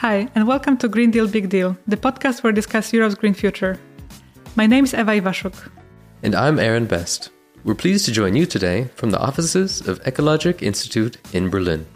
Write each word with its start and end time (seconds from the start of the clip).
Hi, 0.00 0.30
and 0.34 0.48
welcome 0.48 0.78
to 0.78 0.88
Green 0.88 1.10
Deal 1.10 1.28
Big 1.28 1.50
Deal, 1.50 1.76
the 1.86 1.94
podcast 1.94 2.42
where 2.42 2.50
we 2.50 2.54
discuss 2.54 2.90
Europe's 2.90 3.14
green 3.14 3.34
future. 3.34 3.78
My 4.56 4.66
name 4.66 4.84
is 4.84 4.94
Ewa 4.94 5.20
Iwaszuk. 5.20 5.70
And 6.22 6.34
I'm 6.34 6.58
Aaron 6.58 6.86
Best. 6.86 7.28
We're 7.64 7.74
pleased 7.74 8.06
to 8.06 8.10
join 8.10 8.34
you 8.34 8.46
today 8.46 8.88
from 8.94 9.10
the 9.10 9.20
offices 9.20 9.86
of 9.86 10.02
Ecologic 10.04 10.62
Institute 10.62 11.18
in 11.34 11.50
Berlin. 11.50 11.86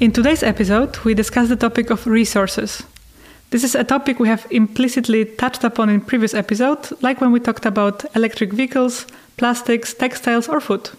In 0.00 0.10
today's 0.10 0.42
episode, 0.42 0.96
we 1.04 1.12
discuss 1.12 1.50
the 1.50 1.56
topic 1.56 1.90
of 1.90 2.06
resources. 2.06 2.82
This 3.50 3.64
is 3.64 3.74
a 3.74 3.82
topic 3.82 4.20
we 4.20 4.28
have 4.28 4.46
implicitly 4.52 5.24
touched 5.24 5.64
upon 5.64 5.90
in 5.90 6.02
previous 6.02 6.34
episodes, 6.34 6.92
like 7.02 7.20
when 7.20 7.32
we 7.32 7.40
talked 7.40 7.66
about 7.66 8.04
electric 8.14 8.52
vehicles, 8.52 9.08
plastics, 9.36 9.92
textiles, 9.92 10.48
or 10.48 10.60
food. 10.60 10.90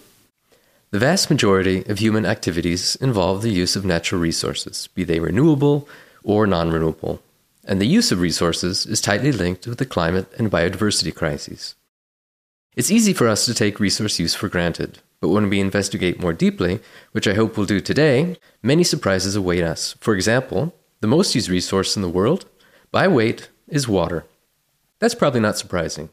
The 0.90 1.00
vast 1.00 1.30
majority 1.30 1.86
of 1.86 2.00
human 2.00 2.26
activities 2.26 2.98
involve 2.98 3.42
the 3.42 3.52
use 3.52 3.78
of 3.78 3.86
natural 3.86 4.20
resources, 4.20 4.88
be 4.88 5.06
they 5.06 5.22
renewable 5.22 5.88
or 6.26 6.46
non 6.46 6.72
renewable, 6.72 7.22
and 7.64 7.80
the 7.80 7.88
use 7.88 8.12
of 8.12 8.20
resources 8.20 8.86
is 8.86 9.00
tightly 9.00 9.32
linked 9.32 9.66
with 9.66 9.78
the 9.78 9.86
climate 9.86 10.28
and 10.38 10.52
biodiversity 10.52 11.16
crises. 11.16 11.76
It's 12.76 12.92
easy 12.92 13.14
for 13.14 13.30
us 13.30 13.46
to 13.46 13.54
take 13.54 13.80
resource 13.80 14.20
use 14.20 14.36
for 14.36 14.50
granted, 14.50 15.00
but 15.22 15.30
when 15.30 15.50
we 15.50 15.62
investigate 15.62 16.20
more 16.20 16.34
deeply, 16.34 16.82
which 17.14 17.30
I 17.30 17.34
hope 17.34 17.56
we'll 17.56 17.66
do 17.66 17.80
today, 17.80 18.36
many 18.62 18.84
surprises 18.84 19.38
await 19.38 19.64
us. 19.64 19.96
For 20.02 20.14
example, 20.14 20.74
the 21.02 21.08
most 21.08 21.36
used 21.36 21.50
resource 21.50 21.96
in 21.96 22.02
the 22.02 22.10
world, 22.10 22.46
by 22.92 23.08
weight, 23.08 23.50
is 23.68 23.88
water. 23.88 24.26
That's 25.00 25.16
probably 25.16 25.40
not 25.40 25.58
surprising. 25.58 26.10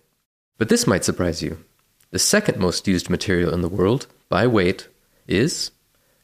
But 0.57 0.71
this 0.71 0.87
might 0.87 1.05
surprise 1.05 1.43
you. 1.43 1.65
The 2.11 2.19
second 2.19 2.59
most 2.59 2.89
used 2.89 3.11
material 3.11 3.53
in 3.53 3.61
the 3.61 3.69
world, 3.69 4.07
by 4.31 4.47
weight, 4.47 4.89
is 5.27 5.71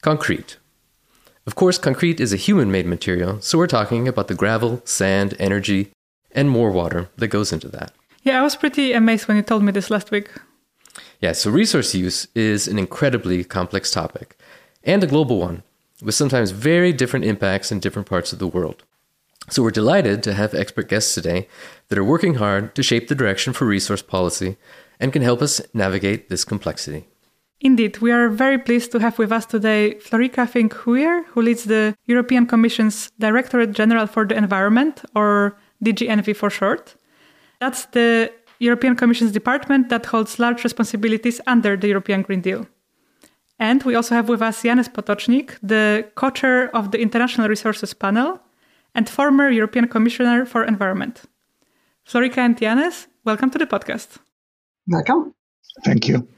concrete. 0.00 0.56
Of 1.46 1.54
course, 1.56 1.76
concrete 1.76 2.20
is 2.20 2.32
a 2.32 2.38
human 2.38 2.70
made 2.70 2.86
material, 2.86 3.38
so 3.42 3.58
we're 3.58 3.66
talking 3.66 4.08
about 4.08 4.28
the 4.28 4.34
gravel, 4.34 4.80
sand, 4.86 5.34
energy, 5.38 5.90
and 6.32 6.48
more 6.48 6.70
water 6.70 7.10
that 7.16 7.28
goes 7.28 7.52
into 7.52 7.68
that. 7.68 7.92
Yeah, 8.22 8.40
I 8.40 8.42
was 8.42 8.56
pretty 8.56 8.94
amazed 8.94 9.28
when 9.28 9.36
you 9.36 9.42
told 9.42 9.62
me 9.62 9.72
this 9.72 9.90
last 9.90 10.10
week. 10.10 10.30
Yeah, 11.20 11.32
so 11.32 11.50
resource 11.50 11.94
use 11.94 12.28
is 12.34 12.66
an 12.66 12.78
incredibly 12.78 13.44
complex 13.44 13.90
topic 13.90 14.38
and 14.82 15.04
a 15.04 15.06
global 15.06 15.38
one 15.38 15.62
with 16.04 16.14
sometimes 16.14 16.50
very 16.50 16.92
different 16.92 17.24
impacts 17.24 17.72
in 17.72 17.80
different 17.80 18.08
parts 18.08 18.32
of 18.32 18.38
the 18.38 18.46
world. 18.46 18.84
So 19.50 19.62
we're 19.62 19.70
delighted 19.70 20.22
to 20.22 20.34
have 20.34 20.54
expert 20.54 20.88
guests 20.88 21.14
today 21.14 21.48
that 21.88 21.98
are 21.98 22.04
working 22.04 22.34
hard 22.34 22.74
to 22.76 22.82
shape 22.82 23.08
the 23.08 23.14
direction 23.14 23.52
for 23.52 23.66
resource 23.66 24.02
policy 24.02 24.56
and 25.00 25.12
can 25.12 25.22
help 25.22 25.42
us 25.42 25.60
navigate 25.74 26.28
this 26.28 26.44
complexity. 26.44 27.06
Indeed, 27.60 27.98
we 27.98 28.12
are 28.12 28.28
very 28.28 28.58
pleased 28.58 28.92
to 28.92 28.98
have 29.00 29.18
with 29.18 29.32
us 29.32 29.46
today 29.46 29.94
Florika 30.00 30.48
Fink-Hooijer, 30.48 31.24
who 31.26 31.42
leads 31.42 31.64
the 31.64 31.94
European 32.06 32.46
Commission's 32.46 33.10
Directorate 33.18 33.72
General 33.72 34.06
for 34.06 34.26
the 34.26 34.36
Environment, 34.36 35.02
or 35.14 35.56
DG 35.82 36.36
for 36.36 36.50
short. 36.50 36.94
That's 37.60 37.86
the 37.86 38.30
European 38.58 38.96
Commission's 38.96 39.32
department 39.32 39.88
that 39.88 40.06
holds 40.06 40.38
large 40.38 40.64
responsibilities 40.64 41.40
under 41.46 41.76
the 41.76 41.88
European 41.88 42.22
Green 42.22 42.40
Deal. 42.40 42.66
And 43.58 43.82
we 43.84 43.94
also 43.94 44.14
have 44.14 44.28
with 44.28 44.42
us 44.42 44.62
Janez 44.62 44.88
Potočnik, 44.88 45.58
the 45.62 46.06
co 46.16 46.30
chair 46.30 46.74
of 46.74 46.90
the 46.90 47.00
International 47.00 47.48
Resources 47.48 47.94
Panel 47.94 48.40
and 48.94 49.08
former 49.08 49.48
European 49.48 49.88
Commissioner 49.88 50.44
for 50.44 50.64
Environment. 50.64 51.22
Florika 52.06 52.38
and 52.38 52.56
Janez, 52.56 53.06
welcome 53.24 53.50
to 53.50 53.58
the 53.58 53.66
podcast. 53.66 54.18
Welcome. 54.88 55.34
Thank 55.84 56.08
you. 56.08 56.28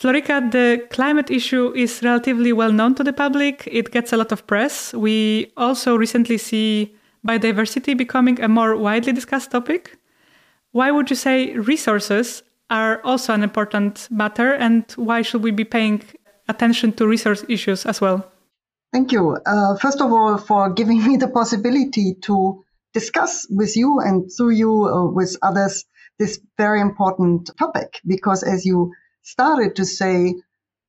Florika, 0.00 0.50
the 0.50 0.86
climate 0.90 1.30
issue 1.30 1.72
is 1.74 2.02
relatively 2.02 2.52
well 2.52 2.72
known 2.72 2.94
to 2.94 3.02
the 3.02 3.12
public. 3.12 3.68
It 3.70 3.90
gets 3.90 4.12
a 4.12 4.16
lot 4.16 4.30
of 4.30 4.46
press. 4.46 4.92
We 4.94 5.52
also 5.56 5.96
recently 5.96 6.38
see 6.38 6.94
biodiversity 7.26 7.96
becoming 7.96 8.40
a 8.40 8.48
more 8.48 8.76
widely 8.76 9.12
discussed 9.12 9.50
topic. 9.50 9.98
Why 10.70 10.90
would 10.90 11.10
you 11.10 11.16
say 11.16 11.56
resources 11.56 12.42
are 12.70 13.00
also 13.04 13.34
an 13.34 13.42
important 13.42 14.08
matter, 14.10 14.52
and 14.52 14.84
why 14.96 15.22
should 15.22 15.42
we 15.42 15.50
be 15.50 15.64
paying 15.64 16.02
attention 16.48 16.92
to 16.92 17.06
resource 17.06 17.44
issues 17.48 17.86
as 17.86 18.00
well? 18.00 18.30
Thank 18.92 19.12
you. 19.12 19.36
Uh, 19.44 19.76
first 19.76 20.00
of 20.00 20.12
all, 20.12 20.38
for 20.38 20.72
giving 20.72 21.04
me 21.08 21.16
the 21.16 21.28
possibility 21.28 22.14
to 22.22 22.64
discuss 22.94 23.46
with 23.50 23.76
you 23.76 24.00
and 24.00 24.30
through 24.34 24.50
you 24.50 24.84
uh, 24.86 25.10
with 25.10 25.36
others 25.42 25.84
this 26.18 26.40
very 26.56 26.80
important 26.80 27.50
topic. 27.58 28.00
Because 28.06 28.42
as 28.42 28.64
you 28.64 28.92
started 29.22 29.76
to 29.76 29.84
say, 29.84 30.34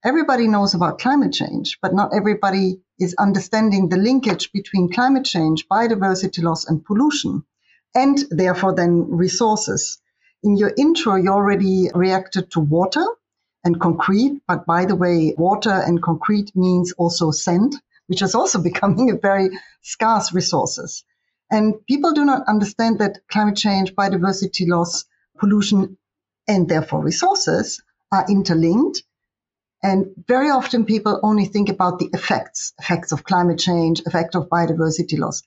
everybody 0.04 0.48
knows 0.48 0.74
about 0.74 1.00
climate 1.00 1.34
change, 1.34 1.78
but 1.82 1.94
not 1.94 2.16
everybody 2.16 2.82
is 3.00 3.16
understanding 3.20 3.90
the 3.90 3.98
linkage 3.98 4.52
between 4.52 4.92
climate 4.92 5.26
change, 5.26 5.68
biodiversity 5.68 6.42
loss, 6.42 6.68
and 6.68 6.84
pollution 6.84 7.44
and 7.96 8.18
therefore 8.30 8.76
then 8.76 9.08
resources. 9.10 10.00
In 10.42 10.56
your 10.56 10.74
intro, 10.78 11.16
you 11.16 11.30
already 11.30 11.90
reacted 11.94 12.52
to 12.52 12.62
water 12.62 13.06
and 13.66 13.80
concrete, 13.80 14.42
but 14.48 14.66
by 14.66 14.86
the 14.86 14.96
way, 14.96 15.36
water 15.38 15.72
and 15.72 16.02
concrete 16.02 16.56
means 16.56 16.94
also 16.94 17.32
sand, 17.32 17.76
which 18.08 18.22
is 18.22 18.36
also 18.36 18.62
becoming 18.70 19.10
a 19.10 19.18
very 19.18 19.50
scarce 19.82 20.34
resources. 20.34 21.04
And 21.52 21.86
people 21.88 22.14
do 22.14 22.24
not 22.24 22.48
understand 22.48 23.00
that 23.00 23.20
climate 23.28 23.58
change, 23.58 23.96
biodiversity 23.96 24.68
loss, 24.68 25.06
pollution, 25.38 25.98
and 26.48 26.70
therefore 26.70 27.04
resources 27.04 27.82
are 28.12 28.26
interlinked. 28.30 29.04
And 29.84 30.14
very 30.28 30.50
often 30.50 30.86
people 30.86 31.20
only 31.22 31.46
think 31.46 31.70
about 31.70 32.00
the 32.00 32.10
effects, 32.14 32.74
effects 32.80 33.12
of 33.12 33.24
climate 33.24 33.60
change, 33.60 34.02
effect 34.06 34.36
of 34.36 34.50
biodiversity 34.50 35.18
loss. 35.18 35.42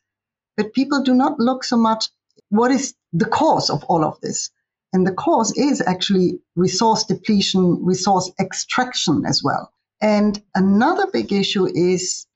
But 0.56 0.74
people 0.74 1.02
do 1.02 1.14
not 1.14 1.38
look 1.38 1.64
so 1.64 1.76
much 1.76 2.08
what 2.50 2.70
is 2.70 2.94
the 3.14 3.24
cause 3.24 3.70
of 3.70 3.84
all 3.84 4.04
of 4.04 4.20
this? 4.20 4.50
And 4.92 5.06
the 5.06 5.12
cause 5.12 5.52
is 5.56 5.80
actually 5.80 6.40
resource 6.54 7.04
depletion, 7.04 7.84
resource 7.84 8.30
extraction 8.38 9.24
as 9.26 9.42
well. 9.42 9.72
And 10.02 10.42
another 10.54 11.06
big 11.10 11.32
issue 11.32 11.66
is 11.66 12.26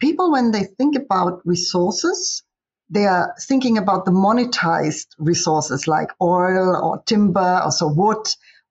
people, 0.00 0.32
when 0.32 0.50
they 0.50 0.64
think 0.64 0.96
about 0.96 1.42
resources, 1.44 2.42
they 2.90 3.04
are 3.04 3.34
thinking 3.40 3.76
about 3.76 4.06
the 4.06 4.10
monetized 4.10 5.08
resources 5.18 5.86
like 5.86 6.08
oil 6.22 6.74
or 6.82 7.02
timber 7.04 7.60
or 7.64 7.70
so 7.70 7.88
wood 7.88 8.26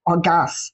or 0.06 0.18
gas. 0.18 0.72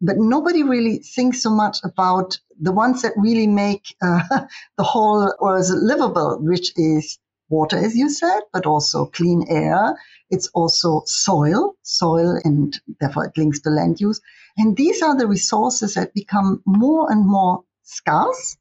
But 0.00 0.16
nobody 0.18 0.62
really 0.62 0.98
thinks 0.98 1.42
so 1.42 1.50
much 1.50 1.78
about 1.84 2.38
the 2.60 2.72
ones 2.72 3.02
that 3.02 3.12
really 3.16 3.46
make 3.46 3.94
uh, 4.02 4.20
the 4.76 4.84
whole 4.84 5.32
or 5.38 5.58
is 5.58 5.70
livable, 5.70 6.38
which 6.40 6.72
is 6.76 7.18
water, 7.48 7.76
as 7.76 7.96
you 7.96 8.10
said, 8.10 8.40
but 8.52 8.66
also 8.66 9.06
clean 9.06 9.46
air. 9.48 9.96
It's 10.30 10.48
also 10.48 11.02
soil, 11.06 11.76
soil, 11.82 12.38
and 12.44 12.78
therefore 13.00 13.26
it 13.26 13.38
links 13.38 13.60
to 13.60 13.70
land 13.70 14.00
use. 14.00 14.20
And 14.56 14.76
these 14.76 15.02
are 15.02 15.16
the 15.16 15.28
resources 15.28 15.94
that 15.94 16.14
become 16.14 16.62
more 16.66 17.10
and 17.10 17.26
more 17.26 17.64
scarce. 17.82 18.56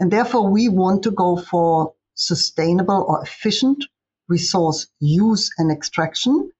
And 0.00 0.10
therefore 0.10 0.50
we 0.50 0.68
want 0.68 1.04
to 1.04 1.10
go 1.10 1.36
for 1.36 1.94
sustainable 2.14 3.04
or 3.08 3.22
efficient 3.22 3.84
resource 4.28 4.86
use 5.00 5.50
and 5.58 5.70
extraction. 5.70 6.50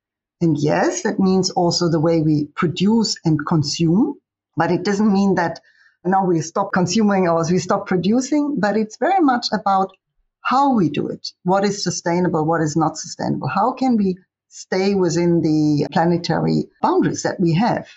And 0.41 0.57
yes, 0.59 1.03
that 1.03 1.19
means 1.19 1.51
also 1.51 1.89
the 1.89 2.01
way 2.01 2.23
we 2.23 2.47
produce 2.55 3.17
and 3.25 3.39
consume, 3.47 4.21
but 4.57 4.71
it 4.71 4.85
doesn't 4.85 5.13
mean 5.13 5.37
that 5.37 5.61
now 6.05 6.27
we 6.27 6.41
stop 6.43 6.73
consuming 6.73 7.29
or 7.29 7.43
we 7.51 7.59
stop 7.59 7.87
producing, 7.87 8.61
but 8.61 8.77
it's 8.77 8.99
very 8.99 9.21
much 9.21 9.47
about 9.53 9.97
how 10.45 10.75
we 10.75 10.89
do 10.91 11.09
it, 11.09 11.29
what 11.43 11.65
is 11.65 11.83
sustainable, 11.83 12.45
what 12.45 12.61
is 12.61 12.77
not 12.77 12.97
sustainable, 12.97 13.49
how 13.49 13.73
can 13.73 13.97
we 13.97 14.17
stay 14.55 14.95
within 14.95 15.41
the 15.41 15.89
planetary 15.91 16.67
boundaries 16.81 17.25
that 17.25 17.41
we 17.41 17.55
have. 17.55 17.89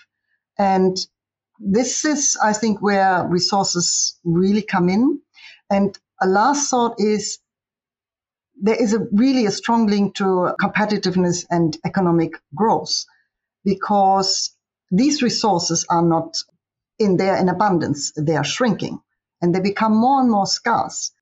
And 0.58 0.96
this 1.60 2.04
is, 2.04 2.36
I 2.42 2.52
think, 2.52 2.82
where 2.82 3.24
resources 3.28 4.18
really 4.24 4.62
come 4.62 4.88
in. 4.88 5.20
And 5.70 5.96
a 6.20 6.26
last 6.26 6.68
thought 6.68 6.96
is 6.98 7.38
there 8.60 8.74
is 8.74 8.92
a 8.92 9.06
really 9.12 9.46
a 9.46 9.52
strong 9.52 9.86
link 9.86 10.16
to 10.16 10.52
competitiveness 10.60 11.46
and 11.48 11.76
economic 11.84 12.32
growth 12.56 13.04
because 13.64 14.56
these 14.90 15.22
resources 15.22 15.86
are 15.88 16.02
not 16.02 16.38
in 16.98 17.18
there 17.18 17.36
in 17.36 17.48
abundance. 17.48 18.12
They 18.16 18.34
are 18.34 18.44
shrinking 18.44 18.98
and 19.40 19.54
they 19.54 19.60
become 19.60 19.94
more 19.94 20.20
and 20.20 20.30
more 20.30 20.46
scarce. 20.46 21.12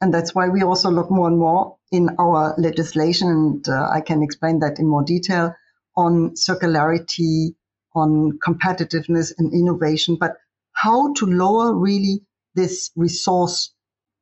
And 0.00 0.12
that's 0.12 0.34
why 0.34 0.48
we 0.48 0.62
also 0.62 0.90
look 0.90 1.10
more 1.10 1.28
and 1.28 1.38
more 1.38 1.76
in 1.90 2.10
our 2.18 2.54
legislation, 2.58 3.28
and 3.28 3.68
uh, 3.68 3.88
I 3.90 4.00
can 4.00 4.22
explain 4.22 4.58
that 4.60 4.78
in 4.78 4.86
more 4.86 5.02
detail, 5.02 5.54
on 5.96 6.30
circularity, 6.34 7.54
on 7.94 8.38
competitiveness 8.46 9.32
and 9.38 9.52
innovation, 9.54 10.16
but 10.20 10.36
how 10.72 11.14
to 11.14 11.26
lower 11.26 11.74
really 11.74 12.20
this 12.54 12.90
resource 12.96 13.72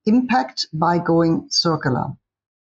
impact 0.06 0.66
by 0.72 0.98
going 0.98 1.46
circular. 1.50 2.12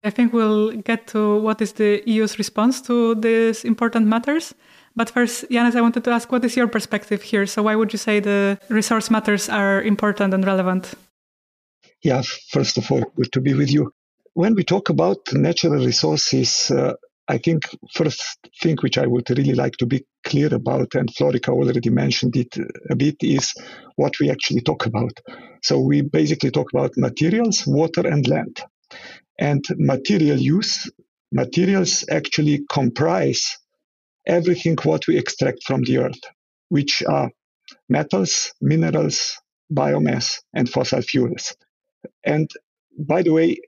I 0.05 0.11
think 0.11 0.32
we'll 0.32 0.73
get 0.73 1.06
to 1.08 1.38
what 1.38 1.61
is 1.61 1.73
the 1.73 2.03
EU's 2.06 2.38
response 2.38 2.81
to 2.82 3.15
these 3.15 3.65
important 3.65 4.06
matters. 4.06 4.55
But 4.97 5.11
first, 5.11 5.44
Janez, 5.50 5.76
I 5.76 5.81
wanted 5.81 6.05
to 6.05 6.11
ask 6.11 6.32
what 6.32 6.44
is 6.44 6.56
your 6.56 6.67
perspective 6.67 7.23
here? 7.23 7.47
So, 7.47 7.62
why 7.62 7.76
would 7.76 7.93
you 7.93 7.99
say 7.99 8.20
the 8.20 8.58
resource 8.69 9.11
matters 9.11 9.49
are 9.49 9.81
important 9.82 10.35
and 10.35 10.44
relevant? 10.44 10.94
Yeah, 12.02 12.22
first 12.50 12.78
of 12.78 12.90
all, 12.90 13.04
good 13.16 13.32
to 13.32 13.40
be 13.40 13.54
with 13.54 13.70
you. 13.70 13.93
When 14.34 14.54
we 14.54 14.64
talk 14.64 14.88
about 14.88 15.19
natural 15.32 15.84
resources, 15.84 16.70
uh, 16.70 16.94
I 17.28 17.38
think 17.38 17.62
first 17.94 18.25
thing 18.62 18.76
which 18.81 18.99
I 18.99 19.06
would 19.06 19.31
really 19.31 19.54
like 19.54 19.76
to 19.78 19.87
be 19.87 20.04
clear 20.25 20.52
about, 20.54 20.94
and 20.94 21.08
Florika 21.14 21.50
already 21.50 21.90
mentioned 21.90 22.37
it 22.37 22.56
a 22.90 22.96
bit, 22.96 23.16
is 23.20 23.54
what 23.96 24.19
we 24.20 24.31
actually 24.31 24.62
talk 24.62 24.87
about. 24.87 25.12
So 25.62 25.78
we 25.81 26.02
basically 26.02 26.50
talk 26.50 26.70
about 26.75 26.93
materials, 26.96 27.64
water, 27.66 28.06
and 28.06 28.26
land. 28.26 28.60
And 29.38 29.64
material 29.76 30.38
use, 30.38 30.90
materials 31.32 32.05
actually 32.10 32.64
comprise 32.70 33.58
everything 34.26 34.76
what 34.82 35.06
we 35.06 35.19
extract 35.19 35.64
from 35.64 35.82
the 35.82 35.98
earth, 35.98 36.20
which 36.69 37.02
are 37.08 37.31
metals, 37.88 38.52
minerals, 38.60 39.38
biomass, 39.72 40.40
and 40.55 40.69
fossil 40.69 41.02
fuels. 41.02 41.55
And 42.25 42.50
by 42.99 43.22
the 43.22 43.32
way, 43.32 43.58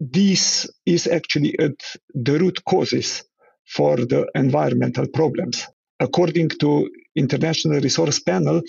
this 0.00 0.68
is 0.86 1.06
actually 1.06 1.58
at 1.58 1.76
the 2.14 2.38
root 2.38 2.64
causes 2.64 3.22
for 3.66 3.96
the 3.96 4.26
environmental 4.34 5.06
problems. 5.08 5.66
According 6.00 6.48
to 6.60 6.90
International 7.14 7.80
Resource 7.80 8.18
Panel, 8.20 8.62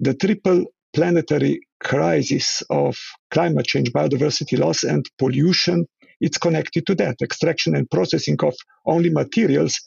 the 0.00 0.14
triple 0.14 0.64
planetary 0.94 1.60
crisis 1.80 2.62
of 2.70 2.96
climate 3.30 3.66
change, 3.66 3.92
biodiversity 3.92 4.58
loss, 4.58 4.82
and 4.82 5.04
pollution, 5.18 5.86
it's 6.20 6.38
connected 6.38 6.86
to 6.86 6.94
that. 6.96 7.16
Extraction 7.22 7.76
and 7.76 7.90
processing 7.90 8.36
of 8.42 8.54
only 8.86 9.10
materials 9.10 9.78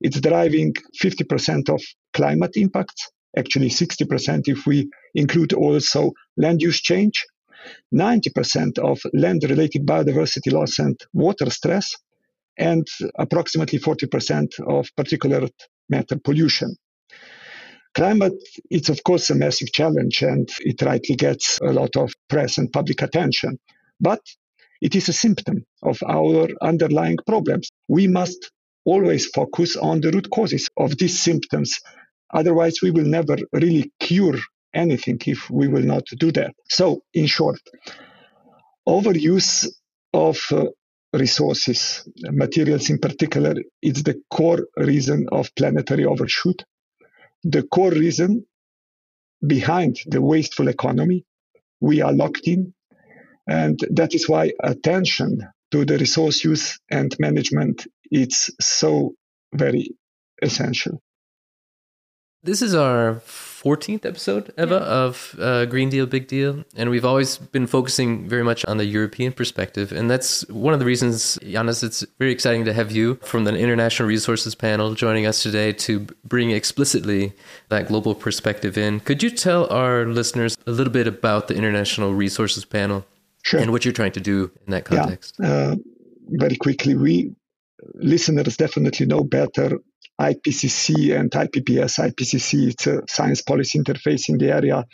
it's 0.00 0.20
driving 0.20 0.74
50% 1.02 1.70
of 1.70 1.82
climate 2.12 2.52
impacts, 2.56 3.10
actually 3.36 3.70
60% 3.70 4.42
if 4.46 4.66
we 4.66 4.90
include 5.14 5.52
also 5.52 6.12
land 6.36 6.60
use 6.60 6.80
change, 6.80 7.24
90% 7.94 8.78
of 8.78 9.00
land 9.12 9.44
related 9.48 9.86
biodiversity 9.86 10.52
loss 10.52 10.78
and 10.78 10.98
water 11.12 11.50
stress, 11.50 11.94
and 12.58 12.86
approximately 13.18 13.78
40% 13.78 14.60
of 14.66 14.88
particulate 14.98 15.50
matter 15.88 16.18
pollution. 16.18 16.74
Climate, 17.94 18.34
it's 18.70 18.88
of 18.90 19.02
course 19.04 19.30
a 19.30 19.34
massive 19.34 19.72
challenge 19.72 20.22
and 20.22 20.48
it 20.60 20.82
rightly 20.82 21.16
gets 21.16 21.58
a 21.62 21.72
lot 21.72 21.96
of 21.96 22.12
press 22.28 22.58
and 22.58 22.70
public 22.72 23.00
attention. 23.00 23.58
But 24.00 24.20
it 24.82 24.94
is 24.94 25.08
a 25.08 25.14
symptom 25.14 25.64
of 25.82 25.98
our 26.06 26.48
underlying 26.60 27.16
problems. 27.26 27.70
We 27.88 28.06
must 28.06 28.50
always 28.84 29.26
focus 29.26 29.76
on 29.76 30.00
the 30.00 30.10
root 30.10 30.28
causes 30.30 30.68
of 30.76 30.98
these 30.98 31.18
symptoms. 31.18 31.80
Otherwise, 32.34 32.82
we 32.82 32.90
will 32.90 33.06
never 33.06 33.36
really 33.52 33.90
cure 33.98 34.38
anything 34.76 35.18
if 35.26 35.50
we 35.50 35.68
will 35.68 35.82
not 35.82 36.04
do 36.18 36.30
that. 36.32 36.54
So, 36.68 37.02
in 37.14 37.26
short, 37.26 37.58
overuse 38.88 39.66
of 40.12 40.38
uh, 40.52 40.66
resources, 41.12 42.08
materials 42.30 42.90
in 42.90 42.98
particular, 42.98 43.54
is 43.82 44.02
the 44.02 44.20
core 44.30 44.66
reason 44.76 45.26
of 45.32 45.54
planetary 45.54 46.04
overshoot. 46.04 46.64
The 47.42 47.62
core 47.62 47.92
reason 47.92 48.46
behind 49.46 49.98
the 50.06 50.20
wasteful 50.20 50.68
economy 50.68 51.24
we 51.80 52.00
are 52.00 52.12
locked 52.12 52.46
in. 52.48 52.74
And 53.48 53.78
that 53.90 54.14
is 54.14 54.28
why 54.28 54.52
attention 54.62 55.40
to 55.70 55.84
the 55.84 55.98
resource 55.98 56.42
use 56.44 56.78
and 56.90 57.14
management 57.18 57.86
it's 58.10 58.50
so 58.60 59.14
very 59.54 59.90
essential. 60.42 61.02
This 62.46 62.62
is 62.62 62.76
our 62.76 63.16
14th 63.26 64.06
episode, 64.06 64.54
Ewa, 64.56 64.78
yeah. 64.78 64.86
of 64.86 65.34
uh, 65.40 65.64
Green 65.64 65.90
Deal 65.90 66.06
Big 66.06 66.28
Deal. 66.28 66.64
And 66.76 66.90
we've 66.90 67.04
always 67.04 67.38
been 67.38 67.66
focusing 67.66 68.28
very 68.28 68.44
much 68.44 68.64
on 68.66 68.76
the 68.76 68.84
European 68.84 69.32
perspective. 69.32 69.90
And 69.90 70.08
that's 70.08 70.48
one 70.48 70.72
of 70.72 70.78
the 70.78 70.86
reasons, 70.86 71.40
Janez, 71.42 71.82
it's 71.82 72.06
very 72.20 72.30
exciting 72.30 72.64
to 72.66 72.72
have 72.72 72.92
you 72.92 73.16
from 73.16 73.42
the 73.42 73.56
International 73.56 74.06
Resources 74.06 74.54
Panel 74.54 74.94
joining 74.94 75.26
us 75.26 75.42
today 75.42 75.72
to 75.72 76.06
bring 76.24 76.52
explicitly 76.52 77.32
that 77.68 77.88
global 77.88 78.14
perspective 78.14 78.78
in. 78.78 79.00
Could 79.00 79.24
you 79.24 79.30
tell 79.30 79.66
our 79.72 80.06
listeners 80.06 80.56
a 80.68 80.70
little 80.70 80.92
bit 80.92 81.08
about 81.08 81.48
the 81.48 81.56
International 81.56 82.14
Resources 82.14 82.64
Panel 82.64 83.04
sure. 83.42 83.58
and 83.58 83.72
what 83.72 83.84
you're 83.84 83.92
trying 83.92 84.12
to 84.12 84.20
do 84.20 84.52
in 84.66 84.70
that 84.70 84.84
context? 84.84 85.34
Yeah. 85.40 85.48
Uh, 85.48 85.76
very 86.28 86.54
quickly, 86.54 86.94
we 86.94 87.34
listeners 87.94 88.56
definitely 88.56 89.06
know 89.06 89.24
better 89.24 89.80
IPCC 90.20 91.18
and 91.18 91.30
IPBES. 91.30 91.98
IPCC 91.98 92.70
it's 92.70 92.86
a 92.86 93.02
science 93.08 93.42
policy 93.42 93.78
interface 93.78 94.28
in 94.28 94.38
the 94.38 94.50
area 94.50 94.84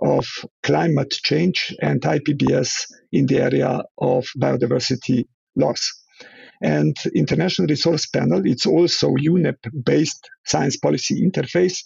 of 0.00 0.26
climate 0.62 1.10
change, 1.10 1.74
and 1.80 2.02
IPBES 2.02 2.92
in 3.12 3.26
the 3.26 3.38
area 3.38 3.82
of 3.98 4.26
biodiversity 4.36 5.26
loss. 5.54 6.02
And 6.62 6.96
International 7.14 7.68
Resource 7.68 8.06
Panel, 8.06 8.42
it's 8.46 8.66
also 8.66 9.10
UNEP-based 9.10 10.28
science 10.44 10.76
policy 10.76 11.22
interface, 11.22 11.84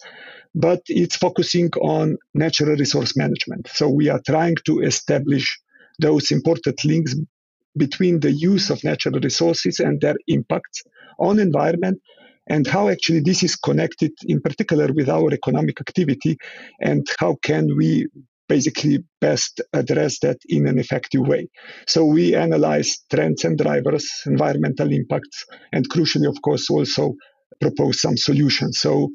but 0.55 0.81
it's 0.87 1.15
focusing 1.15 1.69
on 1.81 2.17
natural 2.33 2.75
resource 2.75 3.15
management. 3.17 3.67
So 3.73 3.89
we 3.89 4.09
are 4.09 4.21
trying 4.25 4.55
to 4.65 4.79
establish 4.81 5.59
those 5.99 6.31
important 6.31 6.83
links 6.85 7.15
between 7.77 8.19
the 8.19 8.31
use 8.31 8.69
of 8.69 8.83
natural 8.83 9.19
resources 9.19 9.79
and 9.79 9.99
their 10.01 10.15
impacts 10.27 10.83
on 11.19 11.39
environment 11.39 12.01
and 12.47 12.67
how 12.67 12.89
actually 12.89 13.21
this 13.21 13.43
is 13.43 13.55
connected 13.55 14.11
in 14.25 14.41
particular 14.41 14.91
with 14.93 15.09
our 15.09 15.31
economic 15.33 15.79
activity 15.79 16.37
and 16.81 17.05
how 17.19 17.35
can 17.43 17.67
we 17.77 18.07
basically 18.49 18.99
best 19.21 19.61
address 19.71 20.19
that 20.19 20.37
in 20.49 20.67
an 20.67 20.77
effective 20.77 21.21
way. 21.21 21.47
So 21.87 22.03
we 22.03 22.35
analyze 22.35 22.97
trends 23.09 23.45
and 23.45 23.57
drivers, 23.57 24.05
environmental 24.25 24.91
impacts, 24.91 25.45
and 25.71 25.89
crucially, 25.89 26.27
of 26.27 26.41
course, 26.41 26.69
also 26.69 27.13
propose 27.61 28.01
some 28.01 28.17
solutions. 28.17 28.79
So 28.79 29.09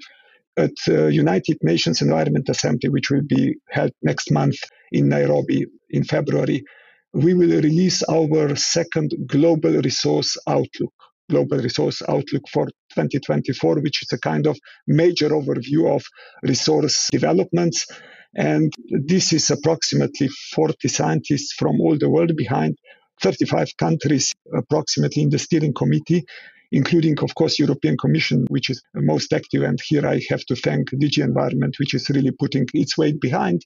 at 0.57 0.73
uh, 0.89 1.09
United 1.09 1.59
Nations 1.63 2.01
Environment 2.01 2.49
Assembly, 2.49 2.89
which 2.89 3.11
will 3.11 3.27
be 3.29 3.57
held 3.69 3.93
next 4.03 4.31
month 4.31 4.57
in 4.91 5.11
Nairobi 5.11 5.67
in 5.91 6.03
February, 6.03 6.65
we 7.13 7.35
will 7.35 7.61
release 7.61 8.03
our 8.05 8.57
second 8.57 9.13
global 9.27 9.73
resource 9.83 10.35
outlook 10.49 10.95
global 11.29 11.59
resource 11.59 12.03
outlook 12.09 12.43
for 12.53 12.69
2024 12.97 13.81
which 13.81 14.03
is 14.03 14.13
a 14.13 14.19
kind 14.19 14.47
of 14.47 14.59
major 14.87 15.31
overview 15.31 15.95
of 15.95 16.05
resource 16.43 17.09
developments 17.13 17.87
and 18.35 18.73
this 18.91 19.33
is 19.33 19.51
approximately 19.51 20.29
40 20.55 20.89
scientists 20.89 21.53
from 21.53 21.81
all 21.81 21.97
the 21.99 22.11
world 22.11 22.33
behind 22.37 22.77
35 23.23 23.77
countries 23.79 24.35
approximately 24.55 25.23
in 25.23 25.31
the 25.31 25.39
steering 25.39 25.75
committee 25.75 26.25
including 26.73 27.17
of 27.21 27.35
course 27.35 27.59
european 27.59 27.97
commission 27.97 28.47
which 28.51 28.71
is 28.71 28.83
most 28.95 29.33
active 29.33 29.63
and 29.63 29.79
here 29.87 30.07
i 30.07 30.21
have 30.31 30.45
to 30.47 30.57
thank 30.57 30.91
dg 30.91 31.23
environment 31.25 31.77
which 31.79 31.95
is 31.95 32.11
really 32.11 32.33
putting 32.33 32.67
its 32.75 32.99
weight 32.99 33.21
behind 33.21 33.63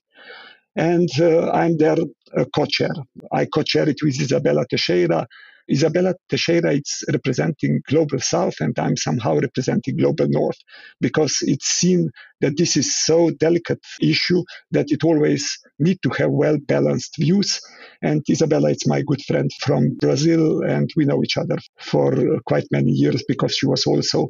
and 0.75 1.09
uh, 1.19 1.51
I'm 1.51 1.77
their 1.77 1.97
uh, 2.37 2.45
co-chair. 2.55 2.91
I 3.31 3.45
co-chair 3.45 3.89
it 3.89 3.97
with 4.03 4.17
Izabella 4.17 4.65
Teixeira. 4.67 5.27
Izabella 5.69 6.13
Teixeira 6.29 6.73
is 6.73 7.03
representing 7.11 7.81
Global 7.87 8.19
South, 8.19 8.55
and 8.61 8.77
I'm 8.79 8.97
somehow 8.97 9.37
representing 9.39 9.97
Global 9.97 10.27
North 10.29 10.57
because 11.01 11.37
it's 11.41 11.67
seen 11.67 12.09
that 12.41 12.57
this 12.57 12.77
is 12.77 12.95
so 12.95 13.31
delicate 13.31 13.79
issue 14.01 14.43
that 14.71 14.87
it 14.91 15.03
always 15.03 15.57
need 15.79 15.99
to 16.03 16.09
have 16.11 16.31
well 16.31 16.57
balanced 16.67 17.15
views. 17.17 17.59
And 18.01 18.23
Izabella 18.29 18.71
is 18.71 18.87
my 18.87 19.01
good 19.01 19.21
friend 19.23 19.49
from 19.59 19.95
Brazil, 19.99 20.61
and 20.63 20.89
we 20.95 21.05
know 21.05 21.23
each 21.23 21.37
other 21.37 21.57
for 21.79 22.13
quite 22.45 22.67
many 22.71 22.91
years 22.91 23.23
because 23.27 23.55
she 23.55 23.67
was 23.67 23.85
also 23.85 24.27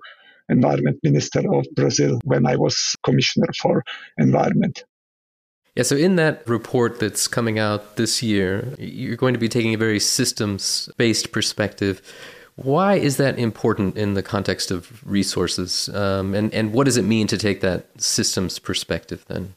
environment 0.49 0.97
minister 1.03 1.41
of 1.53 1.65
Brazil 1.75 2.19
when 2.25 2.45
I 2.45 2.55
was 2.57 2.95
commissioner 3.03 3.47
for 3.61 3.83
environment. 4.17 4.83
Yeah, 5.75 5.83
so 5.83 5.95
in 5.95 6.17
that 6.17 6.47
report 6.47 6.99
that's 6.99 7.27
coming 7.27 7.57
out 7.57 7.95
this 7.95 8.21
year, 8.21 8.75
you're 8.77 9.15
going 9.15 9.33
to 9.33 9.39
be 9.39 9.47
taking 9.47 9.73
a 9.73 9.77
very 9.77 9.99
systems 9.99 10.89
based 10.97 11.31
perspective. 11.31 12.01
Why 12.55 12.95
is 12.95 13.15
that 13.17 13.39
important 13.39 13.97
in 13.97 14.13
the 14.13 14.21
context 14.21 14.69
of 14.69 15.01
resources? 15.09 15.87
Um, 15.89 16.35
and, 16.35 16.53
and 16.53 16.73
what 16.73 16.83
does 16.83 16.97
it 16.97 17.05
mean 17.05 17.27
to 17.27 17.37
take 17.37 17.61
that 17.61 17.85
systems 18.01 18.59
perspective 18.59 19.23
then? 19.29 19.55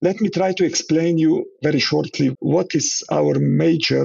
Let 0.00 0.20
me 0.20 0.30
try 0.30 0.52
to 0.52 0.64
explain 0.64 1.18
you 1.18 1.46
very 1.62 1.80
shortly 1.80 2.36
what 2.38 2.74
is 2.74 3.02
our 3.10 3.34
major 3.38 4.04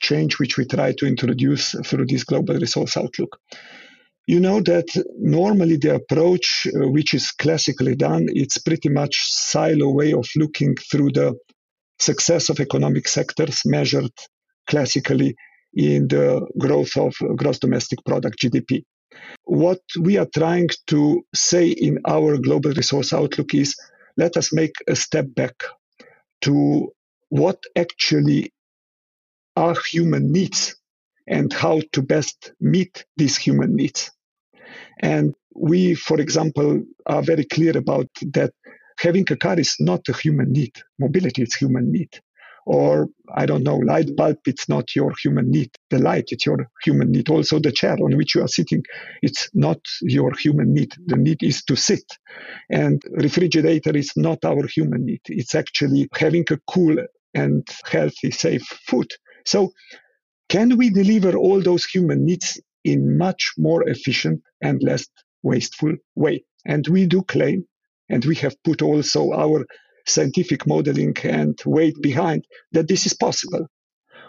change 0.00 0.38
which 0.38 0.56
we 0.56 0.66
try 0.66 0.92
to 0.92 1.06
introduce 1.06 1.74
through 1.84 2.06
this 2.06 2.22
global 2.22 2.54
resource 2.54 2.96
outlook. 2.96 3.40
You 4.26 4.40
know 4.40 4.60
that 4.60 4.88
normally 5.18 5.76
the 5.76 5.94
approach 5.94 6.66
uh, 6.66 6.88
which 6.88 7.14
is 7.14 7.30
classically 7.30 7.94
done, 7.94 8.26
it's 8.28 8.58
pretty 8.58 8.88
much 8.88 9.14
silo 9.30 9.90
way 9.90 10.12
of 10.12 10.26
looking 10.34 10.74
through 10.90 11.12
the 11.12 11.34
success 12.00 12.48
of 12.48 12.58
economic 12.58 13.06
sectors 13.06 13.60
measured 13.64 14.10
classically 14.66 15.36
in 15.74 16.08
the 16.08 16.44
growth 16.58 16.96
of 16.96 17.14
gross 17.36 17.60
domestic 17.60 18.00
product 18.04 18.40
GDP. 18.40 18.82
What 19.44 19.80
we 20.00 20.16
are 20.16 20.28
trying 20.34 20.68
to 20.88 21.22
say 21.32 21.68
in 21.68 21.98
our 22.06 22.36
global 22.38 22.72
resource 22.72 23.12
outlook 23.12 23.54
is 23.54 23.76
let 24.16 24.36
us 24.36 24.52
make 24.52 24.74
a 24.88 24.96
step 24.96 25.26
back 25.36 25.54
to 26.42 26.92
what 27.28 27.62
actually 27.76 28.52
are 29.54 29.76
human 29.90 30.32
needs 30.32 30.76
and 31.28 31.52
how 31.52 31.80
to 31.92 32.02
best 32.02 32.52
meet 32.60 33.04
these 33.16 33.36
human 33.36 33.74
needs. 33.76 34.10
And 35.00 35.34
we, 35.54 35.94
for 35.94 36.20
example, 36.20 36.82
are 37.06 37.22
very 37.22 37.44
clear 37.44 37.76
about 37.76 38.08
that 38.32 38.52
having 38.98 39.26
a 39.30 39.36
car 39.36 39.58
is 39.58 39.76
not 39.80 40.08
a 40.08 40.12
human 40.12 40.52
need. 40.52 40.72
Mobility 40.98 41.42
is 41.42 41.54
human 41.54 41.92
need. 41.92 42.20
Or, 42.68 43.08
I 43.32 43.46
don't 43.46 43.62
know, 43.62 43.76
light 43.76 44.16
bulb, 44.16 44.38
it's 44.44 44.68
not 44.68 44.96
your 44.96 45.14
human 45.22 45.52
need. 45.52 45.70
The 45.90 46.00
light, 46.00 46.24
it's 46.30 46.46
your 46.46 46.68
human 46.82 47.12
need. 47.12 47.28
Also, 47.28 47.60
the 47.60 47.70
chair 47.70 47.92
on 47.92 48.16
which 48.16 48.34
you 48.34 48.42
are 48.42 48.48
sitting, 48.48 48.82
it's 49.22 49.48
not 49.54 49.78
your 50.02 50.32
human 50.36 50.74
need. 50.74 50.92
The 51.06 51.16
need 51.16 51.44
is 51.44 51.62
to 51.64 51.76
sit. 51.76 52.02
And 52.68 53.00
refrigerator 53.10 53.96
is 53.96 54.10
not 54.16 54.44
our 54.44 54.66
human 54.66 55.06
need. 55.06 55.20
It's 55.28 55.54
actually 55.54 56.08
having 56.12 56.44
a 56.50 56.58
cool 56.68 56.96
and 57.34 57.64
healthy, 57.88 58.32
safe 58.32 58.66
food. 58.88 59.12
So, 59.44 59.70
can 60.48 60.76
we 60.76 60.90
deliver 60.90 61.36
all 61.36 61.60
those 61.60 61.84
human 61.84 62.24
needs 62.24 62.60
in 62.92 63.18
much 63.18 63.52
more 63.58 63.88
efficient 63.88 64.40
and 64.60 64.82
less 64.82 65.06
wasteful 65.42 65.94
way? 66.14 66.44
And 66.64 66.86
we 66.88 67.06
do 67.06 67.22
claim, 67.22 67.64
and 68.08 68.24
we 68.24 68.36
have 68.36 68.62
put 68.62 68.82
also 68.82 69.32
our 69.32 69.66
scientific 70.06 70.66
modeling 70.66 71.16
and 71.24 71.58
weight 71.66 71.96
behind 72.00 72.44
that 72.72 72.88
this 72.88 73.06
is 73.06 73.14
possible. 73.14 73.66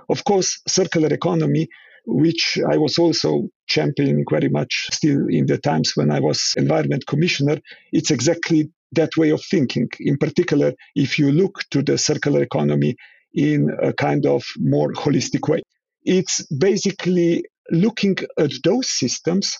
Of 0.09 0.23
course, 0.23 0.61
circular 0.67 1.09
economy, 1.13 1.67
which 2.05 2.57
I 2.73 2.77
was 2.77 2.97
also 2.97 3.49
championing 3.67 4.25
very 4.29 4.49
much 4.49 4.87
still 4.91 5.27
in 5.29 5.45
the 5.45 5.57
times 5.57 5.91
when 5.95 6.09
I 6.09 6.19
was 6.19 6.53
environment 6.57 7.05
commissioner, 7.05 7.57
it's 7.91 8.11
exactly 8.11 8.71
that 8.93 9.09
way 9.17 9.31
of 9.31 9.43
thinking. 9.43 9.89
In 9.99 10.17
particular, 10.17 10.73
if 10.95 11.19
you 11.19 11.31
look 11.31 11.55
to 11.71 11.83
the 11.83 11.97
circular 11.97 12.41
economy 12.41 12.95
in 13.33 13.69
a 13.81 13.93
kind 13.93 14.25
of 14.25 14.43
more 14.57 14.93
holistic 14.93 15.47
way. 15.49 15.61
It's 16.03 16.45
basically 16.47 17.43
looking 17.71 18.17
at 18.39 18.51
those 18.63 18.89
systems 18.89 19.57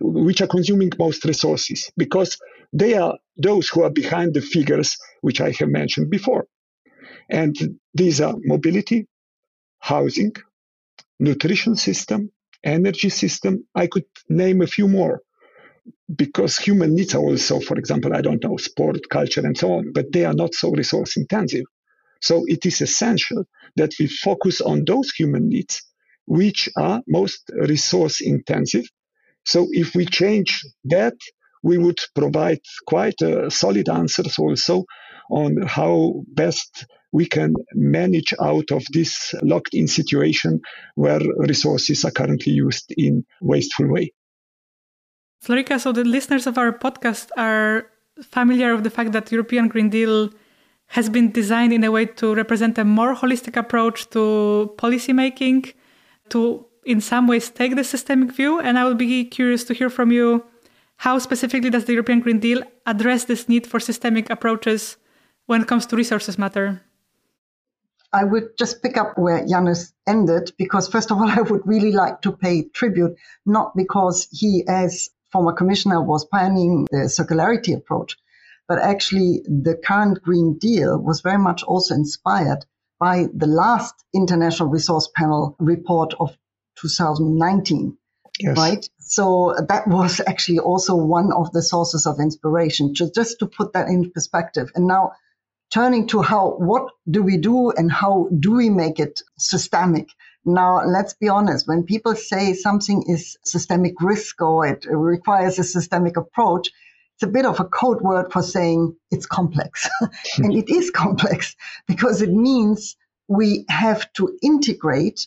which 0.00 0.40
are 0.40 0.46
consuming 0.46 0.92
most 0.98 1.24
resources 1.24 1.90
because 1.96 2.38
they 2.72 2.94
are 2.94 3.16
those 3.36 3.68
who 3.68 3.82
are 3.82 3.90
behind 3.90 4.34
the 4.34 4.40
figures 4.40 4.96
which 5.20 5.40
I 5.40 5.52
have 5.58 5.68
mentioned 5.68 6.10
before. 6.10 6.46
And 7.30 7.56
these 7.94 8.20
are 8.20 8.34
mobility, 8.44 9.06
housing, 9.78 10.32
nutrition 11.18 11.76
system, 11.76 12.30
energy 12.64 13.08
system. 13.08 13.66
I 13.74 13.86
could 13.86 14.04
name 14.28 14.62
a 14.62 14.66
few 14.66 14.88
more 14.88 15.22
because 16.14 16.58
human 16.58 16.94
needs 16.94 17.14
are 17.14 17.20
also, 17.22 17.60
for 17.60 17.78
example, 17.78 18.14
I 18.14 18.20
don't 18.20 18.42
know, 18.42 18.56
sport, 18.56 18.98
culture, 19.10 19.40
and 19.40 19.56
so 19.56 19.72
on, 19.72 19.92
but 19.92 20.12
they 20.12 20.24
are 20.24 20.34
not 20.34 20.54
so 20.54 20.70
resource 20.70 21.16
intensive. 21.16 21.64
So 22.20 22.44
it 22.46 22.66
is 22.66 22.80
essential 22.80 23.44
that 23.76 23.92
we 23.98 24.06
focus 24.06 24.60
on 24.60 24.84
those 24.86 25.10
human 25.10 25.48
needs 25.48 25.82
which 26.26 26.68
are 26.76 27.02
most 27.06 27.50
resource 27.54 28.20
intensive. 28.20 28.84
So 29.44 29.68
if 29.70 29.94
we 29.94 30.04
change 30.06 30.60
that, 30.84 31.14
we 31.62 31.78
would 31.78 31.98
provide 32.14 32.60
quite 32.86 33.20
a 33.22 33.50
solid 33.50 33.88
answers 33.88 34.38
also 34.38 34.84
on 35.30 35.56
how 35.66 36.22
best 36.28 36.86
we 37.12 37.26
can 37.26 37.54
manage 37.72 38.34
out 38.42 38.70
of 38.70 38.84
this 38.92 39.34
locked 39.42 39.74
in 39.74 39.88
situation 39.88 40.60
where 40.94 41.20
resources 41.38 42.04
are 42.04 42.10
currently 42.10 42.52
used 42.52 42.92
in 42.96 43.24
wasteful 43.40 43.88
way. 43.90 44.12
Florika, 45.42 45.80
so 45.80 45.92
the 45.92 46.04
listeners 46.04 46.46
of 46.46 46.58
our 46.58 46.72
podcast 46.72 47.28
are 47.36 47.86
familiar 48.22 48.74
with 48.74 48.84
the 48.84 48.90
fact 48.90 49.12
that 49.12 49.30
European 49.30 49.68
Green 49.68 49.90
Deal 49.90 50.30
has 50.88 51.08
been 51.08 51.30
designed 51.32 51.72
in 51.72 51.84
a 51.84 51.90
way 51.90 52.06
to 52.06 52.34
represent 52.34 52.78
a 52.78 52.84
more 52.84 53.14
holistic 53.14 53.56
approach 53.56 54.08
to 54.10 54.72
policymaking, 54.76 55.72
to 56.30 56.66
in 56.84 57.00
some 57.00 57.26
ways 57.26 57.50
take 57.50 57.74
the 57.76 57.84
systemic 57.84 58.32
view. 58.32 58.60
And 58.60 58.78
I 58.78 58.84
would 58.84 58.98
be 58.98 59.24
curious 59.24 59.64
to 59.64 59.74
hear 59.74 59.90
from 59.90 60.12
you 60.12 60.44
how 60.98 61.18
specifically 61.18 61.70
does 61.70 61.84
the 61.84 61.92
European 61.92 62.20
Green 62.20 62.38
Deal 62.38 62.62
address 62.86 63.24
this 63.24 63.48
need 63.48 63.66
for 63.66 63.80
systemic 63.80 64.30
approaches 64.30 64.96
when 65.46 65.62
it 65.62 65.68
comes 65.68 65.86
to 65.86 65.96
resources 65.96 66.38
matter? 66.38 66.82
I 68.12 68.24
would 68.24 68.56
just 68.56 68.82
pick 68.82 68.96
up 68.96 69.18
where 69.18 69.44
Janez 69.44 69.92
ended 70.06 70.52
because, 70.56 70.88
first 70.88 71.10
of 71.10 71.18
all, 71.18 71.28
I 71.38 71.42
would 71.42 71.66
really 71.66 71.92
like 71.92 72.22
to 72.22 72.32
pay 72.32 72.68
tribute, 72.68 73.16
not 73.44 73.76
because 73.76 74.28
he, 74.30 74.64
as 74.68 75.10
former 75.30 75.52
commissioner, 75.52 76.00
was 76.00 76.24
pioneering 76.24 76.86
the 76.90 77.08
circularity 77.08 77.76
approach, 77.76 78.16
but 78.68 78.78
actually, 78.78 79.42
the 79.44 79.76
current 79.84 80.22
Green 80.22 80.56
Deal 80.58 80.98
was 80.98 81.20
very 81.20 81.38
much 81.38 81.62
also 81.64 81.94
inspired 81.94 82.64
by 82.98 83.26
the 83.34 83.46
last 83.46 83.94
International 84.14 84.68
Resource 84.68 85.08
Panel 85.14 85.56
report 85.58 86.14
of 86.18 86.36
2019. 86.80 87.96
Yes. 88.38 88.56
Right. 88.56 88.88
So 88.98 89.54
that 89.68 89.86
was 89.86 90.20
actually 90.26 90.58
also 90.58 90.94
one 90.94 91.32
of 91.32 91.52
the 91.52 91.62
sources 91.62 92.06
of 92.06 92.20
inspiration, 92.20 92.94
just, 92.94 93.14
just 93.14 93.38
to 93.38 93.46
put 93.46 93.72
that 93.72 93.88
in 93.88 94.10
perspective. 94.10 94.70
And 94.74 94.86
now 94.86 95.12
turning 95.72 96.06
to 96.08 96.22
how, 96.22 96.56
what 96.58 96.90
do 97.10 97.22
we 97.22 97.38
do 97.38 97.70
and 97.70 97.90
how 97.90 98.28
do 98.38 98.52
we 98.52 98.70
make 98.70 98.98
it 98.98 99.22
systemic? 99.38 100.08
Now, 100.44 100.84
let's 100.86 101.14
be 101.14 101.28
honest. 101.28 101.66
When 101.66 101.82
people 101.82 102.14
say 102.14 102.52
something 102.54 103.02
is 103.08 103.36
systemic 103.44 104.00
risk 104.00 104.40
or 104.40 104.66
it 104.66 104.86
requires 104.88 105.58
a 105.58 105.64
systemic 105.64 106.16
approach, 106.16 106.70
it's 107.16 107.22
a 107.22 107.32
bit 107.32 107.46
of 107.46 107.60
a 107.60 107.64
code 107.64 108.02
word 108.02 108.30
for 108.30 108.42
saying 108.42 108.94
it's 109.10 109.24
complex. 109.24 109.88
and 110.36 110.54
it 110.54 110.68
is 110.68 110.90
complex 110.90 111.56
because 111.86 112.20
it 112.20 112.30
means 112.30 112.94
we 113.26 113.64
have 113.70 114.12
to 114.14 114.38
integrate 114.42 115.26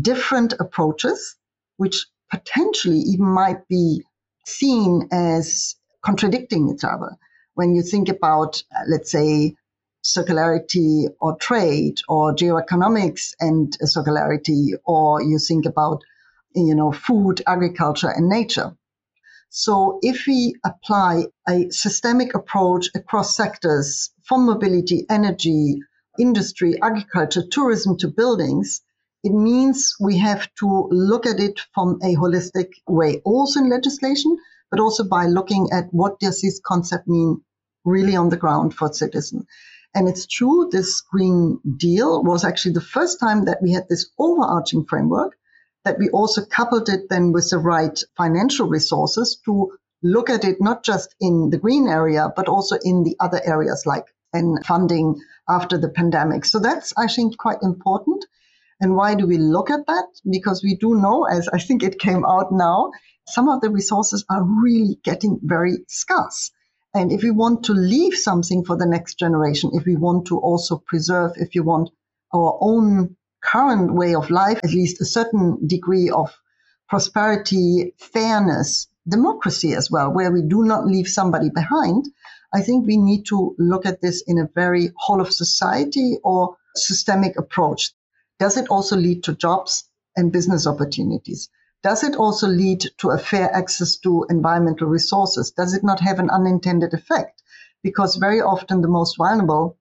different 0.00 0.54
approaches, 0.60 1.36
which 1.78 2.06
potentially 2.30 2.98
even 2.98 3.26
might 3.26 3.66
be 3.66 4.04
seen 4.46 5.08
as 5.10 5.74
contradicting 6.00 6.70
each 6.72 6.84
other. 6.84 7.16
When 7.54 7.74
you 7.74 7.82
think 7.82 8.08
about, 8.08 8.62
uh, 8.72 8.82
let's 8.86 9.10
say, 9.10 9.56
circularity 10.04 11.06
or 11.20 11.34
trade 11.38 11.98
or 12.08 12.36
geoeconomics 12.36 13.34
and 13.40 13.76
circularity, 13.82 14.74
or 14.84 15.20
you 15.20 15.40
think 15.40 15.66
about, 15.66 16.02
you 16.54 16.76
know, 16.76 16.92
food, 16.92 17.42
agriculture, 17.48 18.10
and 18.10 18.28
nature. 18.28 18.76
So 19.50 19.98
if 20.02 20.26
we 20.26 20.54
apply 20.64 21.26
a 21.48 21.70
systemic 21.70 22.34
approach 22.34 22.88
across 22.94 23.36
sectors 23.36 24.10
from 24.24 24.44
mobility, 24.46 25.06
energy, 25.08 25.80
industry, 26.18 26.80
agriculture, 26.82 27.42
tourism 27.50 27.96
to 27.98 28.08
buildings, 28.08 28.82
it 29.22 29.32
means 29.32 29.94
we 30.00 30.18
have 30.18 30.48
to 30.60 30.88
look 30.90 31.26
at 31.26 31.40
it 31.40 31.60
from 31.74 31.98
a 32.02 32.14
holistic 32.16 32.72
way, 32.86 33.22
also 33.24 33.60
in 33.60 33.70
legislation, 33.70 34.36
but 34.70 34.80
also 34.80 35.04
by 35.04 35.26
looking 35.26 35.68
at 35.72 35.92
what 35.92 36.18
does 36.20 36.40
this 36.40 36.60
concept 36.64 37.08
mean 37.08 37.40
really 37.84 38.16
on 38.16 38.28
the 38.28 38.36
ground 38.36 38.74
for 38.74 38.92
citizens. 38.92 39.44
And 39.94 40.08
it's 40.08 40.26
true, 40.26 40.68
this 40.70 41.00
Green 41.00 41.58
Deal 41.76 42.22
was 42.22 42.44
actually 42.44 42.74
the 42.74 42.80
first 42.80 43.18
time 43.18 43.46
that 43.46 43.62
we 43.62 43.72
had 43.72 43.88
this 43.88 44.10
overarching 44.18 44.84
framework 44.84 45.38
that 45.86 45.98
we 45.98 46.10
also 46.10 46.44
coupled 46.44 46.88
it 46.88 47.08
then 47.08 47.30
with 47.30 47.48
the 47.48 47.58
right 47.58 47.96
financial 48.16 48.68
resources 48.68 49.40
to 49.44 49.72
look 50.02 50.28
at 50.28 50.44
it 50.44 50.56
not 50.60 50.84
just 50.84 51.14
in 51.20 51.48
the 51.50 51.58
green 51.58 51.86
area, 51.86 52.28
but 52.34 52.48
also 52.48 52.76
in 52.82 53.04
the 53.04 53.16
other 53.20 53.40
areas 53.44 53.84
like 53.86 54.04
and 54.32 54.66
funding 54.66 55.14
after 55.48 55.78
the 55.78 55.88
pandemic. 55.88 56.44
So 56.44 56.58
that's, 56.58 56.92
I 56.98 57.06
think, 57.06 57.38
quite 57.38 57.62
important. 57.62 58.26
And 58.80 58.96
why 58.96 59.14
do 59.14 59.28
we 59.28 59.38
look 59.38 59.70
at 59.70 59.86
that? 59.86 60.06
Because 60.28 60.60
we 60.62 60.74
do 60.74 61.00
know, 61.00 61.24
as 61.24 61.48
I 61.48 61.60
think 61.60 61.84
it 61.84 62.00
came 62.00 62.24
out 62.26 62.50
now, 62.50 62.90
some 63.28 63.48
of 63.48 63.60
the 63.60 63.70
resources 63.70 64.24
are 64.28 64.42
really 64.42 64.98
getting 65.04 65.38
very 65.40 65.78
scarce. 65.86 66.50
And 66.94 67.12
if 67.12 67.22
we 67.22 67.30
want 67.30 67.64
to 67.66 67.72
leave 67.72 68.14
something 68.14 68.64
for 68.64 68.76
the 68.76 68.86
next 68.86 69.20
generation, 69.20 69.70
if 69.74 69.86
we 69.86 69.94
want 69.94 70.26
to 70.26 70.38
also 70.38 70.82
preserve, 70.84 71.32
if 71.36 71.54
you 71.54 71.62
want 71.62 71.90
our 72.34 72.58
own 72.60 73.16
current 73.52 73.94
way 73.94 74.14
of 74.14 74.30
life, 74.30 74.58
at 74.64 74.70
least 74.70 75.00
a 75.00 75.04
certain 75.04 75.66
degree 75.66 76.10
of 76.10 76.34
prosperity, 76.88 77.94
fairness, 77.98 78.88
democracy 79.08 79.74
as 79.74 79.90
well, 79.90 80.12
where 80.12 80.32
we 80.32 80.42
do 80.42 80.64
not 80.64 80.86
leave 80.86 81.08
somebody 81.08 81.50
behind, 81.50 82.06
I 82.52 82.62
think 82.62 82.86
we 82.86 82.96
need 82.96 83.24
to 83.26 83.54
look 83.58 83.86
at 83.86 84.00
this 84.00 84.22
in 84.26 84.38
a 84.38 84.48
very 84.54 84.92
whole 84.96 85.20
of 85.20 85.32
society 85.32 86.18
or 86.24 86.56
systemic 86.74 87.38
approach. 87.38 87.92
Does 88.38 88.56
it 88.56 88.68
also 88.68 88.96
lead 88.96 89.24
to 89.24 89.34
jobs 89.34 89.88
and 90.16 90.32
business 90.32 90.66
opportunities? 90.66 91.48
Does 91.82 92.02
it 92.02 92.16
also 92.16 92.48
lead 92.48 92.82
to 92.98 93.10
a 93.10 93.18
fair 93.18 93.54
access 93.54 93.96
to 93.98 94.26
environmental 94.28 94.88
resources? 94.88 95.50
Does 95.50 95.74
it 95.74 95.84
not 95.84 96.00
have 96.00 96.18
an 96.18 96.30
unintended 96.30 96.94
effect? 96.94 97.42
Because 97.82 98.16
very 98.16 98.40
often 98.40 98.80
the 98.80 98.88
most 98.88 99.16
vulnerable 99.16 99.78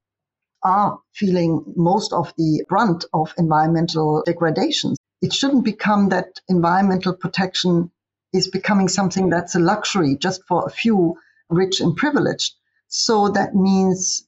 are 0.66 1.00
feeling 1.14 1.64
most 1.76 2.12
of 2.12 2.34
the 2.38 2.66
brunt 2.68 3.06
of 3.14 3.34
environmental 3.38 4.24
degradation. 4.26 4.96
It 5.22 5.32
shouldn't 5.32 5.64
become 5.64 6.10
that 6.10 6.40
environmental 6.50 7.14
protection 7.16 7.92
is 8.34 8.50
becoming 8.50 8.90
something 8.90 9.30
that's 9.30 9.56
a 9.56 9.60
luxury 9.60 10.18
just 10.18 10.42
for 10.48 10.66
a 10.66 10.70
few 10.72 11.16
rich 11.50 11.80
and 11.80 11.96
privileged. 11.96 12.54
So 12.88 13.30
that 13.30 13.56
means 13.56 14.28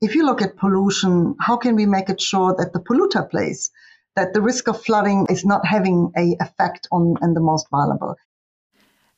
if 0.00 0.14
you 0.14 0.24
look 0.24 0.42
at 0.42 0.56
pollution, 0.56 1.34
how 1.40 1.56
can 1.56 1.74
we 1.74 1.86
make 1.86 2.08
it 2.08 2.20
sure 2.20 2.54
that 2.58 2.72
the 2.72 2.80
polluter 2.80 3.28
pays, 3.28 3.70
that 4.14 4.34
the 4.34 4.42
risk 4.42 4.68
of 4.68 4.82
flooding 4.82 5.26
is 5.28 5.44
not 5.44 5.66
having 5.66 6.12
a 6.16 6.36
effect 6.40 6.86
on, 6.92 7.16
on 7.22 7.34
the 7.34 7.40
most 7.40 7.66
vulnerable? 7.70 8.14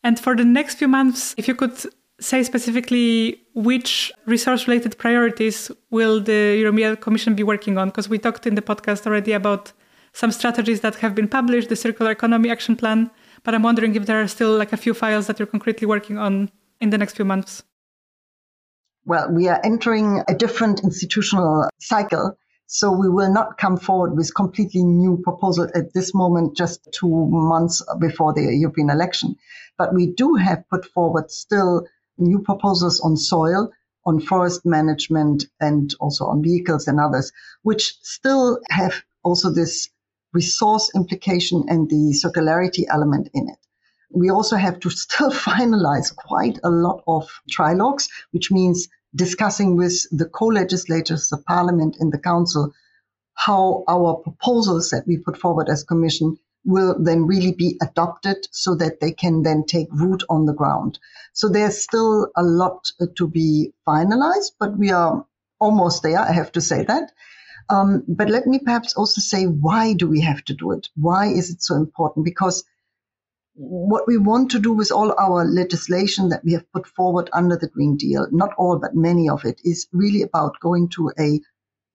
And 0.02 0.18
for 0.18 0.34
the 0.34 0.44
next 0.44 0.76
few 0.76 0.88
months, 0.88 1.34
if 1.36 1.48
you 1.48 1.54
could 1.54 1.84
say 2.20 2.42
specifically 2.42 3.42
which 3.54 4.12
resource 4.26 4.68
related 4.68 4.96
priorities 4.98 5.70
will 5.90 6.20
the 6.20 6.56
European 6.60 6.96
Commission 6.96 7.34
be 7.34 7.42
working 7.42 7.78
on? 7.78 7.88
Because 7.88 8.08
we 8.08 8.18
talked 8.18 8.46
in 8.46 8.54
the 8.54 8.62
podcast 8.62 9.06
already 9.06 9.32
about 9.32 9.72
some 10.12 10.30
strategies 10.30 10.80
that 10.80 10.96
have 10.96 11.14
been 11.14 11.28
published, 11.28 11.68
the 11.68 11.76
Circular 11.76 12.10
Economy 12.10 12.50
Action 12.50 12.76
Plan, 12.76 13.10
but 13.42 13.54
I'm 13.54 13.62
wondering 13.62 13.94
if 13.94 14.06
there 14.06 14.20
are 14.20 14.28
still 14.28 14.56
like 14.56 14.72
a 14.72 14.76
few 14.76 14.94
files 14.94 15.26
that 15.26 15.38
you're 15.38 15.46
concretely 15.46 15.86
working 15.86 16.18
on 16.18 16.50
in 16.80 16.90
the 16.90 16.98
next 16.98 17.16
few 17.16 17.24
months. 17.24 17.62
Well, 19.06 19.30
we 19.32 19.48
are 19.48 19.60
entering 19.64 20.22
a 20.28 20.34
different 20.34 20.84
institutional 20.84 21.68
cycle. 21.78 22.36
So 22.66 22.92
we 22.92 23.08
will 23.08 23.32
not 23.32 23.58
come 23.58 23.76
forward 23.76 24.16
with 24.16 24.32
completely 24.34 24.84
new 24.84 25.20
proposal 25.24 25.68
at 25.74 25.92
this 25.92 26.14
moment, 26.14 26.56
just 26.56 26.86
two 26.92 27.26
months 27.28 27.82
before 27.98 28.32
the 28.32 28.42
European 28.42 28.90
election. 28.90 29.34
But 29.76 29.92
we 29.92 30.06
do 30.06 30.36
have 30.36 30.68
put 30.70 30.84
forward 30.84 31.32
still 31.32 31.86
new 32.20 32.40
proposals 32.40 33.00
on 33.00 33.16
soil, 33.16 33.70
on 34.04 34.20
forest 34.20 34.64
management, 34.64 35.46
and 35.60 35.94
also 36.00 36.26
on 36.26 36.42
vehicles 36.42 36.88
and 36.88 37.00
others, 37.00 37.32
which 37.62 37.96
still 38.02 38.60
have 38.70 38.94
also 39.22 39.50
this 39.50 39.90
resource 40.32 40.90
implication 40.94 41.64
and 41.68 41.90
the 41.90 42.14
circularity 42.22 42.84
element 42.88 43.28
in 43.34 43.48
it. 43.48 43.58
We 44.12 44.30
also 44.30 44.56
have 44.56 44.80
to 44.80 44.90
still 45.04 45.30
finalize 45.30 46.14
quite 46.14 46.58
a 46.62 46.70
lot 46.70 47.02
of 47.06 47.28
trilogues, 47.48 48.08
which 48.30 48.50
means 48.50 48.88
discussing 49.14 49.76
with 49.76 50.06
the 50.16 50.26
co-legislators, 50.26 51.28
the 51.28 51.38
parliament 51.38 51.96
and 51.98 52.12
the 52.12 52.18
council, 52.18 52.72
how 53.34 53.84
our 53.88 54.16
proposals 54.16 54.90
that 54.90 55.06
we 55.06 55.16
put 55.16 55.36
forward 55.36 55.68
as 55.68 55.82
commission 55.82 56.38
will 56.64 56.96
then 57.02 57.26
really 57.26 57.52
be 57.52 57.78
adopted 57.82 58.36
so 58.50 58.74
that 58.74 59.00
they 59.00 59.12
can 59.12 59.42
then 59.42 59.64
take 59.66 59.88
root 59.92 60.22
on 60.28 60.46
the 60.46 60.52
ground. 60.52 60.98
So 61.32 61.48
there's 61.48 61.82
still 61.82 62.30
a 62.36 62.42
lot 62.42 62.90
uh, 63.00 63.06
to 63.16 63.28
be 63.28 63.72
finalized, 63.86 64.52
but 64.58 64.78
we 64.78 64.90
are 64.90 65.24
almost 65.58 66.02
there. 66.02 66.18
I 66.18 66.32
have 66.32 66.52
to 66.52 66.60
say 66.60 66.84
that. 66.84 67.12
Um, 67.68 68.02
but 68.08 68.28
let 68.28 68.46
me 68.46 68.58
perhaps 68.58 68.94
also 68.94 69.20
say, 69.20 69.44
why 69.44 69.94
do 69.94 70.08
we 70.08 70.20
have 70.22 70.44
to 70.46 70.54
do 70.54 70.72
it? 70.72 70.88
Why 70.96 71.26
is 71.26 71.50
it 71.50 71.62
so 71.62 71.76
important? 71.76 72.24
Because 72.24 72.64
what 73.54 74.06
we 74.06 74.16
want 74.16 74.50
to 74.50 74.58
do 74.58 74.72
with 74.72 74.90
all 74.90 75.14
our 75.18 75.44
legislation 75.44 76.30
that 76.30 76.44
we 76.44 76.52
have 76.52 76.72
put 76.72 76.86
forward 76.86 77.30
under 77.32 77.56
the 77.56 77.68
Green 77.68 77.96
Deal, 77.96 78.26
not 78.30 78.54
all, 78.58 78.78
but 78.78 78.94
many 78.94 79.28
of 79.28 79.44
it, 79.44 79.60
is 79.64 79.86
really 79.92 80.22
about 80.22 80.58
going 80.60 80.88
to 80.90 81.12
a 81.18 81.40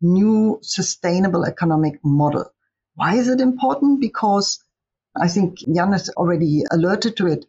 new 0.01 0.59
sustainable 0.61 1.43
economic 1.43 1.99
model. 2.03 2.45
Why 2.95 3.15
is 3.15 3.27
it 3.27 3.41
important? 3.41 3.99
Because 3.99 4.63
I 5.15 5.27
think 5.27 5.59
Jan 5.59 5.91
has 5.91 6.09
already 6.09 6.63
alerted 6.71 7.17
to 7.17 7.27
it. 7.27 7.45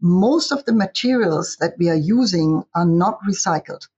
Most 0.00 0.52
of 0.52 0.64
the 0.64 0.72
materials 0.72 1.56
that 1.60 1.74
we 1.78 1.88
are 1.88 1.96
using 1.96 2.64
are 2.74 2.86
not 2.86 3.18
recycled. 3.28 3.88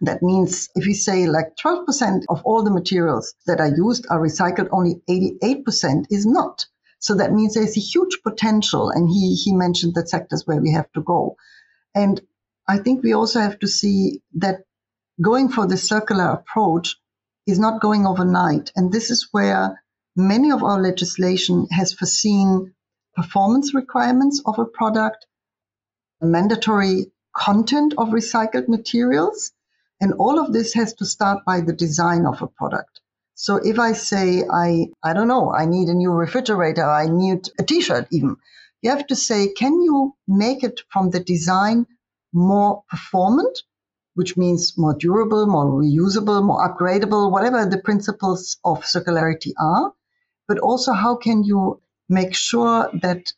That 0.00 0.22
means 0.22 0.68
if 0.74 0.86
we 0.86 0.94
say 0.94 1.26
like 1.26 1.56
12% 1.56 2.24
of 2.28 2.42
all 2.44 2.62
the 2.62 2.70
materials 2.70 3.34
that 3.46 3.60
are 3.60 3.74
used 3.74 4.06
are 4.10 4.20
recycled, 4.20 4.68
only 4.70 5.02
88% 5.08 6.06
is 6.10 6.26
not. 6.26 6.66
So 6.98 7.14
that 7.16 7.32
means 7.32 7.54
there's 7.54 7.76
a 7.76 7.80
huge 7.80 8.20
potential. 8.22 8.90
And 8.90 9.08
he, 9.08 9.34
he 9.34 9.52
mentioned 9.52 9.94
the 9.94 10.06
sectors 10.06 10.46
where 10.46 10.60
we 10.60 10.72
have 10.72 10.90
to 10.92 11.02
go. 11.02 11.36
And 11.94 12.20
I 12.68 12.78
think 12.78 13.02
we 13.02 13.12
also 13.12 13.40
have 13.40 13.58
to 13.60 13.68
see 13.68 14.22
that 14.34 14.64
going 15.20 15.48
for 15.48 15.66
the 15.66 15.76
circular 15.76 16.30
approach 16.30 16.96
is 17.46 17.58
not 17.58 17.80
going 17.80 18.06
overnight. 18.06 18.72
And 18.74 18.92
this 18.92 19.10
is 19.10 19.28
where 19.32 19.83
many 20.16 20.52
of 20.52 20.62
our 20.62 20.80
legislation 20.80 21.66
has 21.70 21.92
foreseen 21.92 22.72
performance 23.14 23.74
requirements 23.74 24.40
of 24.46 24.58
a 24.58 24.64
product, 24.64 25.26
mandatory 26.20 27.06
content 27.34 27.94
of 27.98 28.08
recycled 28.08 28.68
materials, 28.68 29.52
and 30.00 30.12
all 30.14 30.38
of 30.38 30.52
this 30.52 30.74
has 30.74 30.94
to 30.94 31.04
start 31.04 31.44
by 31.44 31.60
the 31.60 31.72
design 31.72 32.26
of 32.26 32.42
a 32.42 32.46
product. 32.46 33.00
So 33.34 33.56
if 33.56 33.78
I 33.78 33.92
say 33.92 34.44
I 34.48 34.86
I 35.02 35.12
don't 35.12 35.28
know, 35.28 35.52
I 35.52 35.66
need 35.66 35.88
a 35.88 35.94
new 35.94 36.12
refrigerator, 36.12 36.84
I 36.88 37.06
need 37.06 37.48
a 37.58 37.64
t-shirt 37.64 38.06
even, 38.12 38.36
you 38.82 38.90
have 38.90 39.06
to 39.08 39.16
say 39.16 39.48
can 39.48 39.82
you 39.82 40.14
make 40.28 40.62
it 40.62 40.82
from 40.92 41.10
the 41.10 41.20
design 41.20 41.86
more 42.32 42.84
performant, 42.88 43.62
which 44.14 44.36
means 44.36 44.78
more 44.78 44.94
durable, 44.94 45.46
more 45.46 45.66
reusable, 45.66 46.44
more 46.44 46.68
upgradable, 46.68 47.32
whatever 47.32 47.66
the 47.66 47.78
principles 47.78 48.58
of 48.64 48.84
circularity 48.84 49.52
are, 49.58 49.92
but 50.48 50.58
also 50.58 50.92
how 50.92 51.16
can 51.16 51.44
you 51.44 51.80
make 52.08 52.34
sure 52.34 52.90
that 53.02 53.32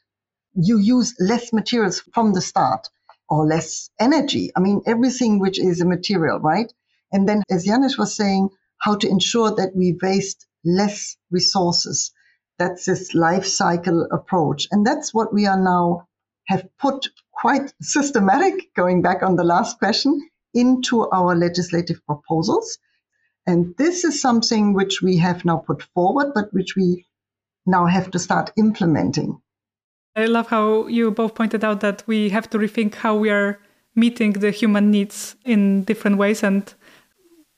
you 0.55 0.79
use 0.79 1.15
less 1.21 1.53
materials 1.53 2.01
from 2.13 2.33
the 2.33 2.41
start 2.41 2.89
or 3.29 3.47
less 3.47 3.91
energy? 4.01 4.51
I 4.57 4.61
mean, 4.61 4.83
everything 4.87 5.39
which 5.39 5.59
is 5.59 5.81
a 5.81 5.87
material, 5.87 6.41
right? 6.41 6.73
And 7.13 7.29
then, 7.29 7.43
as 7.51 7.67
Janez 7.67 7.99
was 7.99 8.17
saying, 8.17 8.51
how 8.79 8.97
to 8.97 9.09
ensure 9.09 9.55
that 9.55 9.75
we 9.75 9.99
waste 10.03 10.47
less 10.65 11.17
resources. 11.31 12.13
That's 12.59 12.87
this 12.87 13.15
life 13.15 13.47
cycle 13.47 14.07
approach. 14.11 14.67
And 14.71 14.87
that's 14.87 15.15
what 15.15 15.33
we 15.33 15.47
are 15.47 15.61
now 15.61 16.09
have 16.47 16.67
put 16.79 17.09
quite 17.33 17.73
systematic, 17.83 18.75
going 18.75 19.03
back 19.03 19.23
on 19.23 19.37
the 19.37 19.45
last 19.45 19.79
question, 19.79 20.29
into 20.55 21.09
our 21.11 21.37
legislative 21.37 22.05
proposals. 22.07 22.79
And 23.47 23.75
this 23.77 24.05
is 24.05 24.21
something 24.21 24.73
which 24.73 25.03
we 25.03 25.19
have 25.19 25.45
now 25.45 25.59
put 25.59 25.83
forward, 25.95 26.33
but 26.35 26.53
which 26.53 26.75
we 26.77 27.07
now 27.65 27.87
have 27.87 28.11
to 28.11 28.19
start 28.19 28.53
implementing. 28.57 29.41
I 30.17 30.27
love 30.27 30.49
how 30.49 30.87
you 30.87 31.11
both 31.11 31.35
pointed 31.35 31.63
out 31.63 31.81
that 31.81 32.03
we 32.07 32.31
have 32.31 32.49
to 32.51 32.59
rethink 32.59 32.95
how 32.95 33.17
we 33.17 33.31
are 33.31 33.59
meeting 33.95 34.33
the 34.33 34.51
human 34.51 34.91
needs 34.91 35.37
in 35.45 35.85
different 35.85 36.17
ways 36.17 36.43
and 36.43 36.73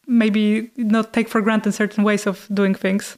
maybe 0.06 0.70
not 0.76 1.12
take 1.12 1.28
for 1.28 1.40
granted 1.40 1.72
certain 1.72 2.04
ways 2.04 2.26
of 2.26 2.48
doing 2.52 2.74
things. 2.74 3.16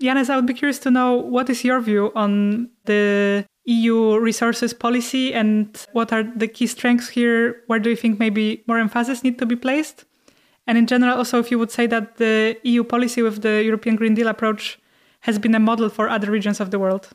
Janez, 0.00 0.30
I 0.30 0.36
would 0.36 0.46
be 0.46 0.54
curious 0.54 0.78
to 0.80 0.90
know 0.90 1.14
what 1.14 1.50
is 1.50 1.64
your 1.64 1.80
view 1.80 2.12
on 2.14 2.70
the 2.84 3.44
EU 3.64 4.18
resources 4.18 4.72
policy 4.72 5.34
and 5.34 5.76
what 5.92 6.12
are 6.12 6.22
the 6.22 6.48
key 6.48 6.66
strengths 6.66 7.08
here? 7.08 7.62
Where 7.66 7.78
do 7.78 7.90
you 7.90 7.96
think 7.96 8.18
maybe 8.18 8.64
more 8.66 8.78
emphasis 8.78 9.22
need 9.22 9.38
to 9.38 9.46
be 9.46 9.56
placed? 9.56 10.04
And 10.68 10.76
in 10.76 10.86
general, 10.86 11.16
also, 11.16 11.38
if 11.38 11.50
you 11.50 11.58
would 11.58 11.70
say 11.70 11.86
that 11.86 12.18
the 12.18 12.58
EU 12.62 12.84
policy 12.84 13.22
with 13.22 13.40
the 13.40 13.64
European 13.64 13.96
Green 13.96 14.14
Deal 14.14 14.28
approach 14.28 14.78
has 15.20 15.38
been 15.38 15.54
a 15.54 15.58
model 15.58 15.88
for 15.88 16.10
other 16.10 16.30
regions 16.30 16.60
of 16.60 16.70
the 16.70 16.78
world. 16.78 17.08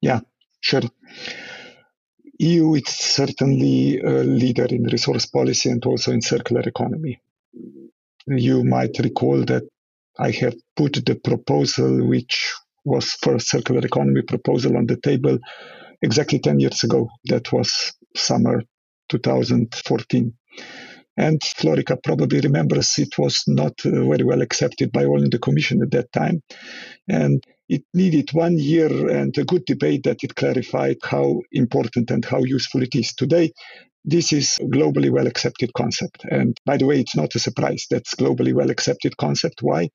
Yeah, 0.00 0.20
sure. 0.60 0.82
EU 2.40 2.74
is 2.74 2.88
certainly 2.88 4.00
a 4.00 4.24
leader 4.24 4.66
in 4.66 4.82
resource 4.82 5.26
policy 5.26 5.70
and 5.70 5.86
also 5.86 6.10
in 6.10 6.20
circular 6.20 6.62
economy. 6.62 7.20
You 8.26 8.64
might 8.64 8.98
recall 8.98 9.44
that 9.44 9.62
I 10.18 10.32
have 10.32 10.56
put 10.74 10.94
the 11.06 11.14
proposal, 11.14 12.04
which 12.04 12.52
was 12.84 13.12
first 13.22 13.48
circular 13.48 13.86
economy 13.86 14.22
proposal 14.22 14.76
on 14.76 14.86
the 14.86 14.96
table 14.96 15.38
exactly 16.02 16.40
10 16.40 16.58
years 16.58 16.82
ago. 16.82 17.08
That 17.26 17.52
was 17.52 17.92
summer 18.16 18.64
2014. 19.08 20.34
And 21.16 21.40
Florika 21.40 21.96
probably 22.02 22.40
remembers 22.40 22.98
it 22.98 23.18
was 23.18 23.42
not 23.46 23.74
uh, 23.84 23.90
very 23.90 24.24
well 24.24 24.42
accepted 24.42 24.92
by 24.92 25.04
all 25.04 25.22
in 25.22 25.30
the 25.30 25.38
Commission 25.38 25.82
at 25.82 25.90
that 25.90 26.12
time. 26.12 26.42
And 27.08 27.42
it 27.68 27.82
needed 27.94 28.30
one 28.32 28.58
year 28.58 29.08
and 29.08 29.36
a 29.38 29.44
good 29.44 29.64
debate 29.64 30.02
that 30.04 30.22
it 30.22 30.34
clarified 30.34 30.98
how 31.02 31.40
important 31.52 32.10
and 32.10 32.24
how 32.24 32.44
useful 32.44 32.82
it 32.82 32.94
is. 32.94 33.14
Today, 33.14 33.52
this 34.04 34.32
is 34.32 34.58
a 34.60 34.64
globally 34.64 35.10
well 35.10 35.26
accepted 35.26 35.72
concept. 35.74 36.24
And 36.30 36.56
by 36.66 36.76
the 36.76 36.86
way, 36.86 37.00
it's 37.00 37.14
not 37.14 37.34
a 37.34 37.38
surprise 37.38 37.86
that's 37.88 38.14
globally 38.14 38.52
well 38.52 38.70
accepted 38.70 39.16
concept. 39.16 39.62
Why? 39.62 39.90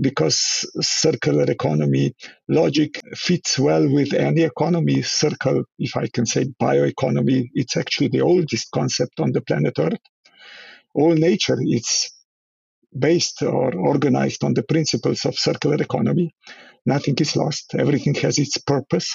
Because 0.00 0.68
circular 0.80 1.50
economy 1.50 2.14
logic 2.48 3.00
fits 3.14 3.58
well 3.58 3.90
with 3.90 4.12
any 4.12 4.42
economy. 4.42 5.02
Circle, 5.02 5.64
if 5.78 5.96
I 5.96 6.08
can 6.08 6.26
say 6.26 6.46
bioeconomy, 6.60 7.48
it's 7.54 7.76
actually 7.76 8.08
the 8.08 8.20
oldest 8.20 8.70
concept 8.72 9.20
on 9.20 9.32
the 9.32 9.40
planet 9.40 9.78
Earth 9.78 9.98
all 10.96 11.14
nature 11.14 11.58
is 11.60 12.10
based 12.98 13.42
or 13.42 13.74
organized 13.74 14.42
on 14.42 14.54
the 14.54 14.62
principles 14.62 15.24
of 15.24 15.38
circular 15.38 15.76
economy. 15.76 16.34
Nothing 16.86 17.16
is 17.18 17.36
lost, 17.36 17.74
everything 17.78 18.14
has 18.14 18.38
its 18.38 18.56
purpose. 18.58 19.10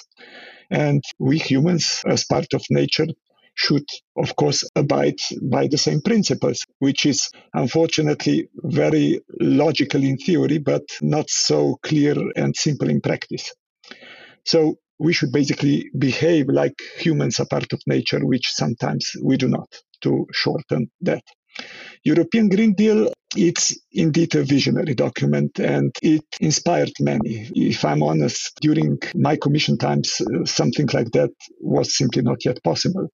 And 0.70 1.04
we 1.20 1.40
humans, 1.40 2.02
as 2.06 2.26
part 2.26 2.54
of 2.54 2.64
nature, 2.70 3.08
should, 3.56 3.86
of 4.16 4.36
course, 4.36 4.64
abide 4.76 5.20
by 5.42 5.68
the 5.68 5.78
same 5.78 6.02
principles, 6.02 6.66
which 6.80 7.06
is 7.06 7.30
unfortunately 7.54 8.48
very 8.56 9.20
logical 9.40 10.04
in 10.04 10.18
theory, 10.18 10.60
but 10.60 10.84
not 11.02 11.30
so 11.30 11.78
clear 11.84 12.16
and 12.36 12.56
simple 12.56 12.90
in 12.90 13.02
practice. 13.02 13.52
So 14.46 14.76
we 15.00 15.14
should 15.14 15.32
basically 15.32 15.90
behave 15.98 16.48
like 16.48 16.76
humans 16.98 17.40
are 17.40 17.48
part 17.48 17.74
of 17.74 17.82
nature, 17.88 18.26
which 18.26 18.48
sometimes 18.52 19.12
we 19.22 19.36
do 19.38 19.48
not, 19.48 19.70
to 20.02 20.28
shorten 20.32 20.92
that. 21.02 21.24
European 22.04 22.50
Green 22.50 22.74
Deal, 22.74 23.12
it's 23.36 23.78
indeed 23.92 24.34
a 24.36 24.44
visionary 24.44 24.96
document 24.96 25.60
and 25.60 25.92
it 26.02 26.26
inspired 26.40 26.92
many. 27.00 27.50
If 27.56 27.86
I'm 27.86 28.02
honest, 28.04 28.52
during 28.60 28.98
my 29.16 29.36
commission 29.36 29.78
times, 29.78 30.20
uh, 30.22 30.46
something 30.46 30.88
like 30.94 31.12
that 31.12 31.30
was 31.60 31.96
simply 31.96 32.24
not 32.24 32.44
yet 32.44 32.62
possible. 32.64 33.08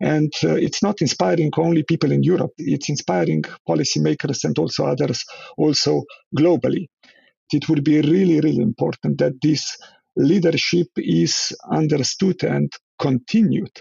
And 0.00 0.32
uh, 0.44 0.54
it's 0.54 0.82
not 0.82 1.00
inspiring 1.00 1.50
only 1.56 1.82
people 1.82 2.12
in 2.12 2.22
Europe, 2.22 2.52
it's 2.58 2.88
inspiring 2.88 3.42
policymakers 3.68 4.44
and 4.44 4.58
also 4.58 4.84
others, 4.84 5.24
also 5.56 6.02
globally. 6.36 6.86
It 7.52 7.68
will 7.68 7.80
be 7.80 8.00
really, 8.02 8.40
really 8.40 8.62
important 8.62 9.18
that 9.18 9.40
this 9.42 9.76
leadership 10.16 10.88
is 10.96 11.52
understood 11.72 12.44
and 12.44 12.70
continued 12.98 13.72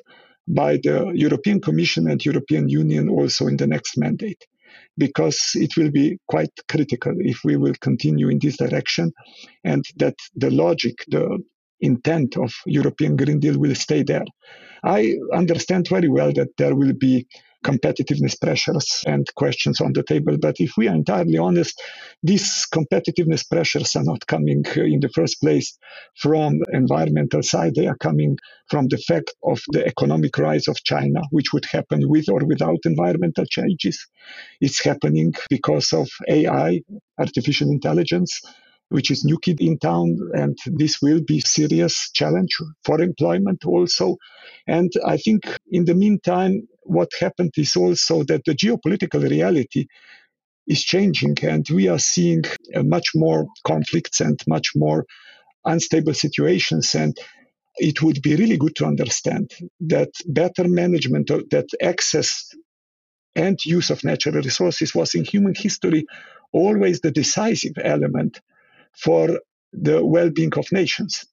by 0.49 0.77
the 0.77 1.11
European 1.13 1.61
Commission 1.61 2.09
and 2.09 2.23
European 2.25 2.67
Union 2.67 3.07
also 3.07 3.47
in 3.47 3.57
the 3.57 3.67
next 3.67 3.97
mandate 3.97 4.43
because 4.97 5.51
it 5.55 5.77
will 5.77 5.91
be 5.91 6.17
quite 6.27 6.51
critical 6.67 7.13
if 7.19 7.39
we 7.43 7.55
will 7.55 7.75
continue 7.81 8.29
in 8.29 8.39
this 8.41 8.57
direction 8.57 9.11
and 9.63 9.85
that 9.97 10.15
the 10.35 10.51
logic, 10.51 10.95
the 11.07 11.39
intent 11.79 12.35
of 12.37 12.51
European 12.65 13.15
Green 13.15 13.39
Deal 13.39 13.57
will 13.57 13.75
stay 13.75 14.03
there. 14.03 14.25
I 14.83 15.15
understand 15.33 15.87
very 15.87 16.09
well 16.09 16.33
that 16.33 16.49
there 16.57 16.75
will 16.75 16.93
be 16.93 17.27
competitiveness 17.63 18.39
pressures 18.39 19.03
and 19.05 19.27
questions 19.35 19.81
on 19.81 19.93
the 19.93 20.03
table. 20.03 20.37
But 20.37 20.59
if 20.59 20.71
we 20.77 20.87
are 20.87 20.95
entirely 20.95 21.37
honest, 21.37 21.81
these 22.23 22.65
competitiveness 22.73 23.47
pressures 23.49 23.95
are 23.95 24.03
not 24.03 24.25
coming 24.27 24.63
uh, 24.67 24.81
in 24.81 24.99
the 24.99 25.09
first 25.09 25.41
place 25.41 25.77
from 26.15 26.59
environmental 26.71 27.43
side. 27.43 27.75
They 27.75 27.87
are 27.87 27.97
coming 27.97 28.37
from 28.69 28.87
the 28.87 28.97
fact 28.97 29.33
of 29.43 29.61
the 29.71 29.85
economic 29.85 30.37
rise 30.37 30.67
of 30.67 30.83
China, 30.83 31.21
which 31.31 31.51
would 31.53 31.65
happen 31.65 32.07
with 32.09 32.29
or 32.29 32.45
without 32.45 32.79
environmental 32.85 33.45
changes. 33.45 34.07
It's 34.61 34.83
happening 34.83 35.33
because 35.49 35.91
of 35.91 36.07
AI, 36.29 36.81
artificial 37.19 37.69
intelligence, 37.69 38.41
which 38.89 39.11
is 39.11 39.23
new 39.23 39.37
kid 39.39 39.61
in 39.61 39.77
town, 39.77 40.17
and 40.33 40.57
this 40.65 41.01
will 41.01 41.21
be 41.21 41.39
serious 41.39 42.09
challenge 42.13 42.55
for 42.83 43.01
employment 43.01 43.63
also. 43.65 44.17
And 44.67 44.91
I 45.05 45.17
think 45.17 45.43
in 45.71 45.85
the 45.85 45.95
meantime, 45.95 46.67
what 46.89 47.09
happened 47.19 47.53
is 47.55 47.75
also 47.75 48.23
that 48.23 48.43
the 48.45 48.53
geopolitical 48.53 49.21
reality 49.29 49.85
is 50.67 50.83
changing, 50.83 51.35
and 51.43 51.65
we 51.69 51.87
are 51.87 51.99
seeing 51.99 52.43
uh, 52.75 52.83
much 52.83 53.09
more 53.15 53.47
conflicts 53.65 54.19
and 54.21 54.39
much 54.47 54.71
more 54.75 55.05
unstable 55.65 56.13
situations. 56.13 56.95
And 56.95 57.17
it 57.77 58.01
would 58.01 58.21
be 58.21 58.35
really 58.35 58.57
good 58.57 58.75
to 58.77 58.85
understand 58.85 59.51
that 59.81 60.09
better 60.27 60.67
management, 60.67 61.27
that 61.27 61.67
access 61.81 62.49
and 63.35 63.63
use 63.65 63.89
of 63.89 64.03
natural 64.03 64.41
resources 64.41 64.93
was 64.95 65.13
in 65.13 65.23
human 65.23 65.53
history 65.55 66.05
always 66.51 67.01
the 67.01 67.11
decisive 67.11 67.77
element 67.83 68.39
for 68.97 69.39
the 69.71 70.03
well 70.03 70.31
being 70.31 70.51
of 70.57 70.71
nations. 70.71 71.25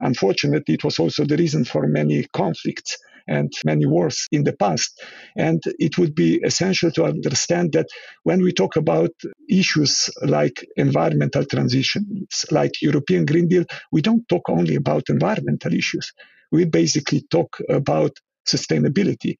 Unfortunately, 0.00 0.74
it 0.74 0.84
was 0.84 0.98
also 0.98 1.24
the 1.24 1.36
reason 1.36 1.64
for 1.64 1.86
many 1.86 2.26
conflicts 2.32 2.96
and 3.28 3.52
many 3.64 3.86
wars 3.86 4.26
in 4.32 4.44
the 4.44 4.52
past. 4.52 5.00
And 5.36 5.62
it 5.78 5.98
would 5.98 6.14
be 6.14 6.40
essential 6.44 6.90
to 6.92 7.04
understand 7.04 7.72
that 7.72 7.88
when 8.24 8.42
we 8.42 8.52
talk 8.52 8.76
about 8.76 9.10
issues 9.48 10.10
like 10.22 10.66
environmental 10.76 11.44
transitions, 11.44 12.44
like 12.50 12.82
European 12.82 13.24
Green 13.24 13.48
Deal, 13.48 13.64
we 13.90 14.02
don't 14.02 14.28
talk 14.28 14.48
only 14.48 14.74
about 14.76 15.08
environmental 15.08 15.72
issues. 15.74 16.12
We 16.50 16.64
basically 16.64 17.24
talk 17.30 17.58
about 17.68 18.12
sustainability. 18.46 19.36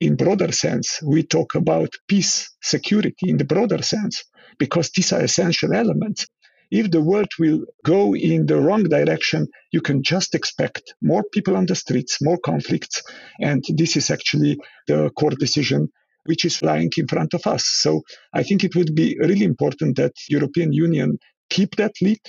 In 0.00 0.16
broader 0.16 0.52
sense, 0.52 1.00
we 1.02 1.22
talk 1.22 1.54
about 1.54 1.90
peace, 2.08 2.50
security 2.62 3.30
in 3.30 3.36
the 3.36 3.44
broader 3.44 3.82
sense, 3.82 4.24
because 4.58 4.90
these 4.90 5.12
are 5.12 5.22
essential 5.22 5.72
elements 5.72 6.26
if 6.70 6.90
the 6.90 7.00
world 7.00 7.28
will 7.38 7.64
go 7.84 8.14
in 8.14 8.46
the 8.46 8.60
wrong 8.60 8.84
direction, 8.84 9.48
you 9.72 9.80
can 9.80 10.02
just 10.02 10.34
expect 10.34 10.94
more 11.02 11.24
people 11.32 11.56
on 11.56 11.66
the 11.66 11.74
streets, 11.74 12.22
more 12.22 12.38
conflicts. 12.38 13.02
And 13.40 13.64
this 13.68 13.96
is 13.96 14.10
actually 14.10 14.58
the 14.86 15.10
core 15.10 15.30
decision 15.30 15.88
which 16.24 16.44
is 16.44 16.62
lying 16.62 16.90
in 16.96 17.06
front 17.06 17.34
of 17.34 17.46
us. 17.46 17.66
So 17.66 18.02
I 18.32 18.42
think 18.42 18.64
it 18.64 18.74
would 18.74 18.94
be 18.94 19.16
really 19.20 19.44
important 19.44 19.96
that 19.96 20.12
European 20.28 20.72
Union 20.72 21.18
keep 21.50 21.76
that 21.76 21.92
lead, 22.00 22.20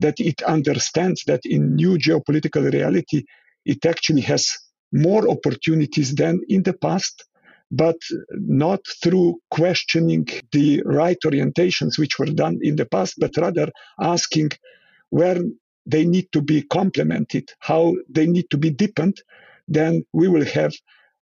that 0.00 0.14
it 0.18 0.42
understands 0.42 1.24
that 1.26 1.40
in 1.44 1.74
new 1.74 1.98
geopolitical 1.98 2.72
reality, 2.72 3.24
it 3.64 3.84
actually 3.84 4.20
has 4.22 4.48
more 4.92 5.28
opportunities 5.28 6.14
than 6.14 6.40
in 6.48 6.62
the 6.62 6.74
past 6.74 7.24
but 7.70 7.96
not 8.30 8.80
through 9.02 9.40
questioning 9.50 10.26
the 10.52 10.82
right 10.84 11.18
orientations 11.24 11.98
which 11.98 12.18
were 12.18 12.26
done 12.26 12.58
in 12.62 12.76
the 12.76 12.86
past, 12.86 13.14
but 13.18 13.36
rather 13.36 13.70
asking 14.00 14.50
where 15.10 15.38
they 15.86 16.04
need 16.04 16.30
to 16.32 16.40
be 16.40 16.62
complemented, 16.62 17.50
how 17.60 17.94
they 18.08 18.26
need 18.26 18.48
to 18.50 18.56
be 18.56 18.70
deepened, 18.70 19.16
then 19.68 20.04
we 20.12 20.28
will 20.28 20.44
have 20.44 20.72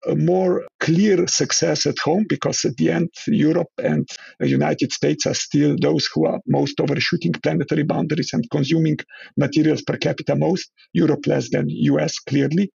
a 0.07 0.15
more 0.15 0.63
clear 0.79 1.27
success 1.27 1.85
at 1.85 1.97
home 1.99 2.25
because 2.29 2.63
at 2.65 2.77
the 2.77 2.91
end 2.91 3.09
Europe 3.27 3.71
and 3.83 4.07
the 4.39 4.47
United 4.47 4.91
States 4.91 5.25
are 5.25 5.33
still 5.33 5.75
those 5.81 6.07
who 6.13 6.25
are 6.25 6.39
most 6.47 6.79
overshooting 6.79 7.33
planetary 7.33 7.83
boundaries 7.83 8.29
and 8.31 8.49
consuming 8.51 8.97
materials 9.37 9.81
per 9.81 9.97
capita 9.97 10.35
most 10.35 10.71
Europe 10.93 11.25
less 11.25 11.49
than 11.49 11.69
US 11.69 12.19
clearly 12.19 12.71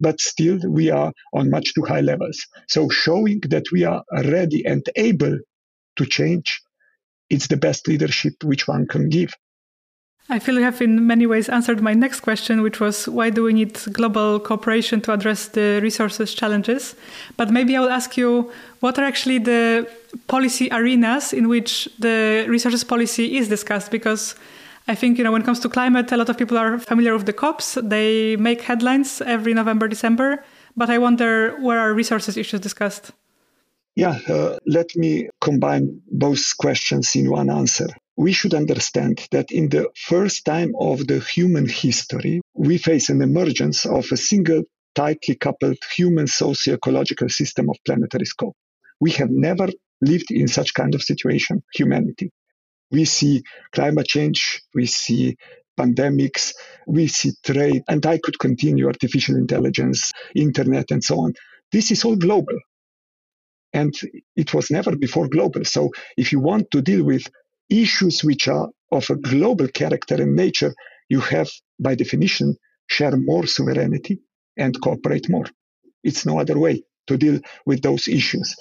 but 0.00 0.20
still 0.20 0.58
we 0.68 0.90
are 0.90 1.12
on 1.32 1.50
much 1.50 1.74
too 1.74 1.82
high 1.82 2.00
levels. 2.00 2.46
So 2.68 2.88
showing 2.88 3.40
that 3.48 3.66
we 3.72 3.84
are 3.84 4.02
ready 4.12 4.64
and 4.66 4.84
able 4.96 5.38
to 5.96 6.06
change, 6.06 6.60
it's 7.30 7.46
the 7.46 7.56
best 7.56 7.88
leadership 7.88 8.34
which 8.44 8.68
one 8.68 8.86
can 8.86 9.08
give. 9.08 9.32
I 10.28 10.38
feel 10.38 10.54
you 10.54 10.62
have 10.62 10.80
in 10.80 11.06
many 11.06 11.26
ways 11.26 11.48
answered 11.48 11.82
my 11.82 11.94
next 11.94 12.20
question, 12.20 12.62
which 12.62 12.78
was 12.78 13.08
why 13.08 13.30
do 13.30 13.42
we 13.42 13.52
need 13.52 13.78
global 13.92 14.38
cooperation 14.38 15.00
to 15.02 15.12
address 15.12 15.48
the 15.48 15.80
resources 15.82 16.32
challenges? 16.32 16.94
But 17.36 17.50
maybe 17.50 17.76
I 17.76 17.80
will 17.80 17.90
ask 17.90 18.16
you 18.16 18.50
what 18.80 18.98
are 18.98 19.04
actually 19.04 19.38
the 19.38 19.88
policy 20.28 20.68
arenas 20.70 21.32
in 21.32 21.48
which 21.48 21.88
the 21.98 22.46
resources 22.48 22.84
policy 22.84 23.36
is 23.36 23.48
discussed? 23.48 23.90
Because 23.90 24.36
I 24.88 24.94
think, 24.94 25.18
you 25.18 25.24
know, 25.24 25.30
when 25.32 25.42
it 25.42 25.44
comes 25.44 25.60
to 25.60 25.68
climate, 25.68 26.10
a 26.10 26.16
lot 26.16 26.28
of 26.28 26.36
people 26.36 26.58
are 26.58 26.78
familiar 26.78 27.12
with 27.14 27.26
the 27.26 27.32
COPs. 27.32 27.78
They 27.82 28.36
make 28.36 28.62
headlines 28.62 29.20
every 29.22 29.54
November, 29.54 29.86
December. 29.86 30.44
But 30.76 30.90
I 30.90 30.98
wonder 30.98 31.56
where 31.60 31.78
are 31.78 31.94
resources 31.94 32.36
issues 32.36 32.60
discussed? 32.60 33.12
Yeah, 33.94 34.18
uh, 34.28 34.56
let 34.66 34.96
me 34.96 35.28
combine 35.40 36.00
both 36.10 36.56
questions 36.56 37.14
in 37.14 37.30
one 37.30 37.50
answer. 37.50 37.88
We 38.16 38.32
should 38.32 38.54
understand 38.54 39.26
that 39.30 39.52
in 39.52 39.68
the 39.68 39.88
first 39.94 40.44
time 40.44 40.72
of 40.78 41.06
the 41.06 41.20
human 41.20 41.68
history, 41.68 42.40
we 42.54 42.78
face 42.78 43.08
an 43.10 43.22
emergence 43.22 43.84
of 43.86 44.10
a 44.10 44.16
single 44.16 44.62
tightly 44.94 45.34
coupled 45.34 45.78
human 45.94 46.26
socio-ecological 46.26 47.28
system 47.28 47.70
of 47.70 47.76
planetary 47.86 48.26
scope. 48.26 48.56
We 49.00 49.12
have 49.12 49.30
never 49.30 49.68
lived 50.00 50.30
in 50.30 50.48
such 50.48 50.74
kind 50.74 50.94
of 50.94 51.02
situation, 51.02 51.62
humanity 51.74 52.30
we 52.92 53.04
see 53.04 53.42
climate 53.72 54.06
change, 54.06 54.62
we 54.74 54.86
see 54.86 55.36
pandemics, 55.78 56.52
we 56.86 57.06
see 57.08 57.32
trade, 57.44 57.82
and 57.88 58.04
I 58.04 58.18
could 58.18 58.38
continue 58.38 58.86
artificial 58.86 59.36
intelligence, 59.36 60.12
internet, 60.34 60.90
and 60.90 61.02
so 61.02 61.20
on. 61.20 61.34
This 61.72 61.90
is 61.90 62.04
all 62.04 62.16
global. 62.16 62.58
And 63.72 63.94
it 64.36 64.52
was 64.52 64.70
never 64.70 64.94
before 64.94 65.28
global. 65.28 65.64
So 65.64 65.90
if 66.18 66.30
you 66.30 66.40
want 66.40 66.70
to 66.72 66.82
deal 66.82 67.04
with 67.04 67.24
issues 67.70 68.22
which 68.22 68.48
are 68.48 68.68
of 68.90 69.08
a 69.08 69.16
global 69.16 69.68
character 69.68 70.16
and 70.16 70.36
nature, 70.36 70.74
you 71.08 71.20
have, 71.20 71.50
by 71.80 71.94
definition, 71.94 72.54
share 72.88 73.16
more 73.16 73.46
sovereignty 73.46 74.20
and 74.58 74.78
cooperate 74.82 75.30
more. 75.30 75.46
It's 76.04 76.26
no 76.26 76.38
other 76.38 76.58
way 76.58 76.82
to 77.06 77.16
deal 77.16 77.40
with 77.64 77.80
those 77.80 78.08
issues. 78.08 78.54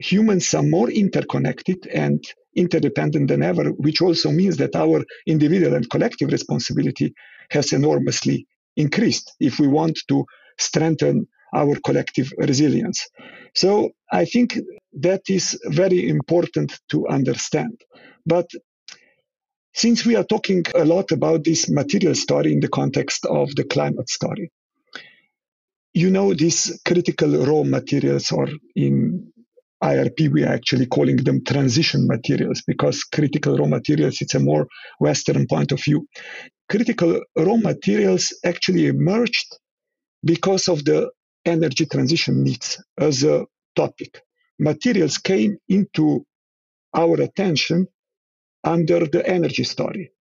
Humans 0.00 0.54
are 0.54 0.62
more 0.62 0.90
interconnected 0.90 1.86
and 1.86 2.24
interdependent 2.56 3.28
than 3.28 3.42
ever, 3.42 3.70
which 3.72 4.00
also 4.00 4.30
means 4.30 4.56
that 4.56 4.74
our 4.74 5.04
individual 5.26 5.74
and 5.74 5.88
collective 5.88 6.32
responsibility 6.32 7.14
has 7.50 7.72
enormously 7.72 8.46
increased 8.76 9.32
if 9.40 9.58
we 9.58 9.68
want 9.68 9.98
to 10.08 10.24
strengthen 10.58 11.26
our 11.54 11.76
collective 11.84 12.32
resilience. 12.38 13.08
So 13.54 13.90
I 14.10 14.24
think 14.24 14.58
that 15.00 15.22
is 15.28 15.58
very 15.66 16.08
important 16.08 16.78
to 16.90 17.06
understand. 17.08 17.80
But 18.24 18.48
since 19.74 20.04
we 20.04 20.16
are 20.16 20.24
talking 20.24 20.64
a 20.74 20.84
lot 20.84 21.12
about 21.12 21.44
this 21.44 21.68
material 21.68 22.14
story 22.14 22.52
in 22.52 22.60
the 22.60 22.68
context 22.68 23.26
of 23.26 23.54
the 23.54 23.64
climate 23.64 24.08
story, 24.08 24.50
you 25.92 26.10
know, 26.10 26.34
these 26.34 26.80
critical 26.84 27.44
raw 27.44 27.64
materials, 27.64 28.30
or 28.30 28.48
in 28.76 29.32
IRP, 29.82 30.30
we 30.30 30.44
are 30.44 30.52
actually 30.52 30.86
calling 30.86 31.16
them 31.16 31.42
transition 31.44 32.06
materials 32.06 32.62
because 32.66 33.02
critical 33.04 33.56
raw 33.56 33.66
materials, 33.66 34.20
it's 34.20 34.34
a 34.34 34.40
more 34.40 34.66
Western 34.98 35.46
point 35.46 35.72
of 35.72 35.82
view. 35.82 36.06
Critical 36.68 37.20
raw 37.36 37.56
materials 37.56 38.34
actually 38.44 38.86
emerged 38.86 39.56
because 40.24 40.68
of 40.68 40.84
the 40.84 41.10
energy 41.44 41.86
transition 41.86 42.42
needs 42.44 42.82
as 42.98 43.24
a 43.24 43.46
topic. 43.74 44.22
Materials 44.58 45.16
came 45.18 45.56
into 45.68 46.26
our 46.94 47.20
attention 47.20 47.86
under 48.64 49.06
the 49.06 49.26
energy 49.26 49.64
story. 49.64 50.12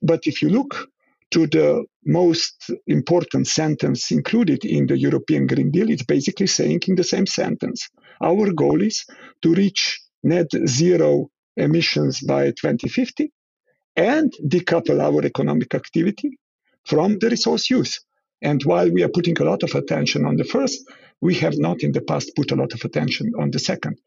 But 0.00 0.26
if 0.26 0.40
you 0.40 0.48
look 0.48 0.88
to 1.32 1.46
the 1.46 1.84
most 2.04 2.70
important 2.86 3.46
sentence 3.46 4.10
included 4.10 4.64
in 4.64 4.86
the 4.86 4.96
European 4.96 5.46
Green 5.46 5.70
Deal, 5.70 5.90
it's 5.90 6.04
basically 6.04 6.46
saying 6.46 6.80
in 6.86 6.94
the 6.94 7.04
same 7.04 7.26
sentence 7.26 7.90
our 8.20 8.52
goal 8.52 8.82
is 8.82 9.04
to 9.42 9.54
reach 9.54 10.00
net 10.22 10.48
zero 10.66 11.30
emissions 11.56 12.20
by 12.20 12.46
2050 12.50 13.32
and 13.96 14.32
decouple 14.46 15.00
our 15.00 15.24
economic 15.24 15.74
activity 15.74 16.38
from 16.84 17.18
the 17.18 17.30
resource 17.30 17.70
use. 17.70 18.00
And 18.42 18.62
while 18.64 18.90
we 18.90 19.02
are 19.02 19.08
putting 19.08 19.38
a 19.40 19.44
lot 19.44 19.62
of 19.62 19.74
attention 19.74 20.24
on 20.26 20.36
the 20.36 20.44
first, 20.44 20.84
we 21.20 21.34
have 21.36 21.58
not 21.58 21.82
in 21.82 21.92
the 21.92 22.02
past 22.02 22.32
put 22.36 22.50
a 22.50 22.56
lot 22.56 22.72
of 22.74 22.84
attention 22.84 23.32
on 23.38 23.50
the 23.50 23.58
second. 23.58 23.98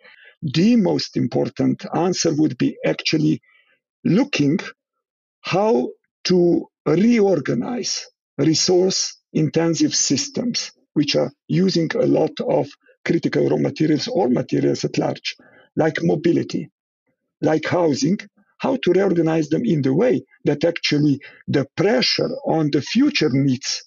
The 0.42 0.76
most 0.76 1.18
important 1.18 1.86
answer 1.96 2.34
would 2.34 2.58
be 2.58 2.78
actually 2.86 3.42
looking 4.06 4.60
how 5.42 5.90
to 6.26 6.68
reorganize 6.86 8.06
resource 8.38 9.18
intensive 9.34 9.94
systems, 9.94 10.72
which 10.94 11.16
are 11.16 11.32
using 11.48 11.90
a 11.96 12.06
lot 12.06 12.32
of 12.48 12.68
critical 13.10 13.50
raw 13.50 13.58
materials 13.58 14.08
or 14.08 14.30
materials 14.30 14.86
at 14.86 14.98
large, 14.98 15.36
like 15.76 15.98
mobility, 16.04 16.70
like 17.42 17.66
housing, 17.66 18.18
how 18.60 18.78
to 18.84 18.92
reorganize 18.92 19.50
them 19.50 19.64
in 19.66 19.82
the 19.82 19.94
way 19.94 20.24
that 20.46 20.64
actually 20.64 21.20
the 21.48 21.66
pressure 21.76 22.32
on 22.46 22.70
the 22.72 22.82
future 22.82 23.32
needs 23.32 23.84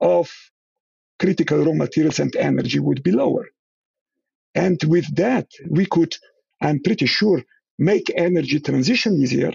of 0.00 0.24
critical 1.20 1.58
raw 1.64 1.76
materials 1.84 2.18
and 2.18 2.34
energy 2.36 2.80
would 2.80 3.02
be 3.02 3.12
lower. 3.12 3.46
And 4.54 4.78
with 4.94 5.08
that, 5.16 5.46
we 5.68 5.86
could, 5.86 6.14
I'm 6.60 6.80
pretty 6.82 7.06
sure, 7.06 7.42
make 7.78 8.10
energy 8.16 8.58
transition 8.60 9.12
easier 9.22 9.52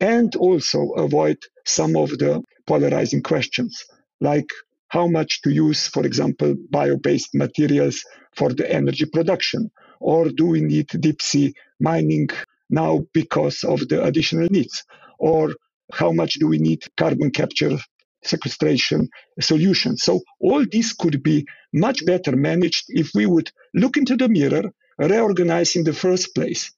and 0.00 0.34
also 0.36 0.80
avoid 1.06 1.38
some 1.66 1.96
of 1.96 2.08
the 2.22 2.42
polarizing 2.66 3.22
questions, 3.22 3.84
like 4.20 4.48
how 4.92 5.06
much 5.06 5.40
to 5.42 5.50
use, 5.50 5.88
for 5.88 6.04
example, 6.04 6.54
bio 6.70 6.96
based 6.96 7.34
materials 7.34 8.04
for 8.36 8.50
the 8.52 8.66
energy 8.80 9.06
production, 9.06 9.70
or 10.00 10.28
do 10.28 10.46
we 10.46 10.60
need 10.60 10.88
deep 11.00 11.20
sea 11.22 11.54
mining 11.80 12.28
now 12.68 12.92
because 13.14 13.64
of 13.64 13.78
the 13.88 13.98
additional 14.04 14.48
needs, 14.50 14.84
or 15.18 15.54
how 15.92 16.12
much 16.12 16.34
do 16.34 16.46
we 16.46 16.58
need 16.58 16.82
carbon 16.96 17.30
capture 17.30 17.76
sequestration 18.22 19.08
solutions. 19.40 20.02
So 20.02 20.20
all 20.40 20.64
this 20.70 20.92
could 20.92 21.22
be 21.22 21.46
much 21.72 22.04
better 22.04 22.36
managed 22.36 22.84
if 22.88 23.10
we 23.14 23.24
would 23.26 23.50
look 23.74 23.96
into 23.96 24.16
the 24.16 24.28
mirror, 24.28 24.70
reorganize 24.98 25.74
in 25.74 25.84
the 25.84 25.94
first 26.04 26.34
place 26.34 26.70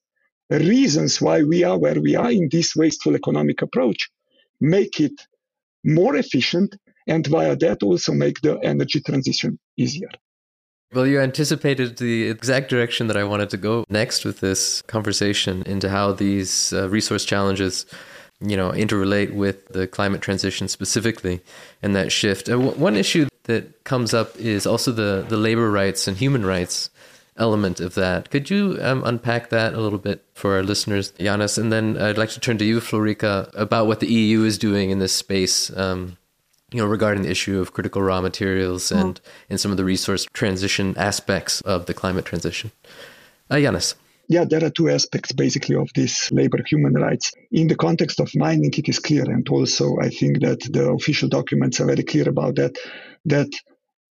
reasons 0.50 1.20
why 1.20 1.42
we 1.42 1.64
are 1.64 1.79
where 1.79 2.00
we 2.00 2.14
are 2.14 2.31
in 2.31 2.48
this 2.50 2.77
wasteful 2.77 3.16
economic 3.16 3.62
approach, 3.62 4.11
make 4.61 5.00
it 5.00 5.18
more 5.85 6.16
efficient, 6.16 6.77
and 7.07 7.27
via 7.27 7.57
that 7.57 7.83
also 7.83 8.12
make 8.12 8.40
the 8.40 8.59
energy 8.62 9.01
transition 9.01 9.59
easier. 9.77 10.09
Well, 10.93 11.07
you 11.07 11.21
anticipated 11.21 11.97
the 11.97 12.29
exact 12.29 12.71
direction 12.71 13.09
that 13.09 13.17
I 13.17 13.25
wanted 13.25 13.51
to 13.51 13.57
go 13.57 13.85
next 13.88 14.25
with 14.25 14.38
this 14.40 14.81
conversation 14.83 15.64
into 15.67 15.88
how 15.88 16.12
these 16.12 16.73
uh, 16.73 16.88
resource 16.88 17.25
challenges, 17.25 17.85
you 18.40 18.57
know, 18.57 18.71
interrelate 18.71 19.35
with 19.35 19.67
the 19.69 19.88
climate 19.88 20.21
transition 20.21 20.69
specifically 20.69 21.40
and 21.83 21.97
that 21.97 22.12
shift. 22.12 22.49
Uh, 22.49 22.53
w- 22.53 22.73
one 22.73 22.95
issue 22.95 23.27
that 23.45 23.83
comes 23.83 24.14
up 24.14 24.37
is 24.37 24.67
also 24.67 24.93
the, 24.93 25.27
the 25.29 25.37
labor 25.37 25.69
rights 25.69 26.07
and 26.07 26.17
human 26.17 26.47
rights 26.47 26.90
element 27.37 27.81
of 27.81 27.95
that. 27.95 28.31
Could 28.31 28.49
you 28.49 28.79
um, 28.81 29.03
unpack 29.05 29.51
that 29.51 29.75
a 29.75 29.81
little 29.81 29.99
bit 29.99 30.25
for 30.35 30.55
our 30.55 30.62
listeners, 30.62 31.11
Janez? 31.19 31.59
And 31.59 31.73
then 31.73 32.01
I'd 32.01 32.19
like 32.19 32.31
to 32.31 32.40
turn 32.40 32.59
to 32.59 32.64
you, 32.64 32.79
Florika, 32.79 33.51
about 33.55 33.88
what 33.88 33.99
the 33.99 34.07
EU 34.07 34.45
is 34.45 34.59
doing 34.59 34.90
in 34.90 35.01
this 35.01 35.12
space. 35.12 35.77
Um, 35.77 36.17
you 36.75 36.81
know, 36.81 36.87
regarding 36.87 37.23
the 37.23 37.31
issue 37.31 37.61
of 37.61 37.73
critical 37.73 38.03
raw 38.03 38.21
materials 38.21 38.91
mm-hmm. 38.91 39.01
and, 39.01 39.21
and 39.49 39.61
some 39.61 39.71
of 39.71 39.77
the 39.77 39.85
resource 39.85 40.27
transition 40.33 40.93
aspects 40.99 41.61
of 41.61 41.87
the 41.87 41.95
climate 41.95 42.25
transition. 42.25 42.73
Uh, 43.49 43.55
Janez. 43.55 43.95
Yeah, 44.29 44.45
there 44.45 44.65
are 44.65 44.71
two 44.71 44.89
aspects 44.89 45.31
basically 45.31 45.77
of 45.77 45.89
this 45.95 46.33
labor 46.33 46.59
human 46.67 46.95
rights. 46.95 47.31
In 47.53 47.69
the 47.69 47.77
context 47.77 48.19
of 48.19 48.35
mining, 48.35 48.73
it 48.77 48.89
is 48.89 48.99
clear, 48.99 49.23
and 49.23 49.49
also 49.49 49.99
I 50.01 50.09
think 50.09 50.41
that 50.41 50.61
the 50.73 50.91
official 50.91 51.29
documents 51.29 51.79
are 51.79 51.87
very 51.87 52.03
clear 52.03 52.29
about 52.29 52.57
that, 52.57 52.77
that 53.27 53.51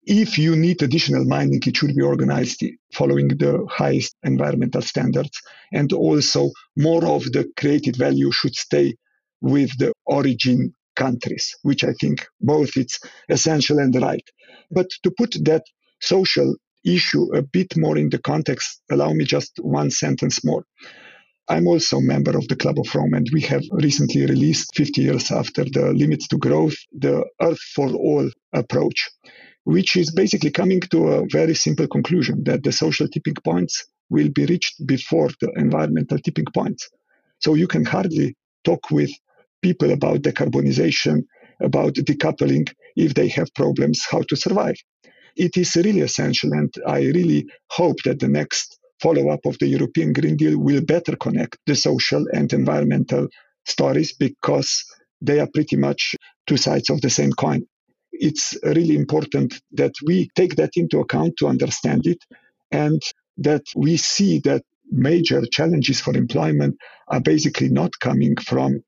if 0.05 0.39
you 0.39 0.55
need 0.55 0.83
additional 0.83 1.25
mining, 1.25 1.63
it 1.67 1.77
should 1.77 1.97
be 1.97 2.03
organized 2.03 2.63
following 2.93 3.29
the 3.29 3.67
highest 3.71 4.15
environmental 4.23 4.83
standards. 4.83 5.41
And 5.73 5.93
also, 5.93 6.51
more 6.77 7.05
of 7.07 7.25
the 7.25 7.51
created 7.57 7.97
value 7.97 8.31
should 8.31 8.55
stay 8.55 8.95
with 9.41 9.77
the 9.79 9.93
origin 10.07 10.75
countries, 10.97 11.55
which 11.63 11.85
I 11.85 11.93
think 12.01 12.27
both 12.41 12.77
it's 12.77 12.99
essential 13.29 13.79
and 13.79 13.95
right. 13.95 14.25
But 14.71 14.89
to 15.03 15.11
put 15.17 15.37
that 15.45 15.65
social 16.01 16.55
issue 16.85 17.35
a 17.35 17.43
bit 17.43 17.77
more 17.77 17.99
in 17.99 18.11
the 18.11 18.19
context, 18.19 18.83
allow 18.91 19.13
me 19.13 19.25
just 19.25 19.53
one 19.61 19.91
sentence 19.91 20.45
more. 20.45 20.65
I'm 21.49 21.67
also 21.67 21.99
a 21.99 22.03
member 22.03 22.37
of 22.37 22.49
the 22.49 22.57
Club 22.57 22.79
of 22.79 22.95
Rome, 22.95 23.15
and 23.15 23.29
we 23.33 23.43
have 23.43 23.63
recently 23.73 24.23
released, 24.27 24.75
50 24.75 25.03
years 25.03 25.31
after 25.31 25.65
the 25.65 25.93
Limits 25.93 26.29
to 26.29 26.39
Growth, 26.39 26.77
the 26.93 27.25
Earth 27.41 27.61
for 27.75 27.93
All 27.93 28.31
approach 28.53 29.11
which 29.65 29.97
is 29.97 30.13
basically 30.13 30.51
coming 30.51 30.81
to 30.81 31.09
a 31.09 31.27
very 31.31 31.55
simple 31.55 31.87
conclusion 31.87 32.43
that 32.45 32.63
the 32.63 32.73
social 32.73 33.09
tipping 33.09 33.37
points 33.45 33.85
will 34.11 34.29
be 34.29 34.45
reached 34.47 34.85
before 34.87 35.31
the 35.41 35.51
environmental 35.57 36.19
tipping 36.19 36.47
points. 36.53 36.89
So 37.39 37.55
you 37.55 37.69
can 37.69 37.85
hardly 37.85 38.37
talk 38.65 38.91
with 38.91 39.11
people 39.63 39.93
about 39.93 40.23
decarbonization, 40.23 41.23
about 41.61 41.95
decoupling, 41.95 42.71
if 42.97 43.15
they 43.15 43.29
have 43.29 43.55
problems 43.55 44.05
how 44.11 44.23
to 44.29 44.37
survive. 44.37 44.77
It 45.37 45.57
is 45.57 45.77
really 45.77 46.01
essential, 46.01 46.53
and 46.53 46.73
I 46.87 47.01
really 47.03 47.47
hope 47.71 47.97
that 48.05 48.21
the 48.21 48.29
next 48.29 48.79
follow 49.01 49.31
up 49.31 49.47
of 49.47 49.59
the 49.59 49.67
European 49.67 50.13
Green 50.13 50.37
Deal 50.37 50.59
will 50.59 50.83
better 50.85 51.17
connect 51.17 51.59
the 51.67 51.75
social 51.75 52.25
and 52.33 52.53
environmental 52.53 53.29
stories 53.65 54.13
because 54.15 54.85
they 55.21 55.41
are 55.41 55.49
pretty 55.55 55.77
much 55.77 56.15
two 56.47 56.57
sides 56.57 56.91
of 56.91 57.01
the 57.01 57.11
same 57.11 57.33
coin 57.33 57.65
it's 58.13 58.57
really 58.63 58.97
important 58.97 59.61
that 59.73 59.93
we 60.07 60.29
take 60.37 60.57
that 60.57 60.71
into 60.77 61.01
account 61.01 61.35
to 61.39 61.49
understand 61.49 62.07
it 62.07 62.19
and 62.71 63.03
that 63.39 63.63
we 63.75 63.97
see 63.97 64.39
that 64.41 64.63
major 64.91 65.43
challenges 65.51 66.01
for 66.01 66.17
employment 66.17 66.77
are 67.09 67.21
basically 67.21 67.69
not 67.69 67.91
coming 68.01 68.37
from 68.37 68.81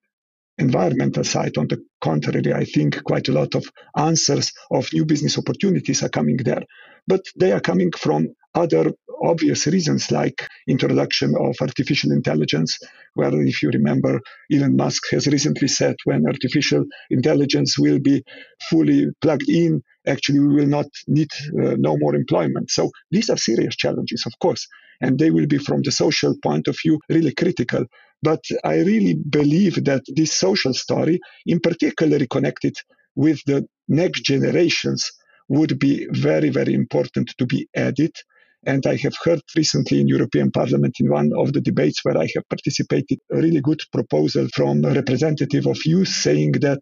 environmental 0.58 1.24
side. 1.24 1.56
On 1.58 1.66
the 1.68 1.82
contrary 2.00 2.52
i 2.52 2.64
think 2.64 3.02
quite 3.04 3.28
a 3.28 3.32
lot 3.32 3.54
of 3.54 3.64
answers 3.96 4.52
of 4.70 4.92
new 4.92 5.04
business 5.04 5.38
opportunities 5.38 6.02
are 6.02 6.08
coming 6.08 6.36
there. 6.36 6.62
But 7.06 7.22
they 7.36 7.52
are 7.52 7.60
coming 7.60 7.90
from 7.92 8.28
other 8.54 8.92
obvious 9.22 9.66
reasons 9.66 10.10
like 10.10 10.46
introduction 10.68 11.34
of 11.38 11.56
artificial 11.60 12.12
intelligence 12.12 12.78
where 13.14 13.32
if 13.42 13.62
you 13.62 13.70
remember 13.70 14.20
elon 14.52 14.76
musk 14.76 15.02
has 15.10 15.26
recently 15.26 15.68
said 15.68 15.96
when 16.04 16.26
artificial 16.26 16.84
intelligence 17.10 17.78
will 17.78 17.98
be 17.98 18.22
fully 18.68 19.06
plugged 19.20 19.48
in 19.48 19.82
actually 20.06 20.40
we 20.40 20.54
will 20.54 20.66
not 20.66 20.86
need 21.08 21.30
uh, 21.62 21.74
no 21.78 21.96
more 21.96 22.14
employment. 22.14 22.70
So 22.70 22.90
these 23.10 23.30
are 23.30 23.36
serious 23.36 23.76
challenges 23.76 24.24
of 24.26 24.32
course 24.40 24.66
and 25.00 25.18
they 25.18 25.30
will 25.30 25.46
be 25.46 25.58
from 25.58 25.82
the 25.82 25.92
social 25.92 26.34
point 26.42 26.68
of 26.68 26.76
view 26.82 27.00
really 27.08 27.34
critical 27.34 27.84
but 28.28 28.42
i 28.64 28.76
really 28.90 29.14
believe 29.38 29.76
that 29.84 30.02
this 30.18 30.32
social 30.46 30.74
story 30.84 31.16
in 31.46 31.58
particular 31.60 32.18
connected 32.36 32.74
with 33.24 33.38
the 33.46 33.60
next 33.88 34.20
generations 34.32 35.00
would 35.48 35.78
be 35.78 35.94
very 36.28 36.50
very 36.58 36.74
important 36.82 37.28
to 37.38 37.46
be 37.46 37.60
added 37.76 38.14
and 38.66 38.86
I 38.86 38.96
have 38.96 39.14
heard 39.22 39.42
recently 39.56 40.00
in 40.00 40.08
European 40.08 40.50
Parliament 40.50 40.96
in 40.98 41.10
one 41.10 41.30
of 41.36 41.52
the 41.52 41.60
debates 41.60 42.00
where 42.02 42.16
I 42.16 42.28
have 42.34 42.48
participated 42.48 43.18
a 43.30 43.36
really 43.36 43.60
good 43.60 43.80
proposal 43.92 44.48
from 44.54 44.84
a 44.84 44.92
representative 44.92 45.66
of 45.66 45.84
youth 45.84 46.08
saying 46.08 46.52
that 46.62 46.80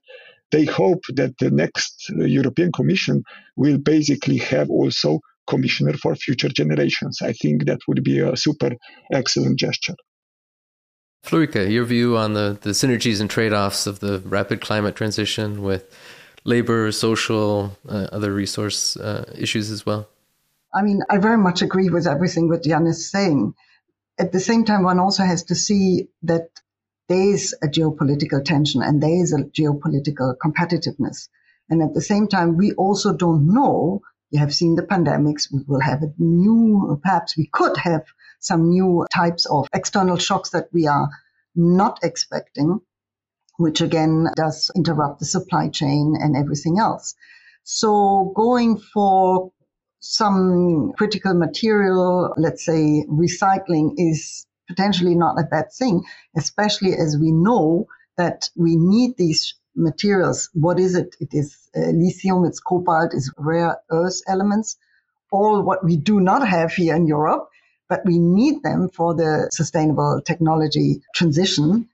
they 0.52 0.64
hope 0.64 1.02
that 1.16 1.36
the 1.38 1.50
next 1.50 2.10
European 2.16 2.70
Commission 2.72 3.22
will 3.56 3.78
basically 3.78 4.38
have 4.38 4.70
also 4.70 5.20
commissioner 5.46 5.94
for 5.94 6.14
future 6.14 6.48
generations. 6.48 7.18
I 7.22 7.32
think 7.32 7.64
that 7.66 7.80
would 7.88 8.04
be 8.04 8.20
a 8.20 8.36
super 8.36 8.72
excellent 9.12 9.58
gesture. 9.58 9.94
Florika, 11.24 11.70
your 11.70 11.84
view 11.84 12.16
on 12.16 12.34
the, 12.34 12.58
the 12.60 12.70
synergies 12.70 13.20
and 13.20 13.30
trade 13.30 13.52
offs 13.52 13.86
of 13.86 14.00
the 14.00 14.18
rapid 14.20 14.60
climate 14.60 14.96
transition 14.96 15.62
with 15.62 15.96
labor, 16.44 16.90
social, 16.90 17.76
uh, 17.88 18.08
other 18.12 18.32
resource 18.32 18.96
uh, 18.96 19.32
issues 19.36 19.70
as 19.70 19.86
well? 19.86 20.08
I 20.74 20.82
mean, 20.82 21.02
I 21.08 21.18
very 21.18 21.38
much 21.38 21.62
agree 21.62 21.90
with 21.90 22.06
everything 22.06 22.48
that 22.48 22.64
Jan 22.64 22.86
is 22.86 23.10
saying. 23.10 23.54
At 24.18 24.32
the 24.32 24.40
same 24.40 24.64
time, 24.64 24.82
one 24.82 24.98
also 24.98 25.22
has 25.22 25.44
to 25.44 25.54
see 25.54 26.08
that 26.24 26.48
there 27.08 27.22
is 27.34 27.54
a 27.62 27.68
geopolitical 27.68 28.44
tension 28.44 28.82
and 28.82 29.02
there 29.02 29.22
is 29.22 29.32
a 29.32 29.44
geopolitical 29.44 30.34
competitiveness. 30.44 31.28
And 31.68 31.82
at 31.82 31.94
the 31.94 32.00
same 32.00 32.26
time, 32.26 32.56
we 32.56 32.72
also 32.72 33.12
don't 33.14 33.52
know. 33.52 34.02
You 34.30 34.40
have 34.40 34.54
seen 34.54 34.74
the 34.74 34.82
pandemics. 34.82 35.52
We 35.52 35.60
will 35.66 35.80
have 35.80 36.02
a 36.02 36.12
new, 36.18 36.98
perhaps 37.02 37.36
we 37.36 37.46
could 37.52 37.76
have 37.76 38.04
some 38.42 38.68
new 38.68 39.06
types 39.14 39.46
of 39.46 39.68
external 39.72 40.18
shocks 40.18 40.50
that 40.50 40.68
we 40.72 40.86
are 40.86 41.08
not 41.54 42.00
expecting, 42.02 42.80
which 43.56 43.80
again 43.80 44.26
does 44.36 44.70
interrupt 44.76 45.20
the 45.20 45.24
supply 45.24 45.68
chain 45.68 46.16
and 46.20 46.36
everything 46.36 46.78
else. 46.78 47.14
So 47.64 48.32
going 48.34 48.78
for 48.78 49.52
some 50.00 50.92
critical 50.98 51.34
material, 51.34 52.34
let's 52.36 52.64
say 52.64 53.04
recycling 53.08 53.94
is 53.96 54.44
potentially 54.68 55.14
not 55.14 55.38
a 55.38 55.44
bad 55.44 55.66
thing, 55.72 56.02
especially 56.36 56.92
as 56.94 57.16
we 57.20 57.30
know 57.30 57.86
that 58.16 58.50
we 58.56 58.76
need 58.76 59.16
these 59.16 59.54
materials. 59.76 60.50
What 60.52 60.80
is 60.80 60.96
it? 60.96 61.14
It 61.20 61.28
is 61.32 61.56
uh, 61.76 61.90
lithium, 61.90 62.44
it's 62.44 62.58
cobalt, 62.60 63.14
it's 63.14 63.30
rare 63.38 63.78
earth 63.90 64.20
elements, 64.26 64.76
all 65.30 65.62
what 65.62 65.84
we 65.84 65.96
do 65.96 66.20
not 66.20 66.46
have 66.46 66.72
here 66.72 66.96
in 66.96 67.06
Europe, 67.06 67.48
but 67.92 68.06
we 68.06 68.18
need 68.18 68.62
them 68.62 68.88
for 68.88 69.14
the 69.14 69.50
sustainable 69.52 70.22
technology 70.24 71.02
transition 71.14 71.90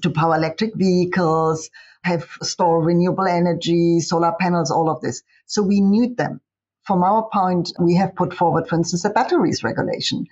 to 0.00 0.08
power 0.08 0.36
electric 0.36 0.74
vehicles, 0.74 1.68
have 2.02 2.26
store 2.40 2.82
renewable 2.82 3.26
energy, 3.26 4.00
solar 4.00 4.32
panels, 4.40 4.70
all 4.70 4.88
of 4.88 5.02
this. 5.02 5.22
So 5.44 5.62
we 5.62 5.82
need 5.82 6.16
them. 6.16 6.40
From 6.84 7.02
our 7.02 7.28
point, 7.30 7.72
we 7.78 7.94
have 7.96 8.14
put 8.16 8.32
forward, 8.32 8.68
for 8.68 8.76
instance, 8.76 9.04
a 9.04 9.10
batteries 9.10 9.62
regulation 9.62 10.26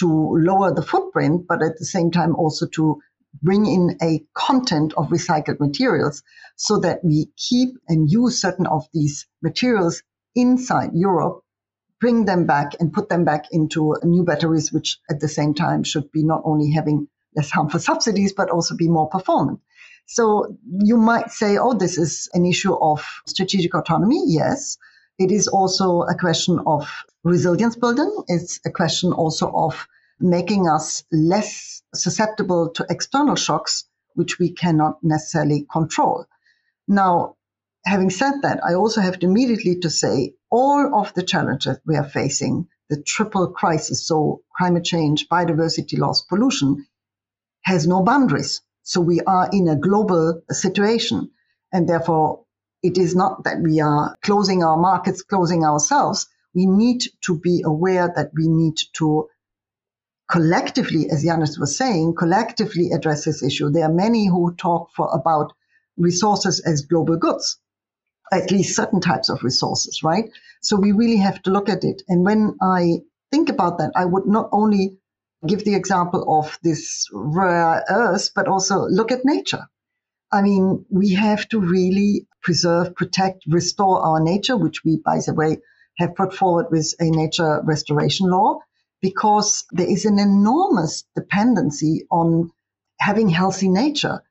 to 0.00 0.08
lower 0.08 0.74
the 0.74 0.82
footprint, 0.82 1.46
but 1.48 1.62
at 1.62 1.78
the 1.78 1.86
same 1.86 2.10
time 2.10 2.34
also 2.34 2.66
to 2.78 3.00
bring 3.40 3.64
in 3.64 3.96
a 4.02 4.24
content 4.34 4.92
of 4.96 5.10
recycled 5.10 5.60
materials 5.60 6.24
so 6.56 6.80
that 6.80 7.04
we 7.04 7.28
keep 7.36 7.76
and 7.86 8.10
use 8.10 8.40
certain 8.40 8.66
of 8.66 8.88
these 8.92 9.24
materials 9.40 10.02
inside 10.34 10.90
Europe, 10.94 11.44
bring 12.00 12.24
them 12.24 12.46
back 12.46 12.72
and 12.80 12.92
put 12.92 13.08
them 13.08 13.24
back 13.24 13.46
into 13.50 13.96
new 14.04 14.24
batteries, 14.24 14.72
which 14.72 14.98
at 15.10 15.20
the 15.20 15.28
same 15.28 15.54
time 15.54 15.82
should 15.84 16.10
be 16.12 16.22
not 16.22 16.42
only 16.44 16.70
having 16.70 17.08
less 17.36 17.50
harmful 17.50 17.80
subsidies, 17.80 18.32
but 18.32 18.50
also 18.50 18.76
be 18.76 18.88
more 18.88 19.08
performant. 19.08 19.60
So 20.06 20.56
you 20.80 20.96
might 20.96 21.30
say, 21.30 21.58
oh, 21.58 21.74
this 21.74 21.98
is 21.98 22.30
an 22.32 22.46
issue 22.46 22.74
of 22.74 23.04
strategic 23.26 23.74
autonomy. 23.74 24.22
Yes. 24.26 24.78
It 25.18 25.30
is 25.32 25.48
also 25.48 26.02
a 26.02 26.16
question 26.16 26.60
of 26.66 26.88
resilience 27.24 27.76
building. 27.76 28.10
It's 28.28 28.60
a 28.64 28.70
question 28.70 29.12
also 29.12 29.50
of 29.52 29.86
making 30.20 30.68
us 30.68 31.04
less 31.12 31.82
susceptible 31.94 32.70
to 32.70 32.86
external 32.88 33.34
shocks, 33.34 33.84
which 34.14 34.38
we 34.38 34.52
cannot 34.52 34.98
necessarily 35.02 35.66
control. 35.70 36.24
Now, 36.86 37.36
having 37.84 38.10
said 38.10 38.42
that, 38.42 38.60
I 38.64 38.74
also 38.74 39.00
have 39.00 39.18
to 39.20 39.26
immediately 39.26 39.80
to 39.80 39.90
say 39.90 40.34
all 40.50 41.00
of 41.00 41.14
the 41.14 41.22
challenges 41.22 41.78
we 41.86 41.96
are 41.96 42.08
facing, 42.08 42.68
the 42.88 43.02
triple 43.02 43.48
crisis, 43.48 44.06
so 44.06 44.42
climate 44.56 44.84
change, 44.84 45.28
biodiversity 45.28 45.98
loss, 45.98 46.22
pollution, 46.22 46.86
has 47.62 47.86
no 47.86 48.02
boundaries. 48.02 48.62
So 48.82 49.00
we 49.00 49.20
are 49.20 49.48
in 49.52 49.68
a 49.68 49.76
global 49.76 50.40
situation. 50.50 51.30
And 51.72 51.88
therefore, 51.88 52.44
it 52.82 52.96
is 52.96 53.14
not 53.14 53.44
that 53.44 53.60
we 53.60 53.80
are 53.80 54.16
closing 54.22 54.62
our 54.62 54.76
markets, 54.76 55.22
closing 55.22 55.64
ourselves. 55.64 56.26
We 56.54 56.64
need 56.66 57.02
to 57.22 57.38
be 57.38 57.62
aware 57.64 58.10
that 58.14 58.30
we 58.34 58.48
need 58.48 58.76
to 58.94 59.28
collectively, 60.30 61.10
as 61.10 61.24
Janez 61.24 61.58
was 61.58 61.76
saying, 61.76 62.14
collectively 62.14 62.90
address 62.92 63.24
this 63.24 63.42
issue. 63.42 63.70
There 63.70 63.84
are 63.84 63.92
many 63.92 64.26
who 64.26 64.54
talk 64.54 64.90
for 64.94 65.08
about 65.12 65.52
resources 65.96 66.60
as 66.60 66.82
global 66.82 67.16
goods, 67.16 67.58
at 68.32 68.50
least 68.50 68.76
certain 68.76 69.00
types 69.00 69.28
of 69.28 69.42
resources, 69.42 70.02
right? 70.02 70.30
So 70.60 70.76
we 70.76 70.92
really 70.92 71.16
have 71.16 71.42
to 71.42 71.50
look 71.50 71.68
at 71.68 71.84
it. 71.84 72.02
And 72.08 72.24
when 72.24 72.56
I 72.60 72.98
think 73.30 73.48
about 73.48 73.78
that, 73.78 73.92
I 73.94 74.04
would 74.04 74.26
not 74.26 74.48
only 74.52 74.98
give 75.46 75.64
the 75.64 75.74
example 75.74 76.38
of 76.40 76.58
this 76.62 77.08
rare 77.12 77.84
earth, 77.88 78.30
but 78.34 78.48
also 78.48 78.86
look 78.86 79.12
at 79.12 79.24
nature. 79.24 79.68
I 80.32 80.42
mean, 80.42 80.84
we 80.90 81.14
have 81.14 81.48
to 81.48 81.60
really 81.60 82.26
preserve, 82.42 82.94
protect, 82.94 83.44
restore 83.48 84.00
our 84.00 84.20
nature, 84.20 84.56
which 84.56 84.84
we, 84.84 85.00
by 85.04 85.20
the 85.24 85.34
way, 85.34 85.58
have 85.98 86.14
put 86.14 86.34
forward 86.34 86.66
with 86.70 86.94
a 87.00 87.10
nature 87.10 87.60
restoration 87.64 88.28
law 88.30 88.58
because 89.00 89.64
there 89.70 89.90
is 89.90 90.04
an 90.04 90.18
enormous 90.18 91.04
dependency 91.14 92.06
on 92.10 92.50
having 93.00 93.28
healthy 93.28 93.68
nature. 93.68 94.22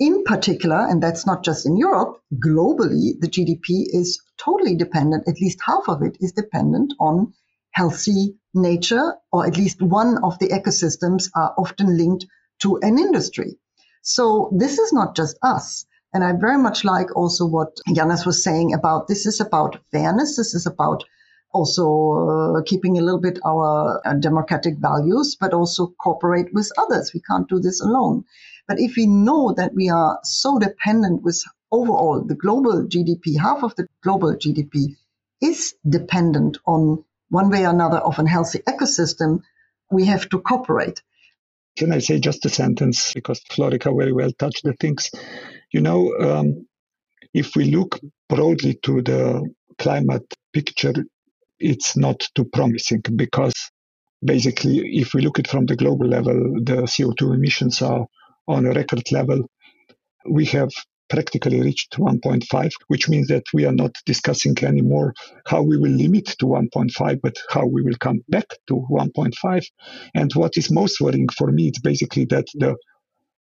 In 0.00 0.24
particular, 0.24 0.86
and 0.88 1.02
that's 1.02 1.26
not 1.26 1.44
just 1.44 1.66
in 1.66 1.76
Europe, 1.76 2.22
globally, 2.42 3.20
the 3.20 3.28
GDP 3.28 3.84
is 3.92 4.18
totally 4.38 4.74
dependent, 4.74 5.28
at 5.28 5.40
least 5.42 5.60
half 5.62 5.88
of 5.88 6.02
it 6.02 6.16
is 6.20 6.32
dependent 6.32 6.94
on 6.98 7.34
healthy 7.72 8.38
nature, 8.54 9.14
or 9.30 9.46
at 9.46 9.58
least 9.58 9.82
one 9.82 10.16
of 10.24 10.38
the 10.38 10.48
ecosystems 10.48 11.28
are 11.36 11.54
often 11.58 11.98
linked 11.98 12.24
to 12.60 12.78
an 12.78 12.98
industry. 12.98 13.58
So 14.02 14.50
this 14.56 14.78
is 14.78 14.90
not 14.90 15.14
just 15.14 15.36
us. 15.42 15.84
And 16.14 16.24
I 16.24 16.32
very 16.32 16.58
much 16.58 16.82
like 16.82 17.14
also 17.14 17.46
what 17.46 17.76
Janez 17.90 18.24
was 18.24 18.42
saying 18.42 18.72
about 18.72 19.06
this 19.06 19.26
is 19.26 19.38
about 19.38 19.78
fairness. 19.92 20.36
This 20.36 20.54
is 20.54 20.66
about 20.66 21.04
also 21.52 22.56
uh, 22.56 22.62
keeping 22.64 22.98
a 22.98 23.02
little 23.02 23.20
bit 23.20 23.38
our 23.44 24.00
uh, 24.04 24.14
democratic 24.14 24.78
values, 24.78 25.36
but 25.38 25.52
also 25.52 25.94
cooperate 26.00 26.52
with 26.52 26.70
others. 26.78 27.12
We 27.12 27.20
can't 27.20 27.48
do 27.48 27.60
this 27.60 27.80
alone. 27.80 28.24
But 28.70 28.78
if 28.78 28.94
we 28.96 29.06
know 29.06 29.52
that 29.56 29.74
we 29.74 29.88
are 29.88 30.20
so 30.22 30.60
dependent 30.60 31.24
with 31.24 31.42
overall 31.72 32.22
the 32.22 32.36
global 32.36 32.84
GDP, 32.84 33.36
half 33.36 33.64
of 33.64 33.74
the 33.74 33.88
global 34.00 34.36
GDP 34.36 34.94
is 35.42 35.74
dependent 35.88 36.58
on 36.66 37.04
one 37.30 37.50
way 37.50 37.66
or 37.66 37.70
another 37.70 37.96
of 37.96 38.20
a 38.20 38.28
healthy 38.28 38.60
ecosystem, 38.60 39.40
we 39.90 40.04
have 40.04 40.28
to 40.28 40.38
cooperate. 40.38 41.02
Can 41.76 41.90
I 41.90 41.98
say 41.98 42.20
just 42.20 42.46
a 42.46 42.48
sentence? 42.48 43.12
Because 43.12 43.40
Florika 43.50 43.92
very 43.92 44.12
well 44.12 44.30
touched 44.38 44.62
the 44.62 44.74
things. 44.74 45.10
You 45.72 45.80
know, 45.80 46.14
um, 46.20 46.68
if 47.34 47.56
we 47.56 47.72
look 47.72 47.98
broadly 48.28 48.74
to 48.84 49.02
the 49.02 49.52
climate 49.78 50.32
picture, 50.52 50.94
it's 51.58 51.96
not 51.96 52.20
too 52.36 52.44
promising 52.44 53.02
because 53.16 53.54
basically, 54.24 55.00
if 55.00 55.12
we 55.12 55.22
look 55.22 55.40
at 55.40 55.48
from 55.48 55.66
the 55.66 55.74
global 55.74 56.06
level, 56.06 56.54
the 56.62 56.82
CO2 56.82 57.34
emissions 57.34 57.82
are 57.82 58.06
on 58.48 58.66
a 58.66 58.72
record 58.72 59.10
level. 59.12 59.48
We 60.28 60.44
have 60.46 60.70
practically 61.08 61.60
reached 61.60 61.98
1.5, 61.98 62.70
which 62.86 63.08
means 63.08 63.26
that 63.28 63.42
we 63.52 63.66
are 63.66 63.72
not 63.72 63.92
discussing 64.06 64.56
anymore 64.62 65.12
how 65.46 65.60
we 65.60 65.76
will 65.76 65.90
limit 65.90 66.26
to 66.38 66.46
1.5, 66.46 67.20
but 67.20 67.36
how 67.50 67.66
we 67.66 67.82
will 67.82 67.96
come 67.98 68.20
back 68.28 68.46
to 68.68 68.86
1.5. 68.90 69.66
And 70.14 70.32
what 70.34 70.56
is 70.56 70.70
most 70.70 71.00
worrying 71.00 71.28
for 71.28 71.50
me 71.50 71.68
is 71.68 71.80
basically 71.80 72.26
that 72.26 72.46
the 72.54 72.76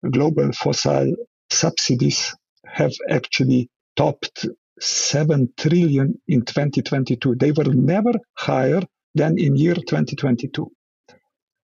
global 0.10 0.52
fossil 0.52 1.14
subsidies 1.52 2.36
have 2.66 2.94
actually 3.10 3.70
topped 3.96 4.48
7 4.80 5.54
trillion 5.58 6.20
in 6.28 6.42
2022. 6.46 7.36
They 7.36 7.52
were 7.52 7.66
never 7.66 8.14
higher 8.38 8.82
than 9.14 9.38
in 9.38 9.56
year 9.56 9.76
2022. 9.76 10.72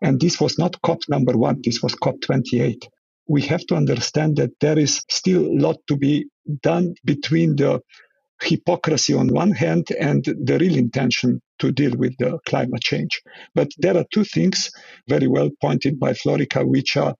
And 0.01 0.19
this 0.19 0.39
was 0.39 0.59
not 0.59 0.79
COP 0.81 0.99
number 1.09 1.35
one, 1.37 1.61
this 1.63 1.81
was 1.81 1.95
COP 1.95 2.21
28. 2.21 2.87
We 3.27 3.41
have 3.43 3.65
to 3.67 3.75
understand 3.75 4.37
that 4.37 4.51
there 4.61 4.79
is 4.79 5.03
still 5.09 5.45
a 5.45 5.57
lot 5.59 5.77
to 5.87 5.97
be 5.97 6.27
done 6.61 6.95
between 7.03 7.55
the 7.55 7.81
hypocrisy 8.41 9.13
on 9.13 9.27
one 9.29 9.51
hand 9.51 9.87
and 9.99 10.23
the 10.23 10.57
real 10.59 10.77
intention 10.77 11.41
to 11.59 11.71
deal 11.71 11.91
with 11.97 12.15
the 12.19 12.39
climate 12.47 12.81
change. 12.81 13.21
But 13.55 13.69
there 13.79 13.97
are 13.97 14.05
two 14.13 14.23
things 14.23 14.69
very 15.08 15.27
well 15.27 15.49
pointed 15.62 15.99
by 15.99 16.13
Florika, 16.13 16.65
which 16.65 16.97
are 16.97 17.15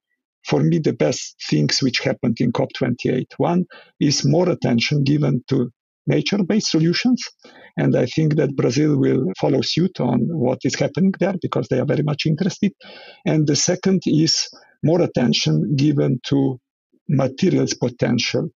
for 0.45 0.61
me 0.61 0.79
the 0.79 0.93
best 0.93 1.36
things 1.49 1.82
which 1.82 1.99
happened 1.99 2.38
in 2.39 2.51
COP28. 2.51 3.25
One 3.38 3.65
is 3.99 4.25
more 4.25 4.49
attention 4.49 5.03
given 5.03 5.43
to 5.49 5.71
nature 6.05 6.41
based 6.43 6.71
solutions. 6.71 7.21
And 7.75 7.95
I 7.95 8.05
think 8.05 8.36
that 8.36 8.55
Brazil 8.55 8.97
will 8.97 9.25
follow 9.39 9.61
suit 9.61 9.99
on 9.99 10.21
what 10.21 10.59
is 10.63 10.75
happening 10.75 11.13
there 11.19 11.36
because 11.41 11.67
they 11.67 11.79
are 11.79 11.86
very 11.86 12.03
much 12.03 12.25
interested. 12.25 12.71
And 13.25 13.45
the 13.45 13.55
second 13.55 14.03
is 14.05 14.47
more 14.84 15.01
attention 15.01 15.75
given 15.75 16.19
to 16.28 16.59
materials 17.09 17.73
potential 17.73 18.49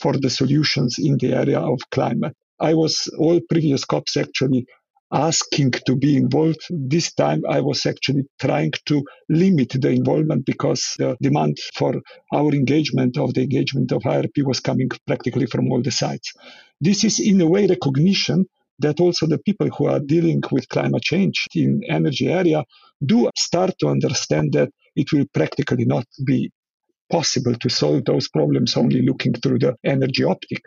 for 0.00 0.16
the 0.16 0.30
solutions 0.30 0.96
in 0.98 1.18
the 1.18 1.32
area 1.32 1.58
of 1.58 1.78
climate. 1.90 2.34
I 2.60 2.74
was 2.74 3.08
all 3.18 3.40
previous 3.48 3.84
COPs 3.84 4.16
actually 4.16 4.66
asking 5.10 5.70
to 5.86 5.96
be 5.96 6.16
involved. 6.16 6.60
This 6.70 7.14
time 7.14 7.42
I 7.48 7.60
was 7.60 7.86
actually 7.86 8.24
trying 8.40 8.72
to 8.86 9.04
limit 9.28 9.70
the 9.80 9.90
involvement 9.90 10.44
because 10.44 10.94
the 10.98 11.16
demand 11.22 11.56
for 11.74 11.94
our 12.32 12.52
engagement 12.52 13.16
of 13.16 13.34
the 13.34 13.42
engagement 13.42 13.92
of 13.92 14.02
IRP 14.02 14.44
was 14.44 14.60
coming 14.60 14.90
practically 15.06 15.46
from 15.46 15.72
all 15.72 15.82
the 15.82 15.90
sides. 15.90 16.32
This 16.80 17.04
is 17.04 17.20
in 17.20 17.40
a 17.40 17.46
way 17.46 17.66
recognition 17.66 18.46
that 18.80 19.00
also 19.00 19.26
the 19.26 19.38
people 19.38 19.68
who 19.76 19.86
are 19.86 19.98
dealing 20.00 20.42
with 20.52 20.68
climate 20.68 21.02
change 21.02 21.46
in 21.54 21.82
energy 21.88 22.28
area 22.28 22.64
do 23.04 23.30
start 23.36 23.74
to 23.80 23.88
understand 23.88 24.52
that 24.52 24.70
it 25.00 25.08
will 25.12 25.26
practically 25.38 25.86
not 25.94 26.06
be 26.24 26.50
possible 27.10 27.54
to 27.54 27.68
solve 27.70 28.04
those 28.04 28.28
problems 28.28 28.76
only 28.76 29.00
looking 29.02 29.34
through 29.42 29.58
the 29.58 29.74
energy 29.84 30.24
optic 30.24 30.62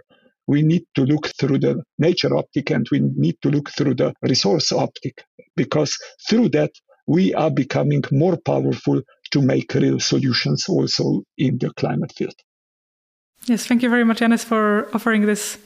we 0.47 0.61
need 0.61 0.85
to 0.95 1.03
look 1.03 1.27
through 1.39 1.59
the 1.59 1.81
nature 1.97 2.35
optic 2.35 2.71
and 2.71 2.85
we 2.91 2.99
need 2.99 3.37
to 3.41 3.49
look 3.49 3.69
through 3.69 3.95
the 3.95 4.13
resource 4.21 4.71
optic 4.71 5.23
because 5.55 5.97
through 6.27 6.49
that 6.49 6.71
we 7.07 7.33
are 7.33 7.51
becoming 7.51 8.03
more 8.11 8.37
powerful 8.37 9.01
to 9.31 9.41
make 9.41 9.73
real 9.73 9.99
solutions 9.99 10.65
also 10.67 11.23
in 11.37 11.57
the 11.57 11.69
climate 11.81 12.13
field. 12.17 12.35
Yes, 13.45 13.65
thank 13.65 13.81
you 13.81 13.89
very 13.89 14.03
much, 14.03 14.19
Janez, 14.19 14.43
for 14.45 14.87
offering 14.93 15.25
this 15.25 15.57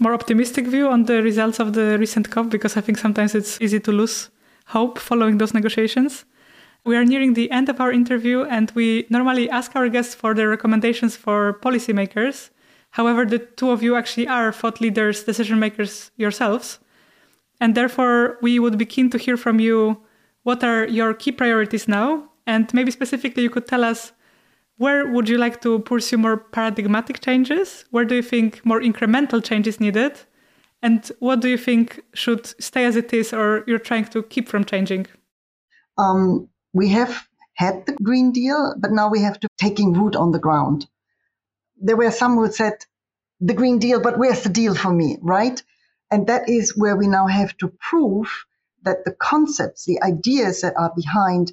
more 0.00 0.14
optimistic 0.14 0.66
view 0.66 0.88
on 0.88 1.04
the 1.04 1.22
results 1.22 1.60
of 1.60 1.74
the 1.74 1.98
recent 1.98 2.30
COP 2.30 2.50
because 2.50 2.76
I 2.76 2.80
think 2.80 2.98
sometimes 2.98 3.34
it's 3.34 3.60
easy 3.60 3.80
to 3.80 3.92
lose 3.92 4.30
hope 4.66 4.98
following 4.98 5.38
those 5.38 5.54
negotiations. 5.54 6.24
We 6.84 6.96
are 6.96 7.04
nearing 7.04 7.34
the 7.34 7.50
end 7.50 7.68
of 7.68 7.80
our 7.80 7.92
interview, 7.92 8.42
and 8.42 8.70
we 8.74 9.06
normally 9.08 9.48
ask 9.48 9.76
our 9.76 9.88
guests 9.88 10.14
for 10.14 10.34
their 10.34 10.48
recommendations 10.48 11.14
for 11.14 11.60
policymakers. 11.62 12.50
However, 12.90 13.24
the 13.24 13.38
two 13.38 13.70
of 13.70 13.82
you 13.82 13.94
actually 13.94 14.26
are 14.26 14.52
thought 14.52 14.80
leaders, 14.80 15.24
decision 15.24 15.58
makers 15.58 16.10
yourselves. 16.16 16.78
And 17.60 17.74
therefore, 17.74 18.38
we 18.42 18.58
would 18.58 18.76
be 18.78 18.86
keen 18.86 19.10
to 19.10 19.18
hear 19.18 19.36
from 19.36 19.60
you 19.60 20.02
what 20.42 20.64
are 20.64 20.86
your 20.88 21.14
key 21.14 21.30
priorities 21.30 21.86
now? 21.86 22.28
And 22.46 22.72
maybe 22.74 22.90
specifically, 22.90 23.44
you 23.44 23.50
could 23.50 23.68
tell 23.68 23.84
us 23.84 24.12
where 24.76 25.06
would 25.06 25.28
you 25.28 25.38
like 25.38 25.60
to 25.60 25.78
pursue 25.78 26.18
more 26.18 26.36
paradigmatic 26.36 27.20
changes? 27.20 27.84
Where 27.90 28.04
do 28.04 28.16
you 28.16 28.22
think 28.22 28.66
more 28.66 28.80
incremental 28.80 29.42
change 29.42 29.68
is 29.68 29.78
needed? 29.78 30.18
And 30.82 31.08
what 31.20 31.40
do 31.40 31.48
you 31.48 31.56
think 31.56 32.00
should 32.14 32.46
stay 32.60 32.84
as 32.84 32.96
it 32.96 33.12
is 33.12 33.32
or 33.32 33.62
you're 33.68 33.78
trying 33.78 34.06
to 34.06 34.24
keep 34.24 34.48
from 34.48 34.64
changing? 34.64 35.06
Um, 35.96 36.48
we 36.72 36.90
have 36.90 37.26
had 37.54 37.86
the 37.86 37.92
Green 37.92 38.32
Deal, 38.32 38.74
but 38.78 38.92
now 38.92 39.10
we 39.10 39.22
have 39.22 39.40
to 39.40 39.48
taking 39.58 39.92
root 39.92 40.16
on 40.16 40.32
the 40.32 40.38
ground 40.38 40.86
there 41.82 41.96
were 41.96 42.10
some 42.10 42.36
who 42.36 42.50
said 42.50 42.74
the 43.40 43.54
Green 43.54 43.78
Deal, 43.78 44.00
but 44.00 44.18
where's 44.18 44.42
the 44.42 44.48
deal 44.48 44.74
for 44.74 44.92
me, 44.92 45.18
right? 45.20 45.62
And 46.10 46.26
that 46.28 46.48
is 46.48 46.76
where 46.76 46.96
we 46.96 47.08
now 47.08 47.26
have 47.26 47.56
to 47.58 47.72
prove 47.90 48.28
that 48.84 49.04
the 49.04 49.12
concepts, 49.12 49.84
the 49.84 50.02
ideas 50.02 50.60
that 50.62 50.76
are 50.76 50.92
behind 50.94 51.52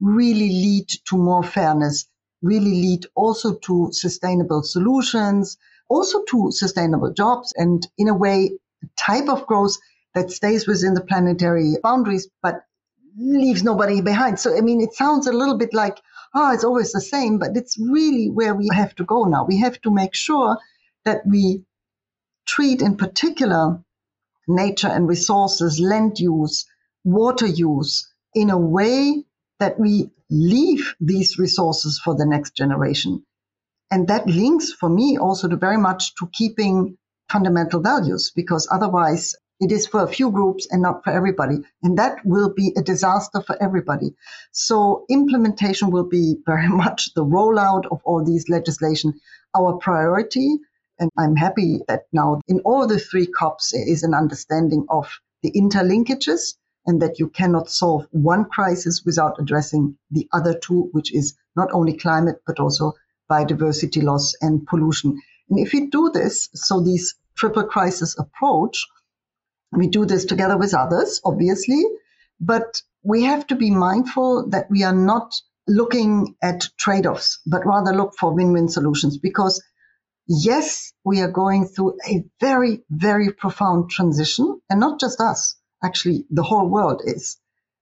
really 0.00 0.48
lead 0.48 0.88
to 1.06 1.16
more 1.16 1.42
fairness, 1.42 2.06
really 2.42 2.72
lead 2.72 3.06
also 3.14 3.54
to 3.54 3.90
sustainable 3.92 4.62
solutions, 4.62 5.56
also 5.88 6.22
to 6.24 6.50
sustainable 6.52 7.12
jobs, 7.12 7.52
and 7.56 7.86
in 7.98 8.08
a 8.08 8.14
way, 8.14 8.58
a 8.82 8.86
type 8.96 9.28
of 9.28 9.46
growth 9.46 9.76
that 10.14 10.30
stays 10.30 10.66
within 10.66 10.94
the 10.94 11.02
planetary 11.02 11.76
boundaries, 11.82 12.28
but 12.42 12.64
leaves 13.20 13.62
nobody 13.62 14.00
behind. 14.00 14.40
So, 14.40 14.56
I 14.56 14.60
mean, 14.60 14.80
it 14.80 14.94
sounds 14.94 15.26
a 15.26 15.32
little 15.32 15.58
bit 15.58 15.74
like 15.74 15.98
oh, 16.34 16.52
it's 16.52 16.64
always 16.64 16.92
the 16.92 17.00
same, 17.00 17.38
but 17.38 17.56
it's 17.56 17.78
really 17.78 18.28
where 18.30 18.54
we 18.54 18.68
have 18.72 18.94
to 18.96 19.04
go 19.04 19.24
now. 19.24 19.44
We 19.46 19.58
have 19.58 19.80
to 19.82 19.90
make 19.90 20.14
sure 20.14 20.58
that 21.04 21.22
we 21.26 21.64
treat 22.46 22.82
in 22.82 22.96
particular 22.96 23.82
nature 24.48 24.88
and 24.88 25.08
resources, 25.08 25.80
land 25.80 26.18
use, 26.18 26.66
water 27.04 27.46
use 27.46 28.12
in 28.34 28.50
a 28.50 28.58
way 28.58 29.24
that 29.58 29.78
we 29.78 30.10
leave 30.30 30.94
these 31.00 31.38
resources 31.38 32.00
for 32.02 32.14
the 32.14 32.26
next 32.26 32.54
generation. 32.54 33.24
And 33.90 34.08
that 34.08 34.26
links 34.26 34.72
for 34.72 34.88
me 34.88 35.18
also 35.18 35.48
to 35.48 35.56
very 35.56 35.78
much 35.78 36.14
to 36.16 36.28
keeping 36.32 36.96
fundamental 37.28 37.80
values 37.80 38.32
because 38.34 38.68
otherwise 38.70 39.34
it 39.60 39.70
is 39.70 39.86
for 39.86 40.02
a 40.02 40.08
few 40.08 40.30
groups 40.30 40.66
and 40.70 40.82
not 40.82 41.04
for 41.04 41.10
everybody. 41.10 41.58
And 41.82 41.98
that 41.98 42.24
will 42.24 42.52
be 42.52 42.72
a 42.76 42.82
disaster 42.82 43.42
for 43.42 43.62
everybody. 43.62 44.14
So 44.52 45.04
implementation 45.10 45.90
will 45.90 46.08
be 46.08 46.36
very 46.46 46.68
much 46.68 47.12
the 47.14 47.24
rollout 47.24 47.84
of 47.90 48.00
all 48.04 48.24
these 48.24 48.48
legislation, 48.48 49.20
our 49.54 49.74
priority. 49.74 50.58
And 50.98 51.10
I'm 51.18 51.36
happy 51.36 51.80
that 51.88 52.04
now 52.12 52.40
in 52.48 52.60
all 52.60 52.86
the 52.86 52.98
three 52.98 53.26
COPs 53.26 53.74
is 53.74 54.02
an 54.02 54.14
understanding 54.14 54.86
of 54.88 55.20
the 55.42 55.52
interlinkages 55.52 56.54
and 56.86 57.02
that 57.02 57.18
you 57.18 57.28
cannot 57.28 57.70
solve 57.70 58.06
one 58.10 58.46
crisis 58.46 59.02
without 59.04 59.38
addressing 59.38 59.96
the 60.10 60.26
other 60.32 60.58
two, 60.58 60.88
which 60.92 61.14
is 61.14 61.36
not 61.54 61.68
only 61.72 61.96
climate, 61.96 62.42
but 62.46 62.58
also 62.58 62.94
biodiversity 63.30 64.02
loss 64.02 64.34
and 64.40 64.66
pollution. 64.66 65.20
And 65.50 65.58
if 65.58 65.72
we 65.72 65.86
do 65.86 66.10
this, 66.12 66.48
so 66.54 66.80
these 66.80 67.14
triple 67.36 67.64
crisis 67.64 68.18
approach, 68.18 68.86
we 69.72 69.88
do 69.88 70.04
this 70.04 70.24
together 70.24 70.56
with 70.56 70.74
others, 70.74 71.20
obviously, 71.24 71.84
but 72.40 72.82
we 73.02 73.24
have 73.24 73.46
to 73.48 73.56
be 73.56 73.70
mindful 73.70 74.48
that 74.50 74.70
we 74.70 74.82
are 74.82 74.94
not 74.94 75.34
looking 75.68 76.34
at 76.42 76.68
trade 76.78 77.06
offs, 77.06 77.40
but 77.46 77.66
rather 77.66 77.92
look 77.92 78.14
for 78.18 78.34
win 78.34 78.52
win 78.52 78.68
solutions 78.68 79.18
because 79.18 79.62
yes, 80.26 80.92
we 81.04 81.20
are 81.20 81.30
going 81.30 81.66
through 81.66 81.96
a 82.08 82.24
very, 82.40 82.82
very 82.90 83.32
profound 83.32 83.90
transition 83.90 84.60
and 84.68 84.80
not 84.80 85.00
just 85.00 85.20
us, 85.20 85.56
actually, 85.82 86.24
the 86.30 86.42
whole 86.42 86.68
world 86.68 87.02
is. 87.04 87.38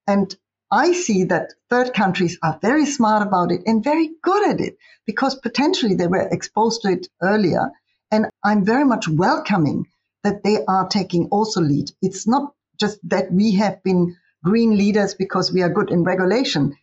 And 0.06 0.34
I 0.70 0.92
see 0.92 1.24
that 1.24 1.54
third 1.70 1.94
countries 1.94 2.38
are 2.42 2.58
very 2.60 2.84
smart 2.84 3.26
about 3.26 3.52
it 3.52 3.62
and 3.66 3.82
very 3.82 4.10
good 4.22 4.48
at 4.48 4.60
it 4.60 4.76
because 5.06 5.34
potentially 5.36 5.94
they 5.94 6.06
were 6.06 6.28
exposed 6.30 6.82
to 6.82 6.92
it 6.92 7.08
earlier. 7.22 7.70
And 8.10 8.26
I'm 8.44 8.64
very 8.64 8.84
much 8.84 9.08
welcoming 9.08 9.86
that 10.28 10.44
they 10.44 10.58
are 10.66 10.86
taking 10.88 11.28
also 11.30 11.60
lead. 11.60 11.90
It's 12.02 12.28
not 12.28 12.52
just 12.78 12.98
that 13.08 13.32
we 13.32 13.54
have 13.54 13.82
been 13.82 14.16
green 14.44 14.76
leaders 14.76 15.14
because 15.14 15.52
we 15.52 15.62
are 15.62 15.68
good 15.68 15.90
in 15.90 16.04
regulation. 16.04 16.76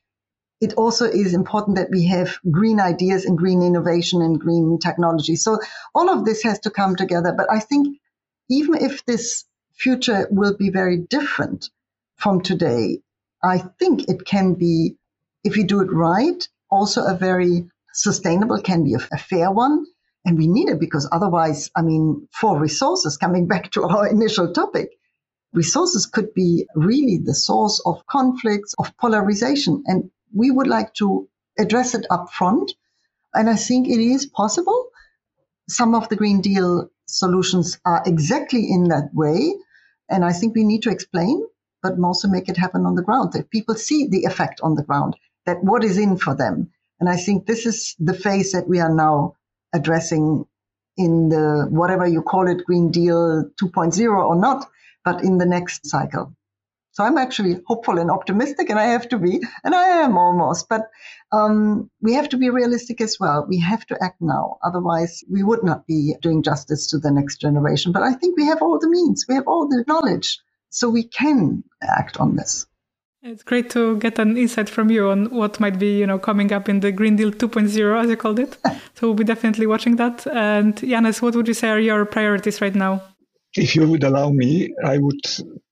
It 0.62 0.74
also 0.74 1.06
is 1.06 1.34
important 1.34 1.78
that 1.78 1.92
we 1.92 2.08
have 2.08 2.38
green 2.50 2.80
ideas 2.80 3.26
and 3.26 3.38
green 3.38 3.62
innovation 3.62 4.22
and 4.22 4.40
green 4.40 4.80
technology. 4.80 5.36
So 5.36 5.60
all 5.94 6.10
of 6.10 6.26
this 6.26 6.44
has 6.44 6.60
to 6.62 6.72
come 6.72 6.96
together. 6.96 7.34
But 7.38 7.52
I 7.52 7.60
think 7.60 7.98
even 8.50 8.76
if 8.76 9.06
this 9.06 9.46
future 9.74 10.28
will 10.32 10.56
be 10.58 10.70
very 10.70 10.98
different 10.98 11.70
from 12.16 12.42
today, 12.42 13.00
I 13.44 13.60
think 13.80 14.10
it 14.10 14.26
can 14.26 14.56
be, 14.56 14.96
if 15.44 15.58
you 15.58 15.66
do 15.66 15.82
it 15.82 15.92
right, 15.92 16.48
also 16.72 17.04
a 17.06 17.16
very 17.16 17.70
sustainable, 17.94 18.60
can 18.62 18.84
be 18.84 18.96
a, 18.96 19.00
a 19.12 19.18
fair 19.18 19.52
one. 19.52 19.86
And 20.26 20.38
we 20.40 20.48
need 20.48 20.70
it 20.70 20.80
because 20.80 21.08
otherwise, 21.12 21.70
I 21.76 21.84
mean, 21.84 22.28
for 22.32 22.60
resources, 22.60 23.16
coming 23.16 23.48
back 23.48 23.72
to 23.72 23.84
our 23.84 24.08
initial 24.18 24.52
topic, 24.52 24.90
resources 25.54 26.08
could 26.08 26.34
be 26.34 26.68
really 26.76 27.20
the 27.24 27.36
source 27.36 27.82
of 27.86 28.06
conflicts, 28.08 28.74
of 28.80 28.98
polarization. 28.98 29.84
And 29.86 30.10
we 30.34 30.50
would 30.50 30.68
like 30.68 30.94
to 30.96 31.30
address 31.60 31.94
it 31.94 32.06
up 32.10 32.32
front. 32.34 32.74
And 33.34 33.50
I 33.50 33.56
think 33.56 33.88
it 33.88 34.00
is 34.00 34.26
possible. 34.26 34.90
Some 35.70 35.94
of 35.94 36.10
the 36.10 36.16
Green 36.16 36.42
Deal 36.42 36.90
solutions 37.08 37.80
are 37.86 38.02
exactly 38.06 38.68
in 38.70 38.86
that 38.86 39.12
way. 39.14 39.54
And 40.10 40.26
I 40.26 40.34
think 40.34 40.56
we 40.56 40.64
need 40.64 40.84
to 40.84 40.92
explain, 40.92 41.46
but 41.84 42.00
also 42.04 42.28
make 42.28 42.50
it 42.50 42.58
happen 42.58 42.86
on 42.86 42.96
the 42.96 43.04
ground, 43.04 43.34
that 43.34 43.50
people 43.52 43.76
see 43.76 44.08
the 44.08 44.24
effect 44.24 44.60
on 44.62 44.76
the 44.76 44.84
ground, 44.84 45.16
that 45.46 45.64
what 45.64 45.84
is 45.84 45.98
in 45.98 46.18
for 46.18 46.36
them. 46.36 46.72
And 47.00 47.10
I 47.10 47.18
think 47.18 47.46
this 47.46 47.66
is 47.66 47.96
the 48.00 48.14
phase 48.14 48.52
that 48.54 48.68
we 48.68 48.80
are 48.80 48.94
now 48.94 49.36
addressing 49.76 50.46
in 50.98 51.30
the 51.30 51.68
whatever 51.70 52.08
you 52.08 52.22
call 52.22 52.48
it, 52.48 52.66
Green 52.66 52.90
Deal 52.92 53.44
2.0 53.62 54.28
or 54.30 54.36
not, 54.36 54.66
but 55.04 55.24
in 55.24 55.38
the 55.38 55.46
next 55.46 55.86
cycle. 55.86 56.34
So 56.92 57.04
I'm 57.04 57.18
actually 57.18 57.58
hopeful 57.68 58.00
and 58.00 58.10
optimistic, 58.10 58.70
and 58.70 58.80
I 58.80 58.86
have 58.86 59.10
to 59.10 59.18
be, 59.18 59.42
and 59.66 59.76
I 59.76 60.04
am 60.04 60.18
almost. 60.18 60.70
But 60.70 60.84
um, 61.34 61.92
we 62.02 62.14
have 62.14 62.30
to 62.30 62.38
be 62.38 62.50
realistic 62.50 63.02
as 63.02 63.18
well. 63.20 63.46
We 63.50 63.60
have 63.60 63.86
to 63.88 63.98
act 64.02 64.22
now, 64.22 64.58
otherwise 64.64 65.22
we 65.30 65.44
would 65.44 65.62
not 65.62 65.86
be 65.86 66.16
doing 66.22 66.42
justice 66.42 66.88
to 66.92 66.98
the 66.98 67.12
next 67.12 67.42
generation. 67.42 67.92
But 67.92 68.04
I 68.04 68.14
think 68.14 68.38
we 68.38 68.46
have 68.46 68.62
all 68.62 68.80
the 68.80 68.90
means, 68.90 69.26
we 69.28 69.36
have 69.36 69.48
all 69.48 69.68
the 69.68 69.84
knowledge, 69.90 70.40
so 70.70 70.90
we 70.90 71.04
can 71.04 71.66
act 71.82 72.18
on 72.18 72.38
this. 72.38 72.66
It's 73.28 73.42
great 73.42 73.72
to 73.72 73.98
get 73.98 74.20
an 74.20 74.38
insight 74.38 74.70
from 74.70 74.92
you 74.92 75.10
on 75.10 75.32
what 75.32 75.60
might 75.60 75.80
be, 75.80 75.98
you 75.98 76.06
know, 76.06 76.20
coming 76.20 76.54
up 76.54 76.70
in 76.70 76.82
the 76.82 76.92
Green 76.92 77.16
Deal 77.16 77.32
2.0, 77.32 78.04
as 78.04 78.08
you 78.08 78.18
called 78.18 78.38
it. 78.38 78.56
so 78.94 79.08
we'll 79.08 79.16
be 79.16 79.24
definitely 79.24 79.66
watching 79.66 79.96
that. 79.96 80.28
And 80.28 80.76
Janez, 80.76 81.24
what 81.24 81.36
would 81.36 81.48
you 81.48 81.56
say 81.56 81.70
are 81.70 81.80
your 81.80 82.06
priorities 82.06 82.62
right 82.62 82.76
now? 82.76 83.02
If 83.56 83.76
you 83.76 83.90
would 83.90 84.04
allow 84.04 84.30
me, 84.30 84.76
I 84.86 85.00
would 85.00 85.22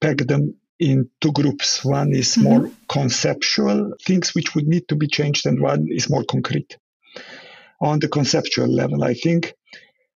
peg 0.01 0.27
them 0.27 0.55
in 0.79 1.11
two 1.21 1.31
groups. 1.31 1.85
One 1.85 2.15
is 2.15 2.35
mm-hmm. 2.35 2.43
more 2.43 2.71
conceptual 2.89 3.93
things 4.01 4.33
which 4.33 4.55
would 4.55 4.65
need 4.65 4.87
to 4.87 4.95
be 4.95 5.05
changed, 5.05 5.45
and 5.45 5.61
one 5.61 5.85
is 5.91 6.09
more 6.09 6.23
concrete. 6.23 6.75
On 7.79 7.99
the 7.99 8.07
conceptual 8.07 8.67
level, 8.67 9.03
I 9.03 9.13
think 9.13 9.53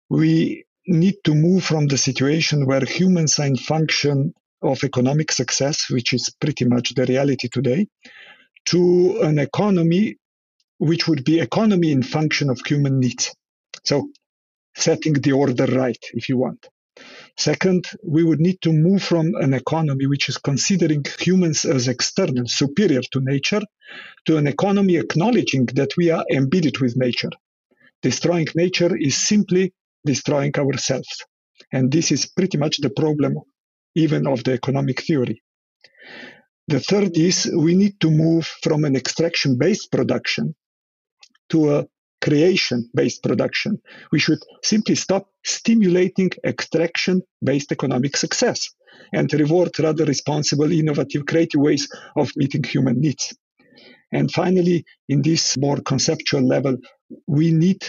we 0.09 0.65
need 0.87 1.17
to 1.25 1.35
move 1.35 1.63
from 1.63 1.85
the 1.85 1.99
situation 1.99 2.65
where 2.65 2.83
humans 2.83 3.37
are 3.37 3.45
in 3.45 3.57
function 3.57 4.33
of 4.61 4.83
economic 4.83 5.31
success, 5.31 5.89
which 5.89 6.13
is 6.13 6.29
pretty 6.39 6.65
much 6.65 6.95
the 6.95 7.05
reality 7.05 7.47
today, 7.47 7.87
to 8.65 9.19
an 9.21 9.39
economy 9.39 10.17
which 10.79 11.07
would 11.07 11.23
be 11.23 11.39
economy 11.39 11.91
in 11.91 12.03
function 12.03 12.49
of 12.49 12.59
human 12.65 12.99
needs. 12.99 13.33
So 13.83 14.09
setting 14.75 15.13
the 15.13 15.31
order 15.31 15.65
right, 15.65 16.03
if 16.13 16.29
you 16.29 16.37
want. 16.37 16.67
Second, 17.37 17.85
we 18.03 18.23
would 18.23 18.39
need 18.39 18.59
to 18.61 18.73
move 18.73 19.03
from 19.03 19.33
an 19.35 19.53
economy 19.53 20.07
which 20.07 20.29
is 20.29 20.37
considering 20.37 21.05
humans 21.19 21.65
as 21.65 21.87
external, 21.87 22.47
superior 22.47 23.01
to 23.11 23.21
nature, 23.21 23.61
to 24.25 24.37
an 24.37 24.47
economy 24.47 24.97
acknowledging 24.97 25.65
that 25.75 25.91
we 25.97 26.09
are 26.09 26.25
embedded 26.31 26.79
with 26.79 26.97
nature. 26.97 27.29
Destroying 28.01 28.47
nature 28.55 28.95
is 28.95 29.15
simply 29.15 29.73
destroying 30.05 30.53
ourselves. 30.57 31.25
And 31.71 31.91
this 31.91 32.11
is 32.11 32.25
pretty 32.25 32.57
much 32.57 32.77
the 32.77 32.89
problem 32.89 33.35
even 33.97 34.27
of 34.27 34.43
the 34.43 34.53
economic 34.53 35.01
theory. 35.01 35.41
The 36.67 36.79
third 36.79 37.17
is 37.17 37.51
we 37.55 37.73
need 37.75 37.99
to 38.01 38.11
move 38.11 38.45
from 38.61 38.85
an 38.85 38.95
extraction 38.95 39.57
based 39.57 39.91
production 39.91 40.53
to 41.49 41.75
a 41.75 41.87
creation 42.21 42.89
based 42.93 43.23
production. 43.23 43.81
We 44.11 44.19
should 44.19 44.39
simply 44.63 44.95
stop 44.95 45.29
stimulating 45.43 46.31
extraction 46.45 47.23
based 47.43 47.71
economic 47.71 48.17
success 48.17 48.69
and 49.13 49.31
reward 49.33 49.71
rather 49.79 50.05
responsible, 50.05 50.71
innovative, 50.71 51.25
creative 51.25 51.61
ways 51.61 51.87
of 52.15 52.31
meeting 52.35 52.63
human 52.63 52.99
needs. 52.99 53.33
And 54.11 54.31
finally, 54.31 54.85
in 55.09 55.21
this 55.21 55.57
more 55.57 55.77
conceptual 55.77 56.45
level, 56.45 56.77
we 57.27 57.51
need 57.51 57.81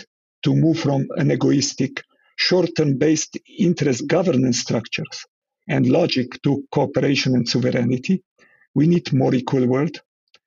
to 0.44 0.54
move 0.54 0.78
from 0.78 1.09
an 1.16 1.32
egoistic, 1.32 2.02
short 2.36 2.70
term 2.76 2.96
based 2.96 3.36
interest 3.59 4.06
governance 4.06 4.61
structures 4.61 5.26
and 5.69 5.87
logic 5.87 6.41
to 6.43 6.64
cooperation 6.71 7.35
and 7.35 7.49
sovereignty. 7.49 8.23
We 8.75 8.87
need 8.87 9.12
more 9.12 9.35
equal 9.35 9.66
world 9.66 10.01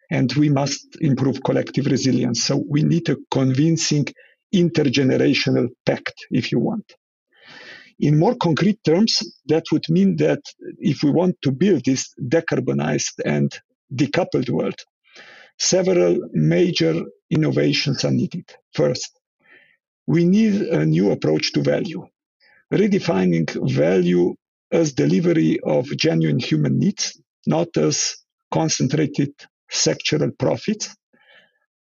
and 0.10 0.32
we 0.34 0.50
must 0.50 0.98
improve 1.00 1.44
collective 1.44 1.86
resilience. 1.86 2.44
So 2.44 2.64
we 2.68 2.84
need 2.84 3.10
a 3.10 3.18
convincing 3.30 4.08
intergenerational 4.54 5.70
pact, 5.86 6.26
if 6.32 6.52
you 6.52 6.60
want. 6.60 6.94
In 8.00 8.18
more 8.18 8.36
concrete 8.36 8.84
terms, 8.84 9.22
that 9.46 9.64
would 9.72 9.88
mean 9.90 10.18
that 10.18 10.42
if 10.80 11.04
we 11.04 11.12
want 11.12 11.36
to 11.44 11.52
build 11.52 11.86
this 11.86 12.14
decarbonized 12.20 13.22
and 13.24 13.52
decoupled 13.94 14.50
world, 14.50 14.80
several 15.58 16.18
major 16.34 16.96
innovations 17.30 18.04
are 18.04 18.12
needed. 18.12 18.46
First, 18.74 19.20
we 20.08 20.26
need 20.26 20.62
a 20.62 20.86
new 20.86 21.12
approach 21.12 21.54
to 21.54 21.62
value, 21.62 22.08
redefining 22.74 23.48
value 23.72 24.36
as 24.72 24.94
delivery 24.94 25.60
of 25.62 25.86
genuine 25.98 26.40
human 26.40 26.80
needs, 26.80 27.20
not 27.46 27.76
as 27.78 28.18
concentrated 28.52 29.34
sectoral 29.72 30.38
profits. 30.38 30.96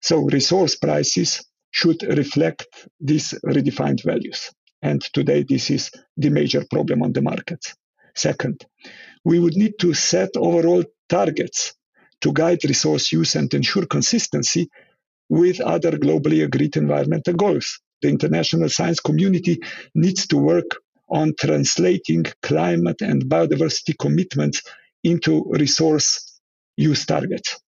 So 0.01 0.19
resource 0.23 0.77
prices 0.77 1.45
should 1.71 2.03
reflect 2.03 2.67
these 3.01 3.35
redefined 3.45 4.05
values. 4.05 4.51
And 4.83 5.01
today, 5.01 5.45
this 5.49 5.71
is 5.71 5.91
the 6.17 6.31
major 6.31 6.65
problem 6.71 7.03
on 7.03 7.13
the 7.13 7.23
markets. 7.23 7.75
Second, 8.15 8.65
we 9.25 9.39
would 9.39 9.57
need 9.57 9.75
to 9.81 9.95
set 9.95 10.31
overall 10.37 10.85
targets 11.09 11.75
to 12.21 12.33
guide 12.33 12.65
resource 12.65 13.13
use 13.13 13.35
and 13.35 13.53
ensure 13.55 13.87
consistency 13.87 14.69
with 15.29 15.61
other 15.61 15.93
globally 15.93 16.45
agreed 16.45 16.77
environmental 16.77 17.35
goals. 17.35 17.81
The 18.03 18.09
international 18.09 18.69
science 18.69 19.01
community 19.01 19.61
needs 19.95 20.27
to 20.29 20.37
work 20.37 20.77
on 21.09 21.35
translating 21.39 22.25
climate 22.43 23.01
and 23.01 23.25
biodiversity 23.27 23.95
commitments 23.99 24.63
into 25.03 25.45
resource 25.51 26.41
use 26.77 27.05
targets. 27.07 27.61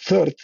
Third, 0.00 0.34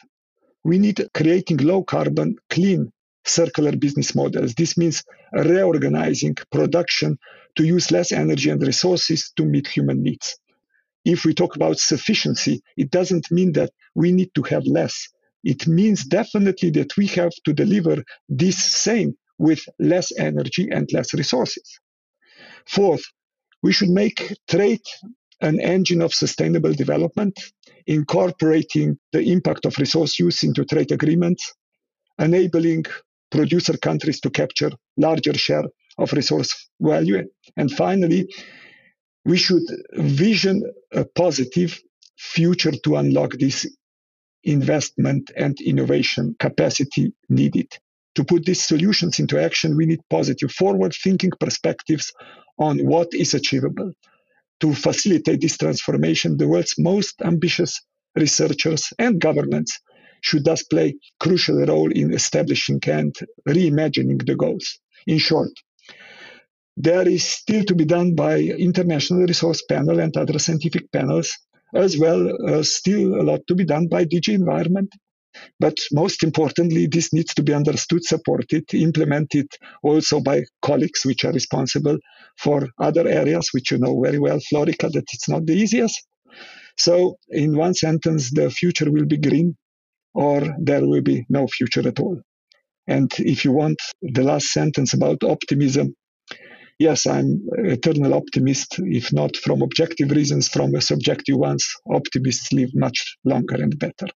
we 0.64 0.78
need 0.78 1.08
creating 1.14 1.58
low 1.58 1.82
carbon, 1.82 2.36
clean, 2.50 2.92
circular 3.24 3.76
business 3.76 4.14
models. 4.14 4.54
This 4.54 4.76
means 4.76 5.02
reorganizing 5.32 6.36
production 6.50 7.18
to 7.56 7.64
use 7.64 7.90
less 7.90 8.12
energy 8.12 8.50
and 8.50 8.62
resources 8.62 9.32
to 9.36 9.44
meet 9.44 9.68
human 9.68 10.02
needs. 10.02 10.36
If 11.04 11.24
we 11.24 11.34
talk 11.34 11.56
about 11.56 11.78
sufficiency, 11.78 12.62
it 12.76 12.90
doesn't 12.90 13.30
mean 13.30 13.52
that 13.52 13.70
we 13.94 14.12
need 14.12 14.30
to 14.34 14.42
have 14.44 14.64
less. 14.66 15.08
It 15.44 15.66
means 15.66 16.04
definitely 16.04 16.70
that 16.70 16.96
we 16.96 17.06
have 17.08 17.32
to 17.44 17.52
deliver 17.52 18.04
this 18.28 18.58
same 18.58 19.16
with 19.38 19.60
less 19.80 20.12
energy 20.16 20.68
and 20.70 20.88
less 20.92 21.12
resources. 21.12 21.80
Fourth, 22.66 23.04
we 23.62 23.72
should 23.72 23.90
make 23.90 24.34
trade 24.48 24.82
an 25.40 25.60
engine 25.60 26.02
of 26.02 26.14
sustainable 26.14 26.72
development, 26.72 27.38
incorporating 27.86 28.96
the 29.12 29.20
impact 29.20 29.66
of 29.66 29.76
resource 29.78 30.18
use 30.18 30.42
into 30.42 30.64
trade 30.64 30.92
agreements, 30.92 31.52
enabling 32.18 32.84
producer 33.30 33.76
countries 33.76 34.20
to 34.20 34.30
capture 34.30 34.70
larger 34.96 35.34
share 35.34 35.64
of 35.98 36.12
resource 36.12 36.68
value. 36.80 37.26
And 37.56 37.70
finally, 37.70 38.28
we 39.24 39.36
should 39.36 39.62
vision 39.94 40.62
a 40.92 41.04
positive 41.04 41.80
future 42.16 42.72
to 42.84 42.96
unlock 42.96 43.32
this 43.32 43.66
investment 44.44 45.30
and 45.36 45.60
innovation 45.60 46.34
capacity 46.38 47.12
needed. 47.28 47.68
To 48.16 48.24
put 48.24 48.44
these 48.44 48.64
solutions 48.64 49.18
into 49.18 49.40
action, 49.40 49.76
we 49.76 49.86
need 49.86 50.00
positive 50.10 50.52
forward 50.52 50.92
thinking 51.02 51.30
perspectives 51.40 52.12
on 52.58 52.78
what 52.86 53.14
is 53.14 53.34
achievable 53.34 53.92
to 54.60 54.74
facilitate 54.74 55.40
this 55.40 55.58
transformation, 55.58 56.36
the 56.36 56.48
world's 56.48 56.74
most 56.78 57.20
ambitious 57.22 57.80
researchers 58.14 58.92
and 58.98 59.20
governments 59.20 59.80
should 60.20 60.44
thus 60.44 60.62
play 60.62 60.94
crucial 61.18 61.64
role 61.66 61.90
in 61.90 62.12
establishing 62.12 62.80
and 62.86 63.14
reimagining 63.48 64.24
the 64.24 64.36
goals. 64.36 64.78
In 65.06 65.18
short, 65.18 65.50
there 66.76 67.08
is 67.08 67.24
still 67.24 67.64
to 67.64 67.74
be 67.74 67.84
done 67.84 68.14
by 68.14 68.38
international 68.38 69.22
resource 69.22 69.62
panel 69.68 69.98
and 69.98 70.16
other 70.16 70.38
scientific 70.38 70.90
panels, 70.92 71.36
as 71.74 71.98
well 71.98 72.30
as 72.48 72.74
still 72.74 73.20
a 73.20 73.22
lot 73.22 73.40
to 73.48 73.54
be 73.54 73.64
done 73.64 73.88
by 73.88 74.04
DG 74.04 74.32
Environment 74.32 74.92
but 75.60 75.76
most 75.92 76.22
importantly, 76.22 76.86
this 76.86 77.12
needs 77.12 77.34
to 77.34 77.42
be 77.42 77.54
understood, 77.54 78.04
supported, 78.04 78.64
implemented 78.74 79.46
also 79.82 80.20
by 80.20 80.44
colleagues 80.62 81.04
which 81.04 81.24
are 81.24 81.32
responsible 81.32 81.98
for 82.38 82.68
other 82.78 83.06
areas, 83.08 83.48
which 83.52 83.70
you 83.70 83.78
know 83.78 84.00
very 84.00 84.18
well, 84.18 84.38
Florika, 84.38 84.90
that 84.92 85.04
it's 85.12 85.28
not 85.28 85.46
the 85.46 85.54
easiest. 85.54 86.06
So, 86.78 87.16
in 87.28 87.56
one 87.56 87.74
sentence, 87.74 88.30
the 88.32 88.50
future 88.50 88.90
will 88.90 89.06
be 89.06 89.18
green 89.18 89.56
or 90.14 90.42
there 90.58 90.86
will 90.86 91.02
be 91.02 91.24
no 91.28 91.46
future 91.46 91.86
at 91.86 92.00
all. 92.00 92.20
And 92.86 93.10
if 93.18 93.44
you 93.44 93.52
want 93.52 93.80
the 94.02 94.22
last 94.22 94.52
sentence 94.52 94.94
about 94.94 95.24
optimism, 95.24 95.94
yes, 96.78 97.06
I'm 97.06 97.46
eternal 97.58 98.14
optimist, 98.14 98.76
if 98.80 99.12
not 99.12 99.36
from 99.36 99.62
objective 99.62 100.10
reasons, 100.10 100.48
from 100.48 100.78
subjective 100.80 101.36
ones. 101.36 101.64
Optimists 101.90 102.52
live 102.52 102.70
much 102.74 103.16
longer 103.24 103.56
and 103.56 103.78
better. 103.78 104.08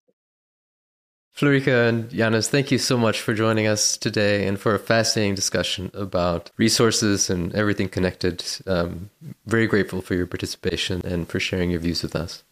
Florika 1.37 1.87
and 1.87 2.09
Janez, 2.09 2.49
thank 2.49 2.71
you 2.71 2.79
so 2.79 2.97
much 2.97 3.21
for 3.21 3.35
joining 3.35 3.67
us 3.67 3.99
today 3.99 4.47
and 4.47 4.59
for 4.59 4.75
a 4.75 4.79
fascinating 4.79 5.35
discussion 5.35 5.91
about 5.93 6.51
resources 6.57 7.29
and 7.29 7.55
everything 7.55 7.91
connected. 7.91 8.43
Um, 8.67 9.11
very 9.45 9.67
grateful 9.67 10.01
for 10.01 10.15
your 10.15 10.27
participation 10.27 11.03
and 11.05 11.29
for 11.29 11.39
sharing 11.39 11.71
your 11.71 11.81
views 11.81 12.03
with 12.03 12.17
us. 12.17 12.43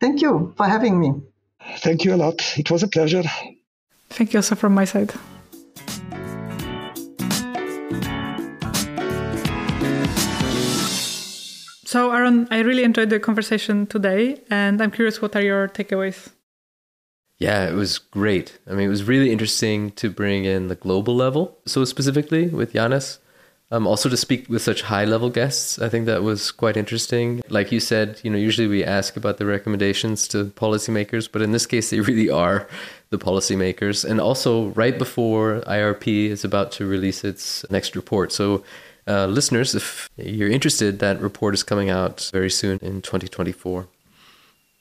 Thank 0.00 0.20
you 0.20 0.52
for 0.56 0.66
having 0.66 0.98
me. 0.98 1.12
Thank 1.78 2.04
you 2.04 2.12
a 2.12 2.16
lot. 2.16 2.42
It 2.58 2.72
was 2.72 2.82
a 2.82 2.88
pleasure. 2.88 3.22
Thank 4.10 4.32
you 4.32 4.38
also 4.38 4.56
from 4.56 4.74
my 4.74 4.84
side. 4.84 5.14
So, 11.84 12.10
Aaron, 12.10 12.48
I 12.50 12.58
really 12.58 12.82
enjoyed 12.82 13.10
the 13.10 13.20
conversation 13.20 13.86
today, 13.86 14.42
and 14.50 14.82
I'm 14.82 14.90
curious 14.90 15.22
what 15.22 15.36
are 15.36 15.42
your 15.42 15.68
takeaways? 15.68 16.30
Yeah, 17.44 17.68
it 17.68 17.74
was 17.74 17.98
great. 17.98 18.58
I 18.66 18.72
mean, 18.72 18.86
it 18.86 18.90
was 18.96 19.04
really 19.04 19.30
interesting 19.30 19.90
to 19.92 20.08
bring 20.08 20.46
in 20.46 20.68
the 20.68 20.74
global 20.74 21.14
level, 21.14 21.58
so 21.66 21.84
specifically 21.84 22.46
with 22.46 22.72
Janez. 22.72 23.18
Um, 23.70 23.86
also 23.86 24.08
to 24.08 24.16
speak 24.16 24.48
with 24.48 24.62
such 24.62 24.80
high 24.82 25.04
level 25.04 25.28
guests, 25.28 25.78
I 25.78 25.90
think 25.90 26.06
that 26.06 26.22
was 26.22 26.50
quite 26.50 26.76
interesting. 26.78 27.42
Like 27.50 27.70
you 27.70 27.80
said, 27.80 28.18
you 28.22 28.30
know, 28.30 28.38
usually 28.38 28.66
we 28.66 28.82
ask 28.82 29.16
about 29.16 29.36
the 29.36 29.44
recommendations 29.44 30.26
to 30.28 30.46
policymakers, 30.46 31.28
but 31.30 31.42
in 31.42 31.52
this 31.52 31.66
case, 31.66 31.90
they 31.90 32.00
really 32.08 32.30
are 32.30 32.66
the 33.10 33.18
policymakers. 33.18 34.08
And 34.08 34.22
also, 34.22 34.68
right 34.68 34.96
before 34.98 35.60
IRP 35.66 36.30
is 36.30 36.44
about 36.44 36.72
to 36.72 36.86
release 36.86 37.24
its 37.24 37.68
next 37.70 37.94
report. 37.94 38.32
So, 38.32 38.64
uh, 39.06 39.26
listeners, 39.26 39.74
if 39.74 40.08
you're 40.16 40.50
interested, 40.50 40.98
that 41.00 41.20
report 41.20 41.52
is 41.52 41.62
coming 41.62 41.90
out 41.90 42.30
very 42.32 42.50
soon 42.50 42.78
in 42.80 43.02
2024. 43.02 43.86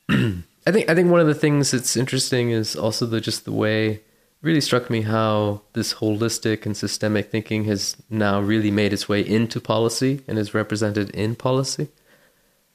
I 0.66 0.72
think 0.72 0.90
I 0.90 0.96
think 0.96 1.12
one 1.12 1.20
of 1.20 1.28
the 1.28 1.36
things 1.36 1.72
that's 1.72 1.98
interesting 1.98 2.52
is 2.52 2.76
also 2.76 3.06
the 3.06 3.20
just 3.20 3.46
the 3.46 3.52
way 3.52 4.02
really 4.42 4.62
struck 4.62 4.90
me 4.90 5.02
how 5.02 5.62
this 5.74 5.96
holistic 5.96 6.66
and 6.66 6.76
systemic 6.76 7.32
thinking 7.32 7.64
has 7.66 7.96
now 8.10 8.42
really 8.42 8.72
made 8.72 8.94
its 8.94 9.08
way 9.08 9.22
into 9.22 9.60
policy 9.60 10.22
and 10.28 10.38
is 10.38 10.54
represented 10.54 11.10
in 11.12 11.36
policy. 11.36 11.88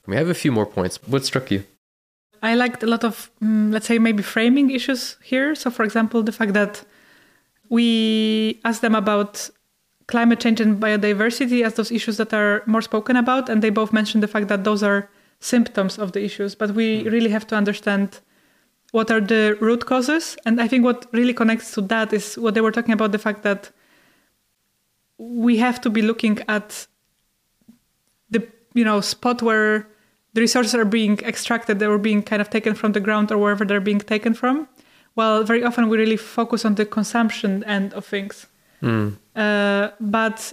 We 0.07 0.17
have 0.17 0.31
a 0.31 0.35
few 0.35 0.51
more 0.51 0.65
points. 0.65 0.99
What 1.07 1.27
struck 1.27 1.51
you? 1.51 1.65
I 2.43 2.55
liked 2.55 2.83
a 2.83 2.87
lot 2.87 3.05
of, 3.05 3.31
um, 3.43 3.71
let's 3.71 3.87
say, 3.87 3.99
maybe 3.99 4.23
framing 4.23 4.71
issues 4.71 5.19
here. 5.23 5.55
So, 5.55 5.71
for 5.71 5.85
example, 5.85 6.23
the 6.23 6.33
fact 6.33 6.55
that 6.55 6.83
we 7.69 8.59
asked 8.65 8.81
them 8.81 8.95
about 8.95 9.51
climate 10.07 10.41
change 10.41 10.61
and 10.61 10.81
biodiversity 10.81 11.63
as 11.63 11.75
those 11.75 11.93
issues 11.93 12.17
that 12.17 12.33
are 12.33 12.63
more 12.65 12.81
spoken 12.81 13.17
about, 13.17 13.51
and 13.51 13.61
they 13.61 13.69
both 13.69 13.93
mentioned 13.93 14.23
the 14.23 14.29
fact 14.29 14.49
that 14.49 14.65
those 14.65 14.83
are 14.83 15.11
symptoms 15.41 15.99
of 15.99 16.13
the 16.13 16.25
issues, 16.25 16.55
but 16.55 16.73
we 16.73 17.03
hmm. 17.03 17.09
really 17.09 17.31
have 17.31 17.47
to 17.49 17.57
understand 17.57 18.21
what 18.93 19.11
are 19.11 19.21
the 19.21 19.57
root 19.61 19.87
causes. 19.87 20.37
And 20.47 20.61
I 20.61 20.69
think 20.69 20.85
what 20.85 21.07
really 21.13 21.35
connects 21.35 21.73
to 21.73 21.83
that 21.83 22.13
is 22.13 22.39
what 22.39 22.55
they 22.55 22.61
were 22.61 22.73
talking 22.73 22.95
about 22.95 23.13
the 23.13 23.19
fact 23.19 23.43
that 23.43 23.71
we 25.19 25.59
have 25.59 25.81
to 25.83 25.91
be 25.91 26.01
looking 26.01 26.39
at 26.49 26.87
the 28.31 28.47
you 28.73 28.85
know 28.85 29.01
spot 29.01 29.43
where 29.43 29.89
the 30.35 30.41
resources 30.41 30.75
are 30.75 30.85
being 30.85 31.19
extracted, 31.21 31.79
they 31.79 31.89
were 31.89 31.99
being 31.99 32.23
kind 32.23 32.41
of 32.41 32.51
taken 32.51 32.75
from 32.75 32.93
the 32.93 33.01
ground 33.01 33.33
or 33.33 33.39
wherever 33.39 33.65
they're 33.65 33.81
being 33.81 33.99
taken 33.99 34.35
from. 34.35 34.69
Well, 35.17 35.43
very 35.43 35.65
often 35.65 35.89
we 35.89 35.99
really 35.99 36.17
focus 36.17 36.65
on 36.65 36.77
the 36.77 36.87
consumption 36.87 37.65
end 37.65 37.93
of 37.95 38.05
things. 38.07 38.47
Mm. 38.81 39.17
Uh, 39.35 39.91
but 39.99 40.53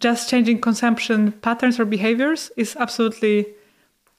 just 0.00 0.30
changing 0.30 0.60
consumption 0.60 1.32
patterns 1.32 1.78
or 1.78 1.84
behaviors 1.84 2.50
is 2.56 2.74
absolutely 2.76 3.46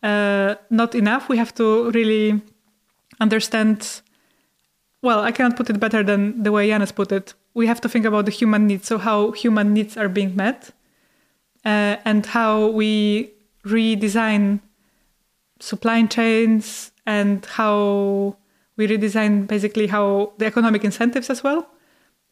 uh, 0.03 0.55
not 0.69 0.95
enough. 0.95 1.29
We 1.29 1.37
have 1.37 1.53
to 1.55 1.91
really 1.91 2.41
understand. 3.19 4.01
Well, 5.01 5.21
I 5.21 5.31
cannot 5.31 5.55
put 5.55 5.69
it 5.69 5.79
better 5.79 6.03
than 6.03 6.43
the 6.43 6.51
way 6.51 6.69
Janez 6.69 6.93
put 6.93 7.11
it. 7.11 7.33
We 7.53 7.67
have 7.67 7.81
to 7.81 7.89
think 7.89 8.05
about 8.05 8.25
the 8.25 8.31
human 8.31 8.67
needs, 8.67 8.87
so 8.87 8.97
how 8.97 9.31
human 9.31 9.73
needs 9.73 9.97
are 9.97 10.09
being 10.09 10.35
met, 10.35 10.71
uh, 11.65 11.97
and 12.05 12.25
how 12.25 12.67
we 12.67 13.31
redesign 13.65 14.59
supply 15.59 16.05
chains 16.05 16.91
and 17.05 17.45
how 17.45 18.37
we 18.75 18.87
redesign 18.87 19.47
basically 19.47 19.87
how 19.87 20.33
the 20.37 20.45
economic 20.45 20.83
incentives 20.83 21.29
as 21.29 21.43
well 21.43 21.67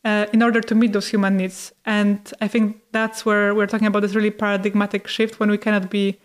uh, 0.04 0.28
in 0.32 0.44
order 0.44 0.62
to 0.62 0.76
meet 0.76 0.94
those 0.94 1.08
human 1.08 1.38
needs. 1.38 1.74
And 1.86 2.32
I 2.40 2.48
think 2.48 2.82
that's 2.92 3.26
where 3.26 3.56
we're 3.56 3.68
talking 3.68 3.88
about 3.88 4.02
this 4.02 4.16
really 4.16 4.32
paradigmatic 4.32 5.08
shift 5.08 5.40
when 5.40 5.50
we 5.50 5.58
cannot 5.58 5.90
be 5.90 6.20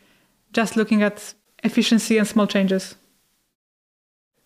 just 0.52 0.76
looking 0.76 1.02
at 1.02 1.34
efficiency 1.62 2.18
and 2.18 2.26
small 2.26 2.46
changes. 2.46 2.96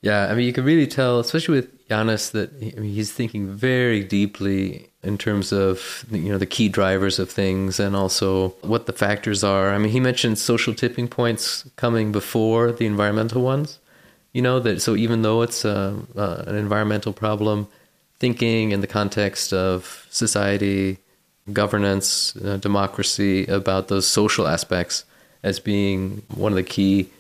Yeah, 0.03 0.27
I 0.31 0.35
mean, 0.35 0.47
you 0.47 0.53
can 0.53 0.65
really 0.65 0.87
tell, 0.87 1.19
especially 1.19 1.57
with 1.57 1.89
Janez, 1.89 2.33
that 2.33 2.51
I 2.61 2.79
mean, 2.79 2.93
he's 2.93 3.11
thinking 3.11 3.49
very 3.49 4.05
deeply 4.05 4.91
in 5.03 5.17
terms 5.17 5.53
of 5.53 6.05
you 6.11 6.31
know 6.31 6.39
the 6.39 6.47
key 6.47 6.69
drivers 6.69 7.19
of 7.19 7.31
things 7.31 7.81
and 7.81 7.97
also 7.97 8.51
what 8.61 8.85
the 8.85 8.93
factors 8.93 9.43
are. 9.43 9.73
I 9.73 9.79
mean, 9.79 9.91
he 9.91 10.01
mentioned 10.01 10.39
social 10.39 10.75
tipping 10.75 11.09
points 11.09 11.65
coming 11.77 12.13
before 12.13 12.71
the 12.71 12.85
environmental 12.85 13.41
ones. 13.43 13.79
You 14.35 14.43
know 14.43 14.61
that 14.61 14.83
so 14.83 14.95
even 14.95 15.23
though 15.23 15.41
it's 15.41 15.65
a, 15.65 15.97
uh, 16.17 16.45
an 16.47 16.57
environmental 16.57 17.15
problem, 17.15 17.67
thinking 18.19 18.73
in 18.73 18.83
the 18.83 18.87
context 18.87 19.55
of 19.55 20.07
society, 20.11 20.99
governance, 21.53 22.37
uh, 22.37 22.59
democracy 22.59 23.47
about 23.47 23.89
those 23.89 24.07
social 24.07 24.47
aspects 24.47 25.05
as 25.45 25.61
being 25.61 26.23
one 26.35 26.51
of 26.51 26.57
the 26.57 26.65
key 26.65 27.11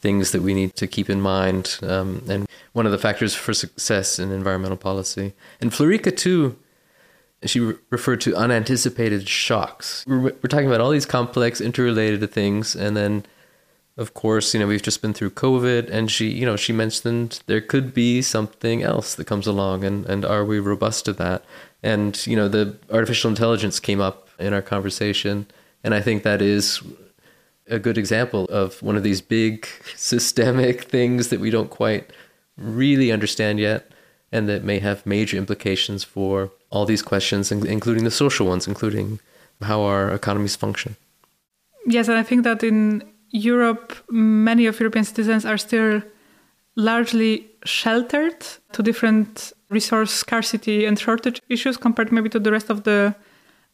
things 0.00 0.32
that 0.32 0.40
we 0.40 0.54
need 0.54 0.74
to 0.76 0.86
keep 0.86 1.10
in 1.10 1.20
mind 1.20 1.78
um, 1.82 2.24
and 2.28 2.48
one 2.72 2.86
of 2.86 2.92
the 2.92 2.98
factors 2.98 3.34
for 3.34 3.52
success 3.52 4.18
in 4.18 4.32
environmental 4.32 4.76
policy. 4.76 5.34
And 5.60 5.70
Florika, 5.70 6.16
too, 6.16 6.56
she 7.44 7.60
re- 7.60 7.74
referred 7.90 8.20
to 8.22 8.34
unanticipated 8.36 9.28
shocks. 9.28 10.04
We're, 10.06 10.20
we're 10.20 10.48
talking 10.48 10.68
about 10.68 10.80
all 10.80 10.90
these 10.90 11.06
complex, 11.06 11.60
interrelated 11.60 12.28
things, 12.30 12.74
and 12.74 12.96
then, 12.96 13.26
of 13.96 14.14
course, 14.14 14.54
you 14.54 14.60
know, 14.60 14.66
we've 14.66 14.82
just 14.82 15.02
been 15.02 15.12
through 15.12 15.30
COVID, 15.30 15.90
and 15.90 16.10
she, 16.10 16.28
you 16.30 16.46
know, 16.46 16.56
she 16.56 16.72
mentioned 16.72 17.42
there 17.46 17.60
could 17.60 17.92
be 17.92 18.22
something 18.22 18.82
else 18.82 19.16
that 19.16 19.26
comes 19.26 19.46
along, 19.46 19.84
and 19.84 20.06
and 20.06 20.24
are 20.24 20.44
we 20.44 20.60
robust 20.60 21.04
to 21.06 21.12
that? 21.14 21.44
And 21.82 22.24
you 22.26 22.36
know, 22.36 22.48
the 22.48 22.76
artificial 22.92 23.28
intelligence 23.28 23.80
came 23.80 24.00
up 24.00 24.28
in 24.38 24.54
our 24.54 24.62
conversation, 24.62 25.46
and 25.84 25.94
I 25.94 26.00
think 26.00 26.22
that 26.22 26.40
is 26.40 26.80
a 27.68 27.78
good 27.78 27.98
example 27.98 28.44
of 28.46 28.82
one 28.82 28.96
of 28.96 29.02
these 29.02 29.20
big 29.20 29.66
systemic 29.96 30.82
things 30.82 31.28
that 31.28 31.40
we 31.40 31.50
don't 31.50 31.70
quite 31.70 32.10
really 32.56 33.10
understand 33.10 33.58
yet 33.58 33.90
and 34.30 34.48
that 34.48 34.64
may 34.64 34.78
have 34.78 35.04
major 35.06 35.36
implications 35.36 36.02
for 36.04 36.50
all 36.70 36.86
these 36.86 37.02
questions, 37.02 37.52
including 37.52 38.04
the 38.04 38.10
social 38.10 38.46
ones, 38.46 38.66
including 38.66 39.20
how 39.60 39.82
our 39.82 40.10
economies 40.10 40.56
function. 40.56 40.96
Yes, 41.86 42.08
and 42.08 42.18
I 42.18 42.22
think 42.22 42.44
that 42.44 42.62
in 42.62 43.02
Europe, 43.30 43.94
many 44.10 44.66
of 44.66 44.80
European 44.80 45.04
citizens 45.04 45.44
are 45.44 45.58
still 45.58 46.02
largely 46.76 47.46
sheltered 47.64 48.40
to 48.72 48.82
different 48.82 49.52
resource 49.68 50.12
scarcity 50.12 50.84
and 50.86 50.98
shortage 50.98 51.40
issues 51.48 51.76
compared 51.76 52.10
maybe 52.10 52.28
to 52.30 52.38
the 52.38 52.50
rest 52.50 52.70
of 52.70 52.84
the 52.84 53.14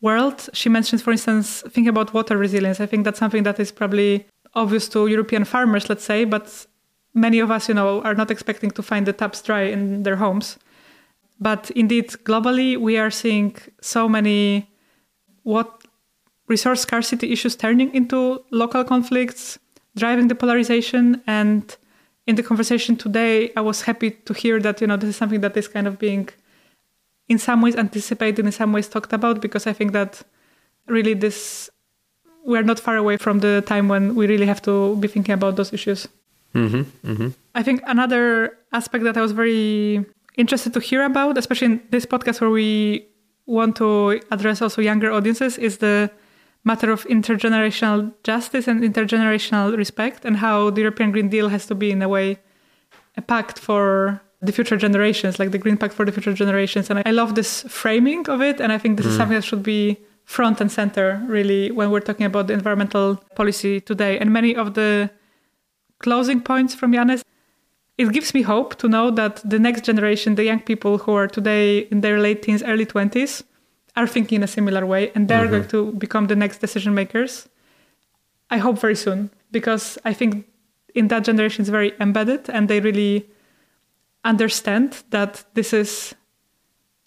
world. 0.00 0.48
She 0.52 0.68
mentions, 0.68 1.02
for 1.02 1.12
instance, 1.12 1.62
thinking 1.62 1.88
about 1.88 2.14
water 2.14 2.36
resilience. 2.36 2.80
I 2.80 2.86
think 2.86 3.04
that's 3.04 3.18
something 3.18 3.42
that 3.42 3.58
is 3.58 3.72
probably 3.72 4.26
obvious 4.54 4.88
to 4.90 5.06
European 5.06 5.44
farmers, 5.44 5.88
let's 5.88 6.04
say, 6.04 6.24
but 6.24 6.66
many 7.14 7.38
of 7.40 7.50
us, 7.50 7.68
you 7.68 7.74
know, 7.74 8.02
are 8.02 8.14
not 8.14 8.30
expecting 8.30 8.70
to 8.72 8.82
find 8.82 9.06
the 9.06 9.12
taps 9.12 9.42
dry 9.42 9.62
in 9.62 10.02
their 10.04 10.16
homes. 10.16 10.58
But 11.40 11.70
indeed, 11.72 12.08
globally, 12.24 12.76
we 12.76 12.98
are 12.98 13.10
seeing 13.10 13.56
so 13.80 14.08
many 14.08 14.68
what 15.42 15.82
resource 16.48 16.80
scarcity 16.80 17.32
issues 17.32 17.56
turning 17.56 17.94
into 17.94 18.44
local 18.50 18.84
conflicts, 18.84 19.58
driving 19.96 20.28
the 20.28 20.34
polarization. 20.34 21.22
And 21.26 21.76
in 22.26 22.36
the 22.36 22.42
conversation 22.42 22.96
today, 22.96 23.52
I 23.56 23.60
was 23.60 23.82
happy 23.82 24.10
to 24.10 24.32
hear 24.32 24.60
that, 24.60 24.80
you 24.80 24.86
know, 24.86 24.96
this 24.96 25.10
is 25.10 25.16
something 25.16 25.40
that 25.42 25.56
is 25.56 25.68
kind 25.68 25.86
of 25.86 25.98
being 25.98 26.28
in 27.28 27.38
some 27.38 27.60
ways 27.62 27.76
anticipated, 27.76 28.44
in 28.44 28.52
some 28.52 28.72
ways 28.72 28.88
talked 28.88 29.12
about, 29.12 29.40
because 29.40 29.66
I 29.66 29.72
think 29.72 29.92
that 29.92 30.22
really 30.86 31.14
this 31.14 31.70
we're 32.44 32.62
not 32.62 32.80
far 32.80 32.96
away 32.96 33.18
from 33.18 33.40
the 33.40 33.62
time 33.66 33.88
when 33.88 34.14
we 34.14 34.26
really 34.26 34.46
have 34.46 34.62
to 34.62 34.96
be 34.96 35.08
thinking 35.08 35.34
about 35.34 35.56
those 35.56 35.72
issues. 35.72 36.08
Mm-hmm, 36.54 37.10
mm-hmm. 37.10 37.28
I 37.54 37.62
think 37.62 37.82
another 37.86 38.56
aspect 38.72 39.04
that 39.04 39.18
I 39.18 39.20
was 39.20 39.32
very 39.32 40.06
interested 40.36 40.72
to 40.72 40.80
hear 40.80 41.04
about, 41.04 41.36
especially 41.36 41.66
in 41.66 41.82
this 41.90 42.06
podcast 42.06 42.40
where 42.40 42.50
we 42.50 43.06
want 43.44 43.76
to 43.76 44.20
address 44.30 44.62
also 44.62 44.80
younger 44.80 45.12
audiences, 45.12 45.58
is 45.58 45.78
the 45.78 46.10
matter 46.64 46.90
of 46.90 47.04
intergenerational 47.04 48.14
justice 48.24 48.66
and 48.66 48.82
intergenerational 48.82 49.76
respect, 49.76 50.24
and 50.24 50.38
how 50.38 50.70
the 50.70 50.80
European 50.80 51.12
Green 51.12 51.28
Deal 51.28 51.48
has 51.48 51.66
to 51.66 51.74
be, 51.74 51.90
in 51.90 52.00
a 52.00 52.08
way, 52.08 52.38
a 53.16 53.22
pact 53.22 53.58
for 53.58 54.22
the 54.40 54.52
future 54.52 54.76
generations, 54.76 55.38
like 55.38 55.50
the 55.50 55.58
Green 55.58 55.76
Pact 55.76 55.94
for 55.94 56.04
the 56.04 56.12
future 56.12 56.32
generations. 56.32 56.90
And 56.90 57.02
I 57.04 57.10
love 57.10 57.34
this 57.34 57.62
framing 57.62 58.28
of 58.28 58.40
it. 58.40 58.60
And 58.60 58.72
I 58.72 58.78
think 58.78 58.96
this 58.96 59.06
mm. 59.06 59.10
is 59.10 59.16
something 59.16 59.34
that 59.34 59.44
should 59.44 59.62
be 59.62 59.98
front 60.24 60.60
and 60.60 60.70
center, 60.70 61.22
really, 61.26 61.70
when 61.70 61.90
we're 61.90 62.00
talking 62.00 62.26
about 62.26 62.46
the 62.46 62.52
environmental 62.52 63.16
policy 63.34 63.80
today. 63.80 64.18
And 64.18 64.32
many 64.32 64.54
of 64.54 64.74
the 64.74 65.10
closing 65.98 66.40
points 66.40 66.74
from 66.74 66.92
Janez, 66.92 67.22
it 67.96 68.12
gives 68.12 68.32
me 68.32 68.42
hope 68.42 68.76
to 68.76 68.88
know 68.88 69.10
that 69.10 69.42
the 69.48 69.58
next 69.58 69.84
generation, 69.84 70.36
the 70.36 70.44
young 70.44 70.60
people 70.60 70.98
who 70.98 71.14
are 71.14 71.26
today 71.26 71.78
in 71.90 72.00
their 72.00 72.20
late 72.20 72.42
teens, 72.42 72.62
early 72.62 72.86
20s, 72.86 73.42
are 73.96 74.06
thinking 74.06 74.36
in 74.36 74.42
a 74.44 74.46
similar 74.46 74.86
way 74.86 75.10
and 75.14 75.26
they're 75.26 75.42
mm-hmm. 75.42 75.50
going 75.50 75.68
to 75.68 75.92
become 75.92 76.28
the 76.28 76.36
next 76.36 76.58
decision 76.58 76.94
makers. 76.94 77.48
I 78.50 78.58
hope 78.58 78.78
very 78.78 78.94
soon 78.94 79.30
because 79.50 79.98
I 80.04 80.12
think 80.12 80.46
in 80.94 81.08
that 81.08 81.24
generation 81.24 81.62
is 81.62 81.68
very 81.68 81.92
embedded 81.98 82.48
and 82.48 82.68
they 82.68 82.80
really 82.80 83.28
understand 84.24 85.02
that 85.10 85.44
this 85.54 85.72
is 85.72 86.14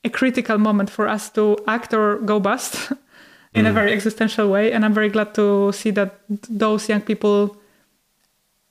a 0.04 0.10
critical 0.10 0.58
moment 0.58 0.90
for 0.90 1.08
us 1.08 1.30
to 1.32 1.58
act 1.68 1.94
or 1.94 2.18
go 2.20 2.40
bust 2.40 2.92
in 3.54 3.66
mm. 3.66 3.70
a 3.70 3.74
very 3.74 3.94
existential 3.94 4.50
way. 4.50 4.72
And 4.72 4.84
I'm 4.84 4.94
very 4.94 5.10
glad 5.10 5.34
to 5.36 5.72
see 5.72 5.92
that 5.92 6.20
those 6.50 6.90
young 6.90 7.02
people 7.02 7.58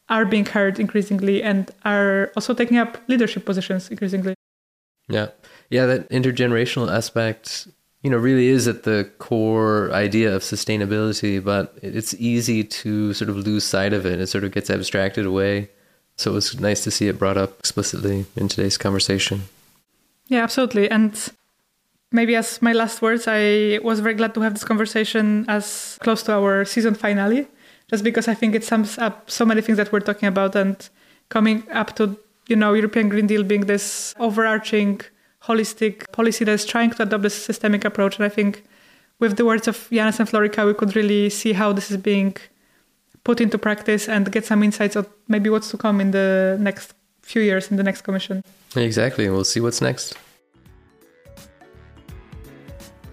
are 0.08 0.24
being 0.24 0.44
heard 0.44 0.80
increasingly 0.80 1.42
and 1.42 1.70
are 1.84 2.32
also 2.34 2.52
taking 2.52 2.78
up 2.78 2.98
leadership 3.06 3.44
positions 3.44 3.88
increasingly. 3.90 4.34
Yeah. 5.08 5.28
Yeah, 5.70 5.86
that 5.86 6.10
intergenerational 6.10 6.92
aspect, 6.92 7.68
you 8.02 8.10
know, 8.10 8.16
really 8.16 8.48
is 8.48 8.66
at 8.66 8.82
the 8.82 9.08
core 9.18 9.92
idea 9.92 10.34
of 10.34 10.42
sustainability, 10.42 11.42
but 11.42 11.78
it's 11.80 12.12
easy 12.14 12.64
to 12.64 13.14
sort 13.14 13.30
of 13.30 13.36
lose 13.36 13.62
sight 13.62 13.92
of 13.92 14.04
it. 14.04 14.20
It 14.20 14.26
sort 14.26 14.42
of 14.42 14.50
gets 14.50 14.68
abstracted 14.68 15.26
away 15.26 15.70
so 16.20 16.32
it 16.32 16.34
was 16.34 16.60
nice 16.60 16.84
to 16.84 16.90
see 16.90 17.08
it 17.08 17.18
brought 17.18 17.38
up 17.38 17.58
explicitly 17.58 18.26
in 18.36 18.48
today's 18.48 18.76
conversation. 18.76 19.42
Yeah, 20.28 20.42
absolutely. 20.42 20.90
And 20.90 21.12
maybe 22.12 22.36
as 22.36 22.60
my 22.60 22.72
last 22.72 23.02
words, 23.02 23.24
I 23.26 23.80
was 23.82 24.00
very 24.00 24.14
glad 24.14 24.34
to 24.34 24.40
have 24.42 24.54
this 24.54 24.64
conversation 24.64 25.46
as 25.48 25.98
close 26.02 26.22
to 26.24 26.32
our 26.34 26.64
season 26.64 26.94
finale, 26.94 27.48
just 27.88 28.04
because 28.04 28.28
I 28.28 28.34
think 28.34 28.54
it 28.54 28.64
sums 28.64 28.98
up 28.98 29.30
so 29.30 29.44
many 29.44 29.62
things 29.62 29.78
that 29.78 29.92
we're 29.92 30.00
talking 30.00 30.28
about 30.28 30.54
and 30.54 30.76
coming 31.30 31.64
up 31.72 31.96
to, 31.96 32.16
you 32.48 32.56
know, 32.56 32.74
European 32.74 33.08
Green 33.08 33.26
Deal 33.26 33.42
being 33.42 33.66
this 33.66 34.14
overarching, 34.18 35.00
holistic 35.44 36.10
policy 36.12 36.44
that's 36.44 36.66
trying 36.66 36.90
to 36.90 37.02
adopt 37.02 37.22
this 37.22 37.34
systemic 37.34 37.84
approach. 37.84 38.16
And 38.16 38.24
I 38.24 38.28
think 38.28 38.62
with 39.18 39.36
the 39.36 39.44
words 39.44 39.66
of 39.68 39.76
Janez 39.90 40.20
and 40.20 40.28
Florika, 40.28 40.66
we 40.66 40.74
could 40.74 40.94
really 40.94 41.30
see 41.30 41.54
how 41.54 41.72
this 41.72 41.90
is 41.90 41.96
being 41.96 42.36
put 43.24 43.40
into 43.40 43.58
practice 43.58 44.08
and 44.08 44.30
get 44.30 44.46
some 44.46 44.62
insights 44.62 44.96
on 44.96 45.06
maybe 45.28 45.50
what's 45.50 45.70
to 45.70 45.76
come 45.76 46.00
in 46.00 46.10
the 46.10 46.56
next 46.60 46.94
few 47.22 47.42
years 47.42 47.70
in 47.70 47.76
the 47.76 47.82
next 47.82 48.02
commission. 48.02 48.42
Exactly, 48.76 49.28
we'll 49.28 49.44
see 49.44 49.60
what's 49.60 49.80
next. 49.80 50.16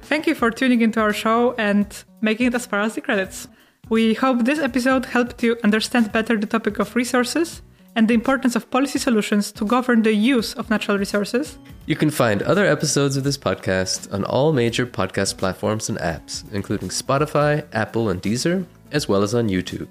Thank 0.03 0.25
you 0.25 0.35
for 0.35 0.49
tuning 0.51 0.81
into 0.81 1.01
our 1.01 1.11
show 1.13 1.53
and 1.57 1.85
making 2.21 2.47
it 2.47 2.55
as 2.55 2.65
far 2.65 2.79
as 2.81 2.95
the 2.95 3.01
credits. 3.01 3.47
We 3.89 4.13
hope 4.13 4.45
this 4.45 4.59
episode 4.59 5.05
helped 5.05 5.43
you 5.43 5.57
understand 5.63 6.11
better 6.11 6.37
the 6.37 6.47
topic 6.47 6.79
of 6.79 6.95
resources 6.95 7.61
and 7.95 8.07
the 8.07 8.13
importance 8.13 8.55
of 8.55 8.69
policy 8.69 8.99
solutions 8.99 9.51
to 9.51 9.65
govern 9.65 10.03
the 10.03 10.13
use 10.13 10.53
of 10.53 10.69
natural 10.69 10.97
resources. 10.97 11.57
You 11.87 11.95
can 11.95 12.09
find 12.09 12.43
other 12.43 12.65
episodes 12.65 13.17
of 13.17 13.23
this 13.23 13.37
podcast 13.37 14.13
on 14.13 14.23
all 14.23 14.53
major 14.53 14.85
podcast 14.85 15.37
platforms 15.37 15.89
and 15.89 15.97
apps, 15.97 16.43
including 16.53 16.89
Spotify, 16.89 17.65
Apple, 17.73 18.09
and 18.09 18.21
Deezer, 18.21 18.65
as 18.91 19.07
well 19.07 19.23
as 19.23 19.33
on 19.33 19.49
YouTube. 19.49 19.89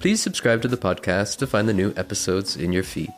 Please 0.00 0.22
subscribe 0.22 0.62
to 0.62 0.68
the 0.68 0.76
podcast 0.76 1.38
to 1.38 1.46
find 1.46 1.68
the 1.68 1.74
new 1.74 1.92
episodes 1.96 2.56
in 2.56 2.72
your 2.72 2.82
feed. 2.82 3.12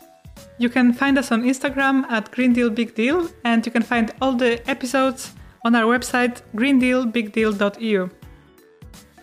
You 0.59 0.68
can 0.68 0.93
find 0.93 1.18
us 1.18 1.33
on 1.33 1.43
Instagram 1.43 2.05
at 2.11 2.31
Green 2.31 2.53
Deal 2.53 2.70
Big 2.70 2.95
Deal, 2.95 3.29
and 3.45 3.64
you 3.64 3.72
can 3.72 3.83
find 3.83 4.12
all 4.20 4.33
the 4.33 4.61
episodes 4.68 5.33
on 5.64 5.74
our 5.74 5.85
website 5.85 6.43
greendealbigdeal.eu. 6.55 8.09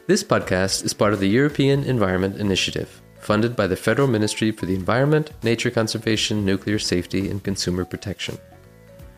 This 0.07 0.23
podcast 0.23 0.85
is 0.85 0.93
part 0.93 1.13
of 1.13 1.19
the 1.19 1.29
European 1.29 1.83
Environment 1.83 2.37
Initiative, 2.37 3.01
funded 3.19 3.55
by 3.55 3.67
the 3.67 3.75
Federal 3.75 4.07
Ministry 4.07 4.51
for 4.51 4.65
the 4.65 4.75
Environment, 4.75 5.31
Nature 5.43 5.71
Conservation, 5.71 6.45
Nuclear 6.45 6.77
Safety, 6.77 7.29
and 7.29 7.43
Consumer 7.43 7.85
Protection. 7.85 8.37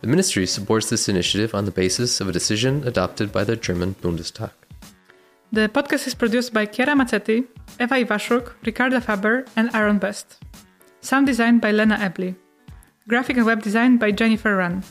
The 0.00 0.06
ministry 0.06 0.46
supports 0.46 0.88
this 0.88 1.08
initiative 1.08 1.54
on 1.54 1.64
the 1.64 1.72
basis 1.72 2.20
of 2.20 2.28
a 2.28 2.32
decision 2.32 2.86
adopted 2.86 3.32
by 3.32 3.44
the 3.44 3.56
German 3.56 3.96
Bundestag. 4.00 4.52
The 5.50 5.68
podcast 5.68 6.06
is 6.06 6.14
produced 6.14 6.52
by 6.52 6.66
Chiara 6.66 6.92
Mazzetti, 6.92 7.46
Ewa 7.80 8.04
Iwaszuk, 8.04 8.52
Ricarda 8.66 9.00
Faber, 9.00 9.46
and 9.56 9.70
Aaron 9.74 9.96
Best. 9.98 10.38
Sound 11.00 11.26
design 11.26 11.58
by 11.58 11.70
Lena 11.72 11.96
Ebley. 11.96 12.36
Graphic 13.08 13.38
and 13.38 13.46
web 13.46 13.62
design 13.62 13.96
by 13.96 14.10
Jennifer 14.10 14.56
Run. 14.56 14.84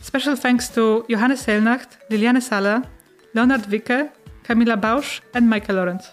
Special 0.00 0.34
thanks 0.34 0.70
to 0.70 1.04
Johannes 1.10 1.44
Selnacht, 1.44 1.98
Liliane 2.08 2.40
Sala, 2.40 2.88
Leonard 3.34 3.64
Wicke, 3.70 4.10
Camilla 4.44 4.78
Bausch, 4.78 5.20
and 5.34 5.50
Michael 5.50 5.76
Lorenz. 5.76 6.08